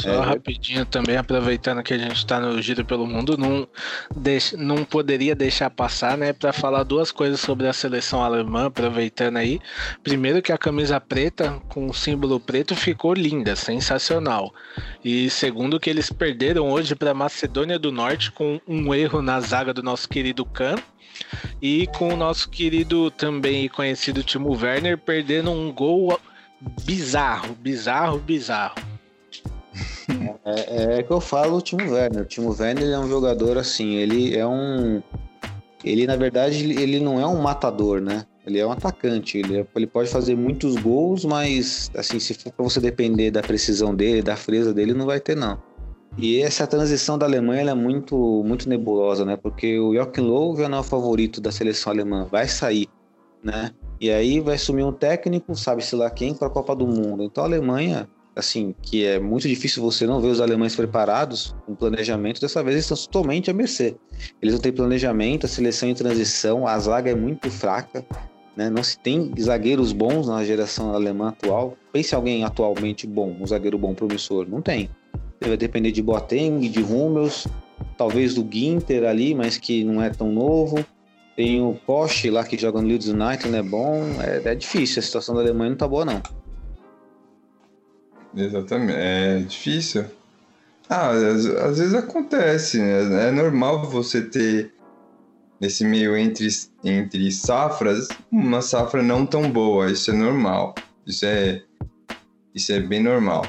Só 0.00 0.08
é, 0.08 0.20
rapidinho 0.20 0.86
também, 0.86 1.16
aproveitando 1.16 1.82
que 1.82 1.92
a 1.92 1.98
gente 1.98 2.16
está 2.16 2.40
no 2.40 2.60
Giro 2.62 2.84
pelo 2.84 3.06
Mundo, 3.06 3.36
não, 3.36 3.68
deix, 4.14 4.54
não 4.56 4.84
poderia 4.84 5.34
deixar 5.34 5.68
passar, 5.68 6.16
né, 6.16 6.32
para 6.32 6.52
falar 6.52 6.84
duas 6.84 7.12
coisas 7.12 7.40
sobre 7.40 7.68
a 7.68 7.72
seleção 7.72 8.22
alemã, 8.22 8.66
aproveitando 8.66 9.36
aí. 9.36 9.60
Primeiro 10.02 10.40
que 10.40 10.52
a 10.52 10.58
camisa 10.58 11.00
preta 11.00 11.60
com 11.68 11.86
o 11.86 11.94
símbolo 11.94 12.40
preto 12.40 12.74
ficou 12.74 13.12
linda, 13.12 13.54
sensacional. 13.54 14.52
E 15.04 15.28
segundo 15.28 15.78
que 15.78 15.90
eles 15.90 16.10
perderam 16.10 16.70
hoje 16.70 16.94
para 16.94 17.12
Macedônia 17.12 17.78
do 17.78 17.92
Norte 17.92 18.30
com 18.30 18.60
um 18.66 18.94
erro 18.94 19.20
na 19.20 19.40
zaga 19.40 19.74
do 19.74 19.82
nosso 19.82 20.08
querido 20.08 20.44
Kahn 20.44 20.76
e 21.60 21.86
com 21.88 22.14
o 22.14 22.16
nosso 22.16 22.48
querido 22.48 23.10
também 23.10 23.68
conhecido 23.68 24.22
Timo 24.22 24.56
Werner 24.56 24.96
perdendo 24.96 25.50
um 25.50 25.70
gol 25.70 26.18
bizarro, 26.84 27.54
bizarro, 27.54 28.18
bizarro. 28.18 28.89
É, 30.56 30.98
é, 30.98 31.02
que 31.02 31.10
eu 31.10 31.20
falo 31.20 31.56
o 31.56 31.60
Timo 31.60 31.92
Werner. 31.92 32.22
O 32.22 32.26
Timo 32.26 32.56
Werner 32.58 32.88
é 32.88 32.98
um 32.98 33.08
jogador 33.08 33.58
assim, 33.58 33.94
ele 33.94 34.36
é 34.36 34.46
um. 34.46 35.02
Ele, 35.84 36.06
na 36.06 36.16
verdade, 36.16 36.72
ele 36.72 37.00
não 37.00 37.18
é 37.20 37.26
um 37.26 37.40
matador, 37.40 38.00
né? 38.00 38.26
Ele 38.46 38.58
é 38.58 38.66
um 38.66 38.72
atacante. 38.72 39.38
Ele, 39.38 39.60
é, 39.60 39.66
ele 39.74 39.86
pode 39.86 40.10
fazer 40.10 40.34
muitos 40.34 40.76
gols, 40.76 41.24
mas, 41.24 41.90
assim, 41.96 42.18
se 42.18 42.34
for 42.34 42.52
pra 42.52 42.64
você 42.64 42.80
depender 42.80 43.30
da 43.30 43.42
precisão 43.42 43.94
dele, 43.94 44.22
da 44.22 44.36
frieza 44.36 44.74
dele, 44.74 44.92
não 44.92 45.06
vai 45.06 45.20
ter, 45.20 45.36
não. 45.36 45.58
E 46.18 46.42
essa 46.42 46.66
transição 46.66 47.16
da 47.16 47.24
Alemanha 47.24 47.70
é 47.70 47.74
muito, 47.74 48.42
muito 48.44 48.68
nebulosa, 48.68 49.24
né? 49.24 49.36
Porque 49.36 49.78
o 49.78 49.94
Joachim 49.94 50.56
já 50.58 50.68
não 50.68 50.78
é 50.78 50.80
o 50.80 50.84
favorito 50.84 51.40
da 51.40 51.52
seleção 51.52 51.92
alemã, 51.92 52.26
vai 52.30 52.48
sair, 52.48 52.88
né? 53.42 53.70
E 54.00 54.10
aí 54.10 54.40
vai 54.40 54.58
sumir 54.58 54.84
um 54.84 54.92
técnico, 54.92 55.54
sabe-se 55.54 55.94
lá 55.94 56.10
quem, 56.10 56.34
para 56.34 56.48
a 56.48 56.50
Copa 56.50 56.74
do 56.74 56.86
Mundo. 56.86 57.22
Então 57.22 57.44
a 57.44 57.46
Alemanha 57.46 58.08
assim, 58.40 58.74
que 58.82 59.04
é 59.04 59.20
muito 59.20 59.46
difícil 59.46 59.82
você 59.82 60.06
não 60.06 60.20
ver 60.20 60.28
os 60.28 60.40
alemães 60.40 60.74
preparados 60.74 61.54
com 61.64 61.74
planejamento, 61.74 62.40
dessa 62.40 62.62
vez 62.62 62.74
eles 62.74 62.84
estão 62.84 62.96
totalmente 62.96 63.50
à 63.50 63.54
mercê. 63.54 63.94
Eles 64.42 64.54
não 64.54 64.60
têm 64.60 64.72
planejamento, 64.72 65.46
a 65.46 65.48
seleção 65.48 65.88
em 65.88 65.94
transição, 65.94 66.66
a 66.66 66.78
zaga 66.78 67.10
é 67.10 67.14
muito 67.14 67.50
fraca, 67.50 68.04
né? 68.56 68.68
não 68.68 68.82
se 68.82 68.98
tem 68.98 69.32
zagueiros 69.40 69.92
bons 69.92 70.26
na 70.26 70.44
geração 70.44 70.94
alemã 70.94 71.28
atual. 71.28 71.76
Pense 71.92 72.14
alguém 72.14 72.44
atualmente 72.44 73.06
bom, 73.06 73.36
um 73.40 73.46
zagueiro 73.46 73.78
bom 73.78 73.94
promissor, 73.94 74.46
não 74.48 74.60
tem. 74.60 74.90
Ele 75.40 75.50
vai 75.50 75.56
depender 75.56 75.92
de 75.92 76.02
Boateng, 76.02 76.68
de 76.68 76.82
Hummels, 76.82 77.46
talvez 77.96 78.34
do 78.34 78.46
Ginter 78.50 79.04
ali, 79.04 79.34
mas 79.34 79.56
que 79.56 79.84
não 79.84 80.02
é 80.02 80.10
tão 80.10 80.30
novo. 80.30 80.84
Tem 81.34 81.62
o 81.62 81.74
Koch 81.86 82.28
lá 82.28 82.44
que 82.44 82.58
joga 82.58 82.82
no 82.82 82.88
Leeds 82.88 83.08
United, 83.08 83.48
não 83.48 83.58
é 83.58 83.62
bom. 83.62 84.02
É, 84.20 84.50
é 84.50 84.54
difícil, 84.54 85.00
a 85.00 85.02
situação 85.02 85.34
da 85.34 85.40
Alemanha 85.40 85.70
não 85.70 85.76
tá 85.76 85.88
boa 85.88 86.04
não. 86.04 86.20
Exatamente. 88.34 88.98
É 88.98 89.38
difícil. 89.40 90.04
Ah, 90.88 91.10
às, 91.10 91.46
às, 91.46 91.78
vezes 91.78 91.94
acontece, 91.94 92.78
né? 92.78 93.28
É 93.28 93.30
normal 93.30 93.84
você 93.88 94.22
ter 94.22 94.74
nesse 95.60 95.84
meio 95.84 96.16
entre, 96.16 96.48
entre 96.82 97.30
safras 97.30 98.08
uma 98.30 98.60
safra 98.60 99.02
não 99.02 99.24
tão 99.24 99.50
boa. 99.50 99.90
Isso 99.90 100.10
é 100.10 100.14
normal. 100.14 100.74
Isso 101.06 101.24
é, 101.26 101.62
isso 102.54 102.72
é 102.72 102.80
bem 102.80 103.02
normal. 103.02 103.46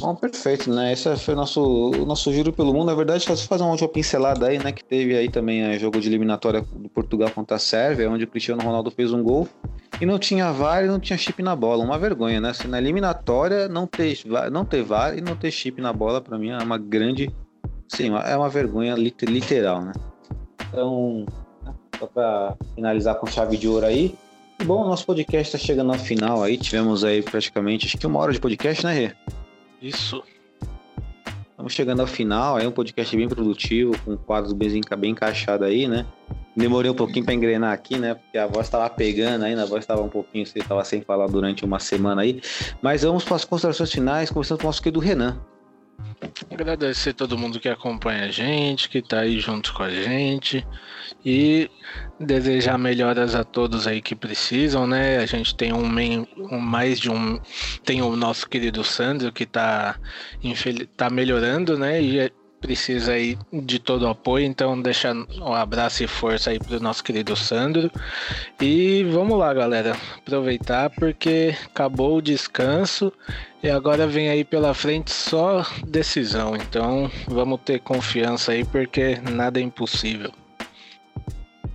Bom, 0.00 0.14
perfeito, 0.14 0.72
né? 0.72 0.94
Esse 0.94 1.14
foi 1.16 1.34
o 1.34 1.36
nosso, 1.36 1.62
o 1.62 2.06
nosso 2.06 2.32
giro 2.32 2.54
pelo 2.54 2.72
mundo. 2.72 2.86
Na 2.86 2.94
verdade, 2.94 3.22
só 3.22 3.36
fazer 3.36 3.62
uma 3.62 3.72
última 3.72 3.88
pincelada 3.88 4.46
aí, 4.46 4.58
né? 4.58 4.72
Que 4.72 4.82
teve 4.82 5.14
aí 5.14 5.28
também 5.28 5.76
o 5.76 5.78
jogo 5.78 6.00
de 6.00 6.08
eliminatória 6.08 6.62
do 6.62 6.88
Portugal 6.88 7.30
contra 7.30 7.56
a 7.56 7.58
Sérvia, 7.58 8.10
onde 8.10 8.24
o 8.24 8.26
Cristiano 8.26 8.62
Ronaldo 8.62 8.90
fez 8.90 9.12
um 9.12 9.22
gol 9.22 9.46
e 10.00 10.06
não 10.06 10.18
tinha 10.18 10.50
VAR 10.52 10.84
e 10.84 10.88
não 10.88 10.98
tinha 10.98 11.18
chip 11.18 11.42
na 11.42 11.54
bola. 11.54 11.84
Uma 11.84 11.98
vergonha, 11.98 12.40
né? 12.40 12.54
Se 12.54 12.66
na 12.66 12.78
eliminatória 12.78 13.68
não 13.68 13.86
ter, 13.86 14.18
não 14.50 14.64
ter 14.64 14.82
VAR 14.82 15.18
e 15.18 15.20
não 15.20 15.36
ter 15.36 15.50
chip 15.50 15.82
na 15.82 15.92
bola, 15.92 16.18
para 16.22 16.38
mim 16.38 16.48
é 16.48 16.58
uma 16.58 16.78
grande. 16.78 17.30
Sim, 17.86 18.12
é 18.24 18.36
uma 18.36 18.48
vergonha 18.48 18.94
literal, 18.94 19.82
né? 19.82 19.92
Então, 20.70 21.26
só 21.98 22.06
para 22.06 22.56
finalizar 22.74 23.16
com 23.16 23.26
chave 23.26 23.58
de 23.58 23.68
ouro 23.68 23.84
aí. 23.84 24.14
Bom, 24.64 24.86
nosso 24.86 25.04
podcast 25.04 25.54
está 25.54 25.58
chegando 25.58 25.92
ao 25.92 25.98
final 25.98 26.42
aí. 26.42 26.56
Tivemos 26.56 27.04
aí 27.04 27.22
praticamente, 27.22 27.86
acho 27.86 27.98
que 27.98 28.06
uma 28.06 28.18
hora 28.18 28.32
de 28.32 28.40
podcast, 28.40 28.84
né, 28.86 28.94
Rê? 28.94 29.12
Isso. 29.80 30.22
Estamos 31.50 31.72
chegando 31.72 32.00
ao 32.00 32.06
final, 32.06 32.58
é 32.58 32.66
um 32.66 32.72
podcast 32.72 33.16
bem 33.16 33.28
produtivo, 33.28 33.94
com 34.04 34.16
quadros 34.16 34.52
bem, 34.52 34.80
bem 34.98 35.10
encaixados 35.12 35.66
aí, 35.66 35.86
né? 35.86 36.06
Demorei 36.56 36.90
um 36.90 36.94
pouquinho 36.94 37.24
para 37.24 37.34
engrenar 37.34 37.72
aqui, 37.72 37.98
né? 37.98 38.14
Porque 38.14 38.36
a 38.36 38.46
voz 38.46 38.66
estava 38.66 38.88
pegando 38.90 39.44
ainda, 39.44 39.62
a 39.62 39.66
voz 39.66 39.82
estava 39.82 40.02
um 40.02 40.08
pouquinho, 40.08 40.44
você 40.44 40.58
estava 40.58 40.84
sem 40.84 41.00
falar 41.00 41.26
durante 41.28 41.64
uma 41.64 41.78
semana 41.78 42.22
aí. 42.22 42.40
Mas 42.82 43.02
vamos 43.02 43.24
para 43.24 43.36
as 43.36 43.44
considerações 43.44 43.90
finais, 43.92 44.30
começando 44.30 44.58
com 44.58 44.64
o 44.64 44.68
nosso 44.68 44.82
querido 44.82 45.00
Renan. 45.00 45.38
Agradecer 46.50 47.14
todo 47.14 47.38
mundo 47.38 47.58
que 47.58 47.68
acompanha 47.68 48.24
a 48.24 48.30
gente, 48.30 48.88
que 48.88 48.98
está 48.98 49.20
aí 49.20 49.40
junto 49.40 49.72
com 49.72 49.82
a 49.82 49.90
gente. 49.90 50.66
E 51.24 51.70
desejar 52.18 52.78
melhoras 52.78 53.34
a 53.34 53.42
todos 53.42 53.86
aí 53.86 54.02
que 54.02 54.14
precisam, 54.14 54.86
né? 54.86 55.18
A 55.18 55.26
gente 55.26 55.54
tem 55.54 55.72
um, 55.72 55.86
um 56.50 56.58
mais 56.58 57.00
de 57.00 57.10
um. 57.10 57.40
Tem 57.84 58.02
o 58.02 58.14
nosso 58.16 58.48
querido 58.48 58.84
Sandro 58.84 59.32
que 59.32 59.44
está 59.44 59.98
tá 60.96 61.08
melhorando, 61.10 61.78
né? 61.78 62.00
E 62.02 62.32
precisa 62.60 63.12
aí 63.12 63.38
de 63.52 63.78
todo 63.78 64.02
o 64.02 64.08
apoio, 64.08 64.44
então 64.44 64.80
deixa 64.80 65.12
um 65.12 65.52
abraço 65.52 66.04
e 66.04 66.06
força 66.06 66.50
aí 66.50 66.58
pro 66.58 66.80
nosso 66.80 67.02
querido 67.02 67.34
Sandro. 67.34 67.90
E 68.60 69.04
vamos 69.04 69.38
lá, 69.38 69.52
galera, 69.52 69.96
aproveitar 70.18 70.90
porque 70.90 71.54
acabou 71.66 72.18
o 72.18 72.22
descanso 72.22 73.12
e 73.62 73.70
agora 73.70 74.06
vem 74.06 74.28
aí 74.28 74.44
pela 74.44 74.74
frente 74.74 75.10
só 75.10 75.66
decisão. 75.86 76.54
Então, 76.54 77.10
vamos 77.26 77.60
ter 77.64 77.80
confiança 77.80 78.52
aí 78.52 78.64
porque 78.64 79.18
nada 79.30 79.58
é 79.58 79.62
impossível. 79.62 80.32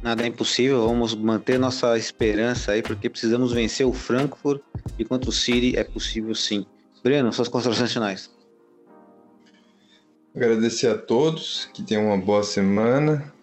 Nada 0.01 0.23
é 0.23 0.27
impossível, 0.27 0.87
vamos 0.87 1.15
manter 1.15 1.57
nossa 1.57 1.97
esperança 1.97 2.73
aí 2.73 2.83
porque 2.83 3.09
precisamos 3.09 3.51
vencer 3.51 3.87
o 3.87 3.93
Frankfurt 3.93 4.61
e 4.99 5.03
contra 5.03 5.29
o 5.29 5.33
City 5.33 5.75
é 5.75 5.83
possível 5.83 6.35
sim. 6.35 6.63
Breno, 7.03 7.33
suas 7.33 7.47
considerações 7.47 7.91
finais. 7.91 8.34
Agradecer 10.35 10.87
a 10.87 10.97
todos, 10.97 11.69
que 11.73 11.81
tenham 11.81 12.07
uma 12.07 12.17
boa 12.17 12.43
semana. 12.43 13.33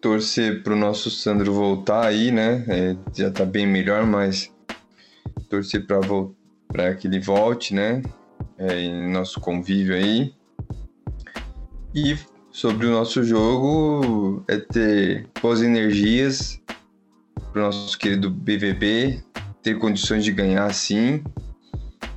Torcer 0.00 0.62
para 0.62 0.74
o 0.74 0.76
nosso 0.76 1.10
Sandro 1.10 1.52
voltar 1.52 2.06
aí, 2.06 2.30
né? 2.30 2.64
É, 2.68 2.96
já 3.12 3.26
está 3.26 3.44
bem 3.44 3.66
melhor, 3.66 4.06
mas 4.06 4.54
torcer 5.50 5.84
para 6.68 6.94
que 6.94 7.08
ele 7.08 7.18
volte, 7.18 7.74
né? 7.74 8.00
É, 8.56 8.78
em 8.78 9.10
nosso 9.10 9.40
convívio 9.40 9.96
aí. 9.96 10.32
E 11.92 12.16
sobre 12.52 12.86
o 12.86 12.92
nosso 12.92 13.24
jogo, 13.24 14.44
é 14.46 14.56
ter 14.56 15.28
boas 15.42 15.62
energias 15.62 16.62
para 17.52 17.62
o 17.62 17.64
nosso 17.64 17.98
querido 17.98 18.30
BVB, 18.30 19.20
ter 19.64 19.76
condições 19.80 20.22
de 20.22 20.30
ganhar 20.30 20.72
sim 20.72 21.24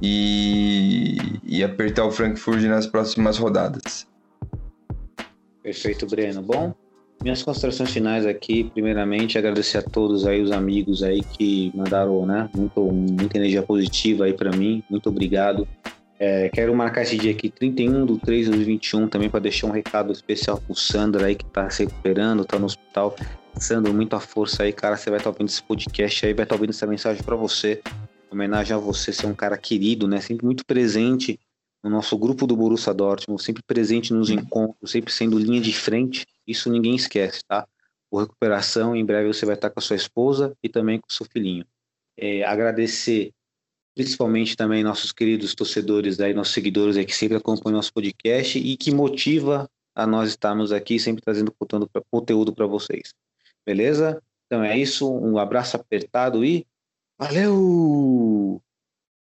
e, 0.02 1.18
e 1.44 1.64
apertar 1.64 2.06
o 2.06 2.12
Frankfurt 2.12 2.62
nas 2.64 2.88
próximas 2.88 3.38
rodadas. 3.38 4.08
Perfeito, 5.62 6.06
Breno. 6.06 6.42
Bom, 6.42 6.74
minhas 7.22 7.44
considerações 7.44 7.92
finais 7.92 8.26
aqui, 8.26 8.64
primeiramente, 8.64 9.38
agradecer 9.38 9.80
a 9.80 9.82
todos 9.82 10.26
aí, 10.26 10.42
os 10.42 10.52
amigos 10.52 11.04
aí 11.04 11.22
que 11.22 11.72
mandaram, 11.76 12.26
né, 12.26 12.50
muito, 12.56 12.82
muita 12.82 13.38
energia 13.38 13.62
positiva 13.62 14.26
aí 14.26 14.34
para 14.34 14.52
mim. 14.52 14.84
Muito 14.90 15.10
obrigado. 15.10 15.68
É, 16.18 16.50
quero 16.50 16.76
marcar 16.76 17.04
esse 17.04 17.18
dia 17.18 17.32
aqui, 17.32 17.50
31 17.50 18.06
do 18.06 18.18
3 18.18 18.46
de 18.46 18.52
2021, 18.52 19.08
também 19.08 19.30
para 19.30 19.40
deixar 19.40 19.68
um 19.68 19.72
recado 19.72 20.12
especial 20.12 20.58
pro 20.58 20.76
Sandro 20.76 21.24
aí 21.24 21.36
que 21.36 21.46
tá 21.46 21.70
se 21.70 21.84
recuperando, 21.86 22.44
tá 22.44 22.58
no 22.58 22.66
hospital. 22.66 23.16
Sandro, 23.56 23.94
muita 23.94 24.20
força 24.20 24.64
aí, 24.64 24.74
cara. 24.74 24.96
Você 24.96 25.10
vai 25.10 25.18
estar 25.20 25.32
tá 25.32 25.36
ouvindo 25.36 25.50
esse 25.50 25.64
podcast 25.64 26.26
aí, 26.26 26.34
vai 26.34 26.44
estar 26.44 26.56
tá 26.56 26.60
ouvindo 26.60 26.72
essa 26.72 26.88
mensagem 26.88 27.24
para 27.24 27.36
você 27.36 27.82
homenagem 28.32 28.76
a 28.76 28.80
você 28.80 29.12
ser 29.12 29.28
um 29.28 29.36
cara 29.36 29.58
querido, 29.58 30.08
né? 30.08 30.20
Sempre 30.22 30.46
muito 30.46 30.66
presente 30.66 31.40
no 31.84 31.90
nosso 31.90 32.18
grupo 32.18 32.46
do 32.46 32.56
Borussia 32.56 32.94
Dortmund, 32.94 33.42
sempre 33.42 33.64
presente 33.64 34.14
nos 34.14 34.30
encontros, 34.30 34.92
sempre 34.92 35.14
sendo 35.14 35.40
linha 35.40 35.62
de 35.62 35.74
frente. 35.74 36.26
Isso 36.46 36.70
ninguém 36.70 36.96
esquece, 36.96 37.42
tá? 37.48 37.68
Por 38.10 38.22
recuperação, 38.22 38.96
em 38.96 39.06
breve 39.06 39.28
você 39.28 39.46
vai 39.46 39.56
estar 39.56 39.70
com 39.70 39.80
a 39.80 39.84
sua 39.84 39.96
esposa 39.96 40.56
e 40.64 40.70
também 40.70 41.00
com 41.00 41.08
o 41.10 41.14
seu 41.14 41.26
filhinho. 41.26 41.66
É, 42.18 42.44
agradecer 42.44 43.32
principalmente 43.96 44.56
também 44.56 44.84
nossos 44.84 45.12
queridos 45.12 45.54
torcedores 45.54 46.20
aí, 46.20 46.34
nossos 46.34 46.54
seguidores 46.54 46.98
aí 46.98 47.06
que 47.06 47.16
sempre 47.16 47.38
acompanham 47.38 47.78
nosso 47.78 47.94
podcast 47.94 48.58
e 48.58 48.78
que 48.78 48.92
motiva 48.92 49.70
a 49.94 50.08
nós 50.08 50.30
estarmos 50.30 50.72
aqui 50.72 51.00
sempre 51.00 51.22
trazendo 51.22 51.54
conteúdo 52.10 52.54
para 52.54 52.66
vocês. 52.66 53.14
Beleza? 53.66 54.22
Então 54.46 54.64
é 54.64 54.78
isso, 54.78 55.12
um 55.12 55.38
abraço 55.38 55.76
apertado 55.76 56.44
e 56.44 56.66
valeu! 57.20 58.62